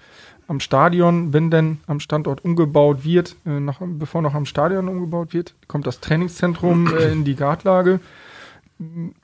am 0.49 0.61
Stadion, 0.61 1.33
wenn 1.33 1.51
denn 1.51 1.79
am 1.87 2.01
Standort 2.01 2.45
umgebaut 2.45 3.05
wird, 3.05 3.37
äh, 3.47 3.61
noch, 3.61 3.81
bevor 3.81 4.23
noch 4.23 4.35
am 4.35 4.47
Stadion 4.47 4.89
umgebaut 4.89 5.35
wird, 5.35 5.55
kommt 5.69 5.87
das 5.87 6.01
Trainingszentrum 6.01 6.93
äh, 6.95 7.13
in 7.13 7.25
die 7.25 7.37
Gartlage. 7.37 8.01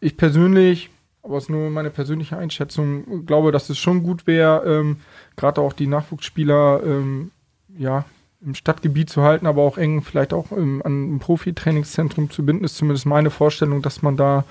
Ich 0.01 0.17
persönlich, 0.17 0.91
aber 1.23 1.39
es 1.39 1.45
ist 1.45 1.51
nur 1.51 1.71
meine 1.71 1.91
persönliche 1.91 2.37
Einschätzung, 2.37 3.27
glaube, 3.27 3.51
dass 3.51 3.71
es 3.71 3.79
schon 3.79 4.03
gut 4.03 4.27
wäre, 4.27 4.65
ähm, 4.67 4.99
gerade 5.37 5.61
auch 5.61 5.73
die 5.73 5.87
Nachwuchsspieler 5.87 6.83
ähm, 6.85 7.31
ja, 7.77 8.05
im 8.45 8.55
Stadtgebiet 8.55 9.11
zu 9.11 9.23
halten, 9.23 9.47
aber 9.47 9.63
auch 9.63 9.79
eng 9.79 10.03
vielleicht 10.03 10.33
auch 10.33 10.53
im, 10.53 10.83
an 10.85 11.17
ein 11.17 11.19
Profi-Trainingszentrum 11.19 12.31
zu 12.31 12.45
binden, 12.45 12.65
ist 12.65 12.77
zumindest 12.77 13.07
meine 13.07 13.31
Vorstellung, 13.31 13.83
dass 13.83 14.03
man 14.03 14.17
da 14.17 14.45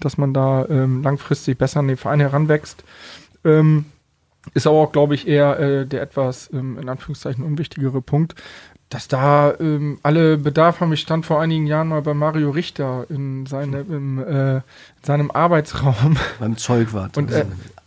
dass 0.00 0.18
man 0.18 0.34
da 0.34 0.66
ähm, 0.68 1.02
langfristig 1.02 1.58
besser 1.58 1.80
an 1.80 1.88
den 1.88 1.96
Verein 1.96 2.20
heranwächst. 2.20 2.84
Ähm, 3.44 3.86
ist 4.54 4.66
aber 4.66 4.76
auch, 4.76 4.92
glaube 4.92 5.14
ich, 5.14 5.26
eher 5.26 5.58
äh, 5.58 5.86
der 5.86 6.02
etwas 6.02 6.52
ähm, 6.52 6.78
in 6.78 6.88
Anführungszeichen 6.88 7.44
unwichtigere 7.44 8.00
Punkt, 8.00 8.34
dass 8.88 9.08
da 9.08 9.54
ähm, 9.58 9.98
alle 10.02 10.38
Bedarf 10.38 10.80
haben. 10.80 10.92
Ich 10.92 11.00
stand 11.00 11.26
vor 11.26 11.40
einigen 11.40 11.66
Jahren 11.66 11.88
mal 11.88 12.02
bei 12.02 12.14
Mario 12.14 12.50
Richter 12.50 13.06
in, 13.08 13.46
seine, 13.46 13.80
im, 13.80 14.18
äh, 14.18 14.56
in 14.56 14.62
seinem 15.02 15.30
Arbeitsraum. 15.32 16.16
Beim 16.38 16.56
Zeugwart. 16.56 17.16
Und 17.16 17.32
äh, 17.32 17.46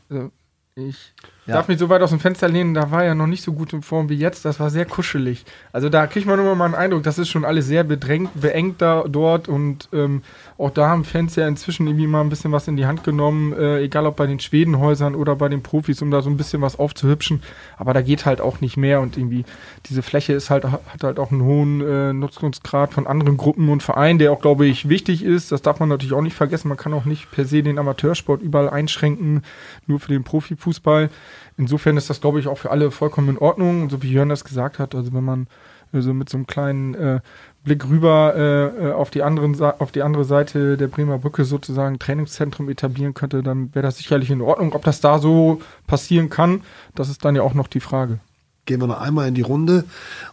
also 0.09 0.31
ich 0.75 1.13
ja. 1.49 1.55
darf 1.55 1.67
mich 1.67 1.79
so 1.79 1.89
weit 1.89 2.01
aus 2.01 2.09
dem 2.11 2.19
Fenster 2.19 2.47
lehnen, 2.47 2.73
da 2.73 2.91
war 2.91 3.03
er 3.03 3.15
noch 3.15 3.27
nicht 3.27 3.43
so 3.43 3.53
gut 3.53 3.73
in 3.73 3.81
Form 3.81 4.09
wie 4.09 4.15
jetzt. 4.15 4.45
Das 4.45 4.59
war 4.59 4.69
sehr 4.69 4.85
kuschelig. 4.85 5.45
Also 5.71 5.89
da 5.89 6.07
kriegt 6.07 6.27
man 6.27 6.39
immer 6.39 6.55
mal 6.55 6.65
einen 6.65 6.75
Eindruck, 6.75 7.03
das 7.03 7.17
ist 7.17 7.29
schon 7.29 7.45
alles 7.45 7.67
sehr 7.67 7.83
bedrängt, 7.83 8.29
beengt 8.39 8.81
da 8.81 9.03
dort 9.07 9.47
und 9.47 9.89
ähm, 9.93 10.21
auch 10.57 10.71
da 10.71 10.89
haben 10.89 11.05
Fans 11.05 11.35
ja 11.35 11.47
inzwischen 11.47 11.87
irgendwie 11.87 12.07
mal 12.07 12.21
ein 12.21 12.29
bisschen 12.29 12.51
was 12.51 12.67
in 12.67 12.75
die 12.75 12.85
Hand 12.85 13.03
genommen, 13.03 13.53
äh, 13.53 13.81
egal 13.81 14.05
ob 14.05 14.15
bei 14.15 14.27
den 14.27 14.39
Schwedenhäusern 14.39 15.15
oder 15.15 15.35
bei 15.35 15.49
den 15.49 15.63
Profis, 15.63 16.01
um 16.01 16.11
da 16.11 16.21
so 16.21 16.29
ein 16.29 16.37
bisschen 16.37 16.61
was 16.61 16.77
aufzuhübschen. 16.77 17.41
Aber 17.77 17.93
da 17.93 18.01
geht 18.01 18.25
halt 18.25 18.41
auch 18.41 18.61
nicht 18.61 18.77
mehr 18.77 19.01
und 19.01 19.17
irgendwie 19.17 19.45
diese 19.85 20.01
Fläche 20.01 20.33
ist 20.33 20.49
halt, 20.49 20.65
hat 20.65 21.03
halt 21.03 21.19
auch 21.19 21.31
einen 21.31 21.43
hohen 21.43 21.81
äh, 21.81 22.13
Nutzungsgrad 22.13 22.93
von 22.93 23.07
anderen 23.07 23.37
Gruppen 23.37 23.69
und 23.69 23.83
Vereinen, 23.83 24.19
der 24.19 24.31
auch, 24.31 24.41
glaube 24.41 24.65
ich, 24.65 24.89
wichtig 24.89 25.23
ist. 25.23 25.51
Das 25.51 25.61
darf 25.61 25.79
man 25.79 25.89
natürlich 25.89 26.13
auch 26.13 26.21
nicht 26.21 26.35
vergessen. 26.35 26.67
Man 26.67 26.77
kann 26.77 26.93
auch 26.93 27.05
nicht 27.05 27.31
per 27.31 27.45
se 27.45 27.63
den 27.63 27.79
Amateursport 27.79 28.41
überall 28.41 28.69
einschränken, 28.69 29.43
nur 29.87 29.99
für 29.99 30.11
den 30.11 30.23
Profifußball. 30.23 31.09
Insofern 31.57 31.97
ist 31.97 32.09
das, 32.09 32.21
glaube 32.21 32.39
ich, 32.39 32.47
auch 32.47 32.57
für 32.57 32.71
alle 32.71 32.91
vollkommen 32.91 33.29
in 33.29 33.37
Ordnung, 33.37 33.89
so 33.89 34.01
wie 34.01 34.11
Jörn 34.11 34.29
das 34.29 34.43
gesagt 34.43 34.79
hat. 34.79 34.95
Also 34.95 35.13
wenn 35.13 35.23
man 35.23 35.47
also 35.91 36.13
mit 36.13 36.29
so 36.29 36.37
einem 36.37 36.47
kleinen 36.47 36.93
äh, 36.93 37.19
Blick 37.63 37.87
rüber 37.89 38.33
äh, 38.35 38.89
äh 38.89 38.91
auf, 38.91 39.09
die 39.09 39.23
anderen, 39.23 39.59
auf 39.61 39.91
die 39.91 40.01
andere 40.01 40.23
Seite 40.23 40.77
der 40.77 40.87
Bremer 40.87 41.17
Brücke 41.17 41.45
sozusagen 41.45 41.99
Trainingszentrum 41.99 42.69
etablieren 42.69 43.13
könnte, 43.13 43.43
dann 43.43 43.73
wäre 43.73 43.83
das 43.83 43.97
sicherlich 43.97 44.29
in 44.29 44.41
Ordnung. 44.41 44.73
Ob 44.73 44.83
das 44.83 45.01
da 45.01 45.19
so 45.19 45.61
passieren 45.87 46.29
kann, 46.29 46.61
das 46.95 47.09
ist 47.09 47.25
dann 47.25 47.35
ja 47.35 47.41
auch 47.41 47.53
noch 47.53 47.67
die 47.67 47.79
Frage. 47.79 48.19
Gehen 48.65 48.81
wir 48.81 48.87
noch 48.87 49.01
einmal 49.01 49.27
in 49.27 49.33
die 49.33 49.41
Runde 49.41 49.85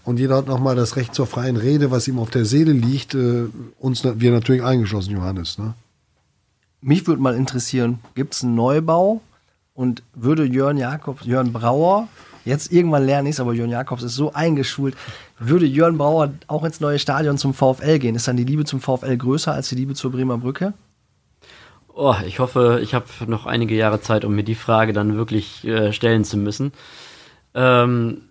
und 0.05 0.19
jeder 0.19 0.37
hat 0.37 0.47
nochmal 0.47 0.77
das 0.77 0.97
Recht 0.97 1.15
zur 1.15 1.27
freien 1.27 1.57
Rede, 1.57 1.91
was 1.91 2.07
ihm 2.07 2.19
auf 2.19 2.31
der 2.31 2.45
Seele 2.45 2.73
liegt. 2.73 3.15
Äh, 3.15 3.47
uns 3.79 4.05
wir 4.05 4.31
natürlich 4.31 4.63
eingeschlossen, 4.63 5.13
Johannes. 5.13 5.59
Ne? 5.59 5.73
Mich 6.83 7.07
würde 7.07 7.23
mal 7.23 7.35
interessieren, 7.35 8.01
gibt 8.15 8.35
es 8.35 8.45
einen 8.45 8.55
Neubau 8.55 9.23
und 9.77 10.03
würde 10.15 10.45
Jörn 10.45 10.77
Jakobs, 10.77 11.25
Jörn 11.25 11.53
Brauer 11.53 12.09
Jetzt 12.47 12.73
irgendwann 12.73 13.05
lerne 13.05 13.29
ich 13.29 13.35
es, 13.35 13.41
aber 13.41 13.53
Jörn 13.55 13.71
Jakobs 13.71 14.05
ist 14.05 14.15
so 14.15 14.33
eingeschult. 14.33 14.97
Würde 15.37 15.67
Jörn 15.67 15.99
Brauer 15.99 16.33
auch 16.47 16.63
ins 16.63 16.81
neue 16.81 17.01
Stadion 17.01 17.39
zum 17.39 17.53
VfL 17.53 17.99
gehen? 17.99 18.15
Ist 18.15 18.29
dann 18.29 18.37
die 18.37 18.45
Liebe 18.45 18.65
zum 18.65 18.81
VfL 18.81 19.17
größer 19.17 19.53
als 19.53 19.69
die 19.69 19.75
Liebe 19.75 19.95
zur 19.95 20.13
Bremer 20.13 20.39
Brücke? 20.39 20.73
Oh, 21.93 22.15
ich 22.25 22.39
hoffe, 22.39 22.79
ich 22.83 22.95
habe 22.95 23.07
noch 23.27 23.47
einige 23.47 23.75
Jahre 23.75 24.01
Zeit, 24.01 24.25
um 24.25 24.37
mir 24.37 24.45
die 24.45 24.55
Frage 24.55 24.93
dann 24.93 25.17
wirklich 25.17 25.65
äh, 25.65 25.93
stellen 25.93 26.23
zu 26.23 26.37
müssen. 26.37 26.73
Ähm, 27.55 28.23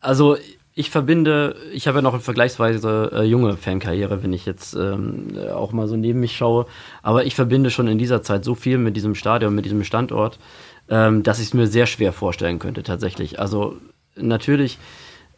also 0.00 0.36
ich 0.74 0.90
verbinde, 0.90 1.56
ich 1.72 1.88
habe 1.88 1.98
ja 1.98 2.02
noch 2.02 2.12
eine 2.12 2.20
vergleichsweise 2.20 3.10
äh, 3.14 3.22
junge 3.22 3.56
Fankarriere, 3.56 4.22
wenn 4.22 4.34
ich 4.34 4.44
jetzt 4.44 4.74
ähm, 4.74 5.28
auch 5.50 5.72
mal 5.72 5.88
so 5.88 5.96
neben 5.96 6.20
mich 6.20 6.36
schaue. 6.36 6.66
Aber 7.02 7.24
ich 7.24 7.34
verbinde 7.34 7.70
schon 7.70 7.88
in 7.88 7.96
dieser 7.96 8.22
Zeit 8.22 8.44
so 8.44 8.54
viel 8.54 8.76
mit 8.76 8.96
diesem 8.96 9.14
Stadion, 9.14 9.54
mit 9.54 9.64
diesem 9.64 9.82
Standort 9.84 10.38
ähm, 10.88 11.22
dass 11.22 11.38
ich 11.38 11.46
es 11.46 11.54
mir 11.54 11.66
sehr 11.66 11.86
schwer 11.86 12.12
vorstellen 12.12 12.58
könnte 12.58 12.82
tatsächlich. 12.82 13.40
Also 13.40 13.76
natürlich, 14.16 14.78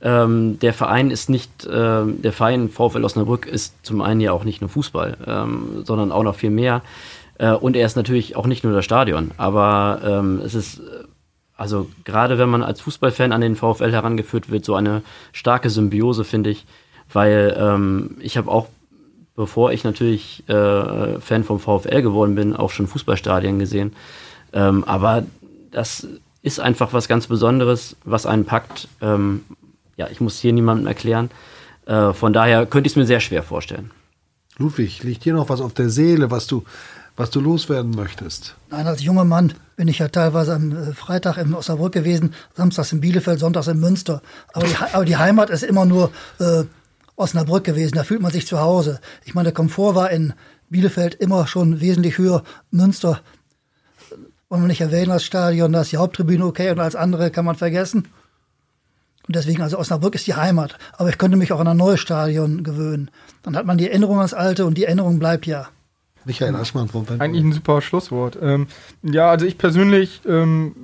ähm, 0.01 0.59
der 0.61 0.75
Verein 0.75 1.11
ist 1.11 1.29
nicht, 1.29 1.65
äh, 1.65 2.05
der 2.07 2.33
Verein 2.33 2.69
VfL 2.69 3.05
Osnabrück 3.05 3.47
ist 3.47 3.75
zum 3.85 4.01
einen 4.01 4.21
ja 4.21 4.33
auch 4.33 4.45
nicht 4.45 4.61
nur 4.61 4.71
Fußball, 4.71 5.17
ähm, 5.27 5.85
sondern 5.85 6.13
auch 6.13 6.23
noch 6.23 6.37
viel 6.37 6.51
mehr. 6.51 6.83
Äh, 7.39 7.53
und 7.53 7.77
er 7.77 7.87
ist 7.87 7.97
natürlich 7.97 8.37
auch 8.37 8.47
nicht 8.47 8.65
nur 8.65 8.73
das 8.73 8.85
Stadion, 8.85 9.33
aber 9.37 10.01
ähm, 10.05 10.41
es 10.45 10.55
ist 10.55 10.81
also 11.59 11.91
gerade 12.05 12.39
wenn 12.39 12.49
man 12.49 12.63
als 12.63 12.81
Fußballfan 12.81 13.33
an 13.33 13.41
den 13.41 13.57
VfL 13.57 13.91
herangeführt 13.91 14.49
wird, 14.49 14.65
so 14.65 14.77
eine 14.77 15.03
starke 15.33 15.71
Symbiose, 15.71 16.23
finde 16.23 16.51
ich, 16.51 16.65
weil 17.13 17.57
ähm, 17.59 18.17
ich 18.21 18.37
habe 18.37 18.49
auch, 18.49 18.69
bevor 19.35 19.73
ich 19.73 19.83
natürlich 19.83 20.49
äh, 20.49 21.19
Fan 21.19 21.43
vom 21.43 21.59
VfL 21.59 22.01
geworden 22.01 22.37
bin, 22.37 22.55
auch 22.55 22.71
schon 22.71 22.87
Fußballstadien 22.87 23.59
gesehen. 23.59 23.93
Ähm, 24.53 24.85
aber 24.85 25.25
das 25.71 26.07
ist 26.43 26.61
einfach 26.61 26.93
was 26.93 27.09
ganz 27.09 27.27
Besonderes, 27.27 27.97
was 28.05 28.27
einen 28.27 28.45
packt. 28.45 28.89
Ähm, 29.01 29.45
ja, 29.97 30.09
ich 30.09 30.21
muss 30.21 30.39
hier 30.39 30.53
niemandem 30.53 30.87
erklären. 30.87 31.31
Äh, 31.87 32.13
von 32.13 32.33
daher 32.33 32.67
könnte 32.67 32.87
ich 32.87 32.93
es 32.93 32.97
mir 32.97 33.07
sehr 33.07 33.21
schwer 33.21 33.43
vorstellen. 33.43 33.91
Ludwig, 34.57 35.03
liegt 35.03 35.23
hier 35.23 35.35
noch 35.35 35.49
was 35.49 35.61
auf 35.61 35.75
der 35.75 35.89
Seele, 35.89 36.31
was 36.31 36.47
du, 36.47 36.65
was 37.17 37.31
du 37.31 37.41
loswerden 37.41 37.93
möchtest? 37.93 38.57
Nein, 38.71 38.87
als 38.87 39.03
junger 39.03 39.25
Mann 39.25 39.55
bin 39.77 39.89
ich 39.89 39.99
ja 39.99 40.09
teilweise 40.09 40.55
am 40.55 40.73
äh, 40.73 40.93
Freitag 40.93 41.39
in 41.39 41.55
Osnabrück 41.55 41.93
gewesen, 41.93 42.35
samstags 42.55 42.93
in 42.93 43.01
Bielefeld, 43.01 43.41
sonntags 43.41 43.69
in 43.69 43.81
Münster. 43.81 44.23
Aber 44.53 44.67
die, 44.67 44.77
aber 44.93 45.05
die 45.05 45.17
Heimat 45.17 45.51
ist 45.51 45.63
immer 45.63 45.85
nur 45.85 46.11
äh, 46.39 46.65
Osnabrück 47.17 47.65
gewesen. 47.65 47.95
Da 47.95 48.05
fühlt 48.05 48.23
man 48.23 48.33
sich 48.33 48.47
zu 48.47 48.61
Hause. 48.61 49.01
Ich 49.25 49.35
meine, 49.35 49.47
der 49.47 49.55
Komfort 49.55 49.95
war 49.95 50.11
in 50.11 50.35
Bielefeld 50.71 51.15
immer 51.15 51.47
schon 51.47 51.81
wesentlich 51.81 52.19
höher. 52.19 52.43
Münster 52.71 53.21
wollen 54.49 54.63
wir 54.63 54.69
nicht 54.69 54.81
erwähnen, 54.81 55.11
das 55.11 55.25
Stadion, 55.25 55.73
da 55.73 55.83
ist 55.83 55.93
die 55.93 55.99
Haupttribüne 55.99 56.45
okay 56.45 56.71
und 56.71 56.81
als 56.81 56.97
andere 56.97 57.31
kann 57.31 57.45
man 57.45 57.57
vergessen. 57.57 58.09
Und 59.27 59.37
deswegen, 59.37 59.61
also 59.61 59.79
Osnabrück 59.79 60.15
ist 60.15 60.27
die 60.27 60.35
Heimat. 60.35 60.79
Aber 60.97 61.11
ich 61.11 61.19
könnte 61.19 61.37
mich 61.37 61.53
auch 61.53 61.61
an 61.61 61.69
ein 61.69 61.77
neues 61.77 62.01
Stadion 62.01 62.65
gewöhnen. 62.65 63.11
Dann 63.43 63.57
hat 63.57 63.67
man 63.67 63.77
die 63.77 63.89
Erinnerung 63.89 64.17
ans 64.17 64.33
Alte 64.33 64.65
und 64.65 64.79
die 64.79 64.85
Erinnerung 64.85 65.19
bleibt 65.19 65.47
ja. 65.47 65.69
Michael 66.25 66.57
Aschmann 66.57 66.89
vom 66.89 67.07
Fan 67.07 67.21
Eigentlich 67.21 67.45
ein 67.45 67.53
super 67.53 67.83
Schlusswort. 67.83 68.39
Ähm, 68.41 68.69
ja, 69.03 69.31
also 69.31 69.45
ich 69.45 69.59
persönlich 69.59 70.23
ähm, 70.27 70.75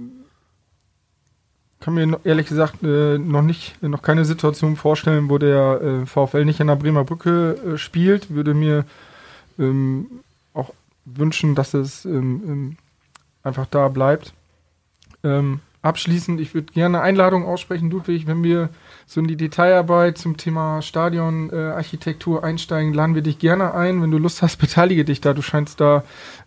kann 1.81 1.95
mir 1.95 2.21
ehrlich 2.25 2.47
gesagt 2.47 2.83
äh, 2.83 3.19
noch 3.19 3.43
nicht, 3.43 3.83
noch 3.83 4.03
keine 4.03 4.27
Situation 4.27 4.77
vorstellen, 4.77 5.31
wo 5.31 5.39
der 5.39 5.81
äh, 5.81 6.07
VfL 6.07 6.45
nicht 6.45 6.61
in 6.61 6.67
der 6.67 6.77
Bremer 6.77 7.05
Brücke 7.05 7.57
äh, 7.75 7.79
spielt. 7.79 8.31
Würde 8.31 8.53
mir 8.53 8.85
ähm, 9.59 10.07
auch 10.53 10.73
wünschen, 11.07 11.55
dass 11.55 11.73
es 11.73 12.05
ähm, 12.05 12.77
einfach 13.45 13.67
da 13.67 13.89
bleibt. 13.89 14.33
Ähm, 15.23 15.61
abschließend, 15.83 16.41
ich 16.41 16.55
würde 16.55 16.73
gerne 16.73 16.99
eine 16.99 17.05
Einladung 17.05 17.45
aussprechen, 17.45 17.91
Ludwig, 17.91 18.27
wenn 18.27 18.43
wir 18.43 18.71
so 19.07 19.21
in 19.21 19.29
die 19.29 19.37
Detailarbeit 19.37 20.19
zum 20.19 20.37
Thema 20.37 20.83
Stadionarchitektur 20.83 22.43
äh, 22.43 22.47
einsteigen, 22.47 22.95
laden 22.95 23.15
wir 23.15 23.23
dich 23.23 23.39
gerne 23.39 23.75
ein. 23.75 24.03
Wenn 24.03 24.11
du 24.11 24.19
Lust 24.19 24.43
hast, 24.43 24.57
beteilige 24.57 25.05
dich 25.05 25.21
da. 25.21 25.35
Du 25.35 25.43
scheinst 25.43 25.81
da 25.81 26.03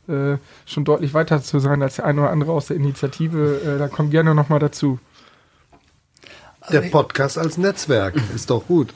äh, 0.07 0.37
schon 0.65 0.85
deutlich 0.85 1.13
weiter 1.13 1.41
zu 1.41 1.59
sein 1.59 1.81
als 1.81 1.97
der 1.97 2.05
eine 2.05 2.21
oder 2.21 2.31
andere 2.31 2.51
aus 2.51 2.67
der 2.67 2.77
Initiative. 2.77 3.61
Äh, 3.63 3.77
da 3.77 3.87
komm 3.87 4.09
gerne 4.09 4.33
nochmal 4.33 4.59
dazu. 4.59 4.99
Der 6.71 6.81
Podcast 6.81 7.37
als 7.37 7.57
Netzwerk 7.57 8.15
ist 8.35 8.49
doch 8.49 8.65
gut. 8.67 8.93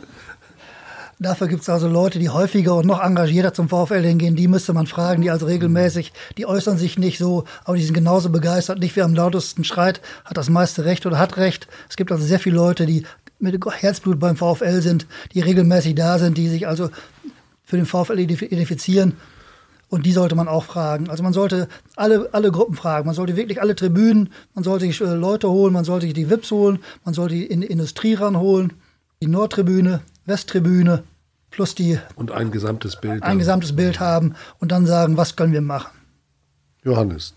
Dafür 1.22 1.48
gibt 1.48 1.62
es 1.62 1.70
also 1.70 1.88
Leute, 1.88 2.18
die 2.18 2.32
häufiger 2.32 2.74
und 2.74 2.88
noch 2.88 3.00
engagierter 3.00 3.54
zum 3.54 3.70
VfL 3.70 4.02
hingehen. 4.02 4.36
Die 4.36 4.48
müsste 4.48 4.74
man 4.74 4.88
fragen, 4.88 5.22
die 5.22 5.30
also 5.30 5.46
regelmäßig, 5.46 6.14
die 6.36 6.48
äußern 6.48 6.80
sich 6.80 6.98
nicht 6.98 7.20
so, 7.20 7.44
aber 7.64 7.78
die 7.78 7.84
sind 7.84 7.94
genauso 7.94 8.32
begeistert. 8.32 8.80
Nicht 8.80 8.96
wer 8.96 9.06
am 9.06 9.14
lautesten 9.14 9.64
schreit, 9.64 10.02
hat 10.26 10.36
das 10.36 10.50
meiste 10.50 10.84
Recht 10.84 11.06
oder 11.06 11.20
hat 11.20 11.38
Recht. 11.38 11.68
Es 11.88 11.96
gibt 11.96 12.12
also 12.12 12.26
sehr 12.26 12.40
viele 12.40 12.56
Leute, 12.56 12.88
die 12.88 13.06
mit 13.38 13.64
Herzblut 13.64 14.20
beim 14.20 14.36
VfL 14.36 14.82
sind, 14.82 15.06
die 15.36 15.42
regelmäßig 15.42 15.94
da 15.94 16.18
sind, 16.18 16.40
die 16.40 16.50
sich 16.50 16.68
also 16.68 16.90
für 17.64 17.78
den 17.78 17.86
VfL 17.86 18.18
identifizieren. 18.18 19.14
Und 19.90 20.08
die 20.08 20.14
sollte 20.14 20.34
man 20.34 20.48
auch 20.48 20.64
fragen. 20.64 21.08
Also 21.08 21.22
man 21.22 21.34
sollte 21.34 21.68
alle, 21.98 22.30
alle 22.32 22.52
Gruppen 22.52 22.74
fragen. 22.74 23.06
Man 23.06 23.14
sollte 23.14 23.36
wirklich 23.36 23.62
alle 23.62 23.76
Tribünen, 23.76 24.30
man 24.56 24.64
sollte 24.64 24.88
sich 24.88 25.00
äh, 25.00 25.14
Leute 25.14 25.52
holen, 25.52 25.72
man 25.72 25.86
sollte 25.86 26.08
sich 26.08 26.16
die 26.16 26.32
VIPs 26.32 26.50
holen, 26.50 26.80
man 27.06 27.14
sollte 27.14 27.36
die 27.36 27.46
Industrie 27.46 28.16
ranholen, 28.16 28.74
die 29.22 29.28
Nordtribüne, 29.28 30.02
Westtribüne, 30.26 31.04
plus 31.52 31.76
die 31.76 32.00
und 32.16 32.32
ein 32.32 32.50
gesamtes 32.52 33.00
Bild 33.00 33.22
ein 33.24 33.38
gesamtes 33.38 33.76
Bild 33.76 34.00
haben 34.00 34.36
und 34.60 34.72
dann 34.72 34.86
sagen, 34.86 35.18
was 35.18 35.36
können 35.36 35.54
wir 35.54 35.62
machen. 35.62 35.92
Johannes. 36.84 37.36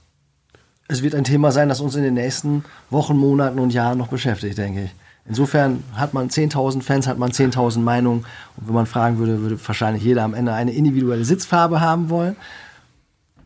Es 0.88 1.02
wird 1.02 1.14
ein 1.14 1.24
Thema 1.24 1.50
sein, 1.50 1.68
das 1.68 1.80
uns 1.80 1.96
in 1.96 2.02
den 2.02 2.14
nächsten 2.14 2.64
Wochen, 2.90 3.16
Monaten 3.16 3.58
und 3.58 3.72
Jahren 3.72 3.98
noch 3.98 4.08
beschäftigt, 4.08 4.58
denke 4.58 4.84
ich. 4.84 4.94
Insofern 5.26 5.82
hat 5.94 6.12
man 6.12 6.28
10.000 6.28 6.82
Fans, 6.82 7.06
hat 7.06 7.18
man 7.18 7.30
10.000 7.30 7.78
Meinungen. 7.78 8.26
Und 8.56 8.68
wenn 8.68 8.74
man 8.74 8.86
fragen 8.86 9.18
würde, 9.18 9.40
würde 9.40 9.58
wahrscheinlich 9.66 10.04
jeder 10.04 10.22
am 10.22 10.34
Ende 10.34 10.52
eine 10.52 10.72
individuelle 10.72 11.24
Sitzfarbe 11.24 11.80
haben 11.80 12.10
wollen. 12.10 12.36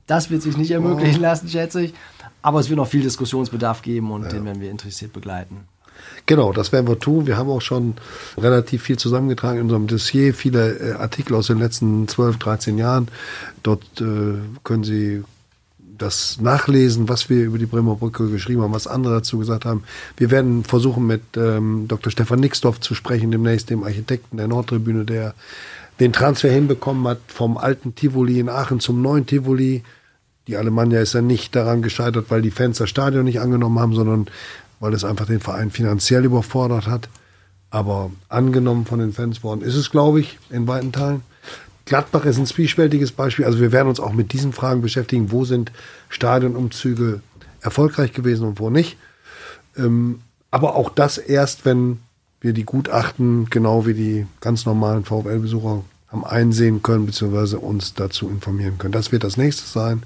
Das 0.06 0.30
wird 0.30 0.42
sich 0.42 0.56
nicht 0.56 0.72
ermöglichen 0.72 1.20
lassen, 1.20 1.48
schätze 1.48 1.82
ich. 1.82 1.94
Aber 2.42 2.58
es 2.58 2.68
wird 2.68 2.78
noch 2.78 2.88
viel 2.88 3.02
Diskussionsbedarf 3.02 3.82
geben 3.82 4.10
und 4.10 4.24
ja. 4.24 4.28
den 4.30 4.44
werden 4.44 4.60
wir 4.60 4.70
interessiert 4.70 5.12
begleiten. 5.12 5.68
Genau, 6.26 6.52
das 6.52 6.72
werden 6.72 6.88
wir 6.88 6.98
tun. 6.98 7.26
Wir 7.26 7.36
haben 7.36 7.48
auch 7.48 7.62
schon 7.62 7.94
relativ 8.36 8.82
viel 8.82 8.98
zusammengetragen 8.98 9.58
in 9.58 9.64
unserem 9.64 9.86
Dossier, 9.86 10.34
viele 10.34 10.78
äh, 10.78 10.92
Artikel 10.92 11.34
aus 11.34 11.46
den 11.46 11.58
letzten 11.58 12.06
12, 12.06 12.38
13 12.38 12.78
Jahren. 12.78 13.08
Dort 13.62 13.84
äh, 14.00 14.34
können 14.62 14.84
Sie 14.84 15.22
das 15.98 16.40
nachlesen, 16.40 17.08
was 17.08 17.28
wir 17.28 17.44
über 17.44 17.58
die 17.58 17.66
Bremer 17.66 17.96
Brücke 17.96 18.28
geschrieben 18.28 18.62
haben, 18.62 18.72
was 18.72 18.86
andere 18.86 19.14
dazu 19.14 19.38
gesagt 19.38 19.64
haben. 19.64 19.82
Wir 20.16 20.30
werden 20.30 20.64
versuchen, 20.64 21.06
mit 21.06 21.22
ähm, 21.36 21.86
Dr. 21.88 22.10
Stefan 22.10 22.40
Nixdorf 22.40 22.80
zu 22.80 22.94
sprechen, 22.94 23.30
demnächst 23.30 23.70
dem 23.70 23.82
Architekten 23.82 24.36
der 24.36 24.48
Nordtribüne, 24.48 25.04
der 25.04 25.34
den 26.00 26.12
Transfer 26.12 26.50
hinbekommen 26.50 27.06
hat 27.08 27.18
vom 27.26 27.56
alten 27.56 27.94
Tivoli 27.94 28.38
in 28.38 28.48
Aachen 28.48 28.80
zum 28.80 29.02
neuen 29.02 29.26
Tivoli. 29.26 29.82
Die 30.46 30.56
Alemannia 30.56 31.00
ist 31.00 31.14
ja 31.14 31.20
nicht 31.20 31.54
daran 31.54 31.82
gescheitert, 31.82 32.26
weil 32.28 32.42
die 32.42 32.50
Fans 32.50 32.78
das 32.78 32.88
Stadion 32.88 33.24
nicht 33.24 33.40
angenommen 33.40 33.80
haben, 33.80 33.94
sondern 33.94 34.28
weil 34.80 34.92
es 34.94 35.04
einfach 35.04 35.26
den 35.26 35.40
Verein 35.40 35.70
finanziell 35.70 36.24
überfordert 36.24 36.86
hat. 36.86 37.08
Aber 37.70 38.10
angenommen 38.28 38.86
von 38.86 38.98
den 38.98 39.12
Fans 39.12 39.42
worden 39.42 39.62
ist 39.62 39.74
es, 39.74 39.90
glaube 39.90 40.20
ich, 40.20 40.38
in 40.50 40.66
weiten 40.66 40.92
Teilen. 40.92 41.22
Gladbach 41.84 42.24
ist 42.24 42.38
ein 42.38 42.46
zwiespältiges 42.46 43.12
Beispiel. 43.12 43.44
Also 43.44 43.60
wir 43.60 43.72
werden 43.72 43.88
uns 43.88 44.00
auch 44.00 44.12
mit 44.12 44.32
diesen 44.32 44.52
Fragen 44.52 44.82
beschäftigen. 44.82 45.32
Wo 45.32 45.44
sind 45.44 45.72
Stadionumzüge 46.08 47.20
erfolgreich 47.62 48.12
gewesen 48.12 48.46
und 48.46 48.60
wo 48.60 48.70
nicht? 48.70 48.96
Ähm, 49.76 50.20
aber 50.50 50.76
auch 50.76 50.90
das 50.90 51.18
erst, 51.18 51.64
wenn 51.64 52.00
wir 52.40 52.52
die 52.52 52.64
Gutachten, 52.64 53.48
genau 53.50 53.86
wie 53.86 53.94
die 53.94 54.26
ganz 54.40 54.64
normalen 54.66 55.04
VfL-Besucher, 55.04 55.82
haben 56.08 56.24
einsehen 56.24 56.82
können, 56.82 57.06
beziehungsweise 57.06 57.58
uns 57.58 57.94
dazu 57.94 58.28
informieren 58.28 58.78
können. 58.78 58.92
Das 58.92 59.12
wird 59.12 59.24
das 59.24 59.36
nächste 59.36 59.66
sein. 59.66 60.02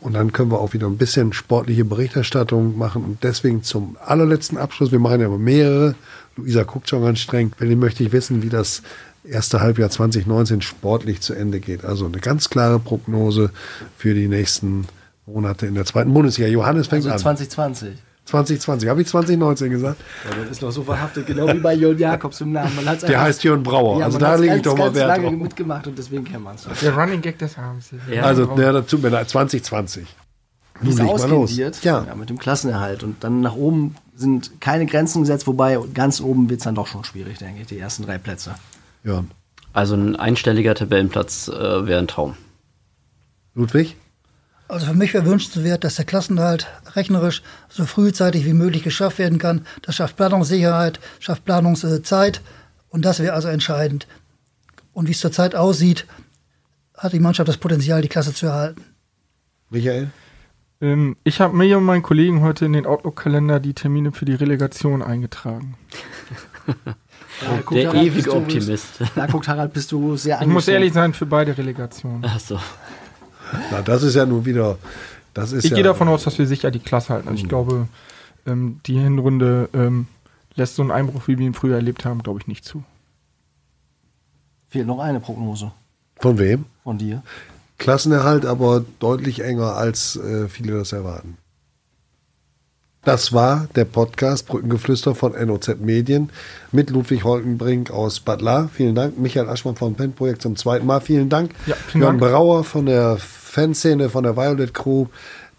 Und 0.00 0.14
dann 0.14 0.32
können 0.32 0.50
wir 0.50 0.60
auch 0.60 0.72
wieder 0.72 0.86
ein 0.86 0.96
bisschen 0.96 1.32
sportliche 1.32 1.84
Berichterstattung 1.84 2.78
machen. 2.78 3.04
Und 3.04 3.22
deswegen 3.22 3.62
zum 3.62 3.96
allerletzten 4.04 4.56
Abschluss, 4.56 4.92
wir 4.92 4.98
machen 4.98 5.20
ja 5.20 5.26
immer 5.26 5.38
mehrere. 5.38 5.94
Luisa 6.36 6.62
guckt 6.62 6.88
schon 6.88 7.02
ganz 7.02 7.18
streng. 7.18 7.52
Wenn 7.58 7.70
ihr 7.70 7.76
möchte 7.76 8.02
ich 8.02 8.12
wissen, 8.12 8.42
wie 8.42 8.48
das 8.48 8.82
erste 9.24 9.60
Halbjahr 9.60 9.90
2019 9.90 10.62
sportlich 10.62 11.20
zu 11.20 11.34
Ende 11.34 11.60
geht. 11.60 11.84
Also 11.84 12.06
eine 12.06 12.18
ganz 12.18 12.48
klare 12.48 12.78
Prognose 12.78 13.50
für 13.96 14.14
die 14.14 14.28
nächsten 14.28 14.86
Monate 15.26 15.66
in 15.66 15.74
der 15.74 15.84
zweiten 15.84 16.12
Bundesliga. 16.12 16.48
Johannes 16.48 16.88
fängt 16.88 17.04
also 17.04 17.28
an. 17.28 17.36
2020. 17.36 17.96
2020. 18.30 18.88
Habe 18.88 19.02
ich 19.02 19.08
2019 19.08 19.70
gesagt? 19.70 20.00
Ja, 20.24 20.36
das 20.42 20.50
ist 20.52 20.62
noch 20.62 20.70
so 20.70 20.82
verhaftet, 20.82 21.26
genau 21.26 21.48
wie 21.52 21.58
bei 21.58 21.74
Jörn 21.74 21.98
Jakobs 21.98 22.40
im 22.40 22.52
Namen. 22.52 22.72
Der 22.82 22.90
einfach- 22.92 23.08
heißt 23.20 23.44
Jörn 23.44 23.62
Brauer. 23.62 23.98
Ja, 24.00 24.06
also 24.06 24.18
da 24.18 24.34
lege 24.36 24.56
ich 24.56 24.62
doch 24.62 24.76
mal 24.76 24.94
Wert 24.94 25.08
lange 25.08 25.24
drauf. 25.30 25.32
mitgemacht 25.42 25.86
und 25.86 25.98
deswegen 25.98 26.24
kennt 26.24 26.44
man 26.44 26.54
es. 26.56 26.66
Der 26.80 26.94
Running 26.96 27.20
Gag 27.20 27.38
des 27.38 27.58
Abends. 27.58 27.90
Ja. 28.10 28.22
Also, 28.22 28.48
ja, 28.56 28.72
das 28.72 28.86
tut 28.86 29.02
mir 29.02 29.08
leid. 29.10 29.28
2020. 29.28 30.06
Wie 30.82 30.84
Nun 30.88 30.94
es 30.94 30.98
leg 30.98 31.18
mal 31.18 31.28
los. 31.30 31.56
Ja. 31.56 32.04
ja, 32.06 32.14
mit 32.14 32.30
dem 32.30 32.38
Klassenerhalt. 32.38 33.02
Und 33.02 33.22
dann 33.22 33.42
nach 33.42 33.54
oben 33.54 33.96
sind 34.16 34.60
keine 34.60 34.86
Grenzen 34.86 35.20
gesetzt, 35.22 35.46
wobei 35.46 35.78
ganz 35.92 36.20
oben 36.20 36.48
wird 36.48 36.60
es 36.60 36.64
dann 36.64 36.74
doch 36.74 36.86
schon 36.86 37.04
schwierig, 37.04 37.38
denke 37.38 37.60
ich, 37.62 37.66
die 37.66 37.78
ersten 37.78 38.04
drei 38.04 38.16
Plätze. 38.18 38.54
Jörn. 39.04 39.30
Also 39.72 39.94
ein 39.94 40.16
einstelliger 40.16 40.74
Tabellenplatz 40.74 41.48
äh, 41.48 41.86
wäre 41.86 41.98
ein 42.00 42.08
Traum. 42.08 42.34
Ludwig? 43.54 43.96
Also 44.70 44.86
für 44.86 44.94
mich 44.94 45.12
wäre 45.14 45.26
wünschenswert, 45.26 45.82
dass 45.82 45.96
der 45.96 46.04
Klassenhalt 46.04 46.68
rechnerisch 46.94 47.42
so 47.68 47.84
frühzeitig 47.84 48.44
wie 48.44 48.52
möglich 48.52 48.84
geschafft 48.84 49.18
werden 49.18 49.38
kann. 49.38 49.66
Das 49.82 49.96
schafft 49.96 50.16
Planungssicherheit, 50.16 51.00
schafft 51.18 51.44
Planungszeit 51.44 52.40
und 52.88 53.04
das 53.04 53.18
wäre 53.18 53.32
also 53.34 53.48
entscheidend. 53.48 54.06
Und 54.92 55.08
wie 55.08 55.12
es 55.12 55.20
zurzeit 55.20 55.54
aussieht, 55.56 56.06
hat 56.96 57.12
die 57.12 57.18
Mannschaft 57.20 57.48
das 57.48 57.56
Potenzial, 57.56 58.00
die 58.02 58.08
Klasse 58.08 58.32
zu 58.32 58.46
erhalten. 58.46 58.84
Michael? 59.70 60.10
Ähm, 60.80 61.16
ich 61.24 61.40
habe 61.40 61.56
mir 61.56 61.76
und 61.78 61.84
meinen 61.84 62.02
Kollegen 62.02 62.40
heute 62.40 62.64
in 62.64 62.72
den 62.72 62.86
Outlook-Kalender 62.86 63.58
die 63.60 63.74
Termine 63.74 64.12
für 64.12 64.24
die 64.24 64.34
Relegation 64.34 65.02
eingetragen. 65.02 65.76
Da 67.40 67.56
guckt 67.64 67.80
Der 67.80 67.88
Harald, 67.88 68.06
ewige 68.06 68.34
Optimist. 68.34 69.00
Da 69.14 69.26
guckt 69.26 69.48
Harald, 69.48 69.72
bist 69.72 69.90
du 69.92 70.14
sehr 70.16 70.34
Ich 70.34 70.40
muss 70.40 70.48
angestellt. 70.48 70.74
ehrlich 70.74 70.92
sein, 70.92 71.14
für 71.14 71.24
beide 71.24 71.56
Relegationen. 71.56 72.22
Achso. 72.22 72.58
Na, 73.70 73.82
das 73.82 74.02
ist 74.02 74.14
ja 74.14 74.26
nun 74.26 74.44
wieder. 74.44 74.78
Das 75.34 75.52
ist 75.52 75.64
Ich 75.64 75.70
ja, 75.70 75.76
gehe 75.76 75.84
davon 75.84 76.08
aus, 76.08 76.24
dass 76.24 76.38
wir 76.38 76.46
sicher 76.46 76.70
die 76.70 76.80
Klasse 76.80 77.14
halten. 77.14 77.28
Also 77.28 77.42
ich 77.42 77.48
glaube, 77.48 77.88
ähm, 78.46 78.80
die 78.86 78.98
Hinrunde 78.98 79.68
ähm, 79.72 80.06
lässt 80.54 80.76
so 80.76 80.82
einen 80.82 80.90
Einbruch, 80.90 81.28
wie 81.28 81.38
wir 81.38 81.46
ihn 81.46 81.54
früher 81.54 81.76
erlebt 81.76 82.04
haben, 82.04 82.22
glaube 82.22 82.40
ich, 82.40 82.46
nicht 82.46 82.64
zu. 82.64 82.82
Fehlt 84.68 84.86
noch 84.86 85.00
eine 85.00 85.20
Prognose 85.20 85.72
Von 86.18 86.38
wem? 86.38 86.64
von 86.84 86.98
dir. 86.98 87.22
Klassenerhalt, 87.78 88.44
aber 88.44 88.84
deutlich 88.98 89.42
enger, 89.42 89.74
als 89.76 90.16
äh, 90.16 90.48
viele 90.48 90.76
das 90.76 90.92
erwarten. 90.92 91.38
Das 93.02 93.32
war 93.32 93.66
der 93.74 93.86
Podcast 93.86 94.46
Brückengeflüster 94.46 95.14
von 95.14 95.32
NOZ 95.32 95.76
Medien 95.80 96.30
mit 96.70 96.90
Ludwig 96.90 97.24
Holtenbrink 97.24 97.90
aus 97.90 98.20
Bad 98.20 98.42
La. 98.42 98.68
Vielen 98.74 98.94
Dank. 98.94 99.18
Michael 99.18 99.48
Aschmann 99.48 99.76
vom 99.76 99.94
PEN-Projekt 99.94 100.42
zum 100.42 100.56
zweiten 100.56 100.84
Mal. 100.84 101.00
Vielen 101.00 101.30
Dank. 101.30 101.52
Ja, 101.64 101.74
vielen 101.88 102.02
Jörn 102.02 102.18
Dank. 102.18 102.30
Brauer 102.30 102.62
von 102.62 102.84
der 102.84 103.16
Fanszene, 103.50 104.08
von 104.08 104.24
der 104.24 104.36
Violet 104.36 104.72
Crew, 104.72 105.06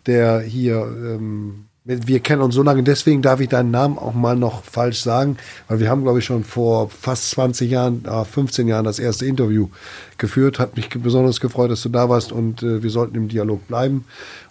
der 0.06 0.39
hier, 0.39 0.78
ähm, 0.78 1.66
wir 1.84 2.20
kennen 2.20 2.42
uns 2.42 2.56
so 2.56 2.64
lange, 2.64 2.84
deswegen 2.84 3.22
darf 3.22 3.39
ich 3.39 3.50
deinen 3.50 3.72
Namen 3.72 3.98
auch 3.98 4.14
mal 4.14 4.36
noch 4.36 4.64
falsch 4.64 5.02
sagen, 5.02 5.38
weil 5.68 5.80
wir 5.80 5.89
haben, 5.89 6.04
glaube 6.04 6.20
ich, 6.20 6.26
schon 6.26 6.44
vor 6.44 6.89
fast 6.89 7.32
20 7.32 7.72
Jahren, 7.72 8.04
ah, 8.08 8.24
15 8.24 8.68
Jahren 8.68 8.86
das 8.86 9.00
erste 9.00 9.26
Interview 9.26 9.70
geführt. 10.18 10.60
Hat 10.60 10.76
mich 10.76 10.89
besonders 10.89 11.42
gefreut, 11.42 11.72
dass 11.72 11.82
du 11.82 11.89
da 11.89 12.08
warst 12.08 12.32
und 12.32 12.62
äh, 12.64 12.84
wir 12.84 12.89
sollten 12.89 13.16
im 13.16 13.28
Dialog 13.28 13.68
bleiben. 13.68 14.06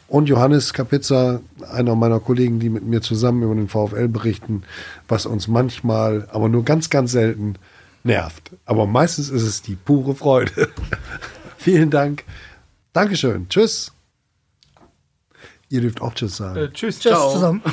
Und 0.09 0.29
Johannes 0.29 0.73
Kapitzer, 0.73 1.41
einer 1.73 1.95
meiner 1.95 2.19
Kollegen, 2.19 2.59
die 2.59 2.69
mit 2.69 2.85
mir 2.85 3.01
zusammen 3.01 3.45
über 3.45 3.55
den 3.55 3.69
VfL 3.69 4.09
berichten, 4.09 4.65
was 5.07 5.25
uns 5.25 5.47
manchmal, 5.47 6.27
aber 6.33 6.49
nur 6.49 6.65
ganz, 6.65 6.91
ganz 6.91 7.13
selten 7.13 7.55
nervt. 8.03 8.51
Aber 8.67 8.87
meistens 8.87 9.31
ist 9.31 9.45
es 9.45 9.63
die 9.63 9.77
pure 9.77 10.17
Freude. 10.17 10.69
Vielen 11.59 11.91
Dank. 11.91 12.25
Dankeschön. 12.93 13.49
Tschüss. 13.49 13.93
Ihr 15.69 15.81
dürft 15.81 16.01
auch 16.01 16.15
Tschüss 16.15 16.37
sagen. 16.37 16.57
Äh, 16.57 16.73
tschüss. 16.73 16.99
Tschüss 16.99 17.13
Ciao. 17.13 17.33
zusammen. 17.33 17.63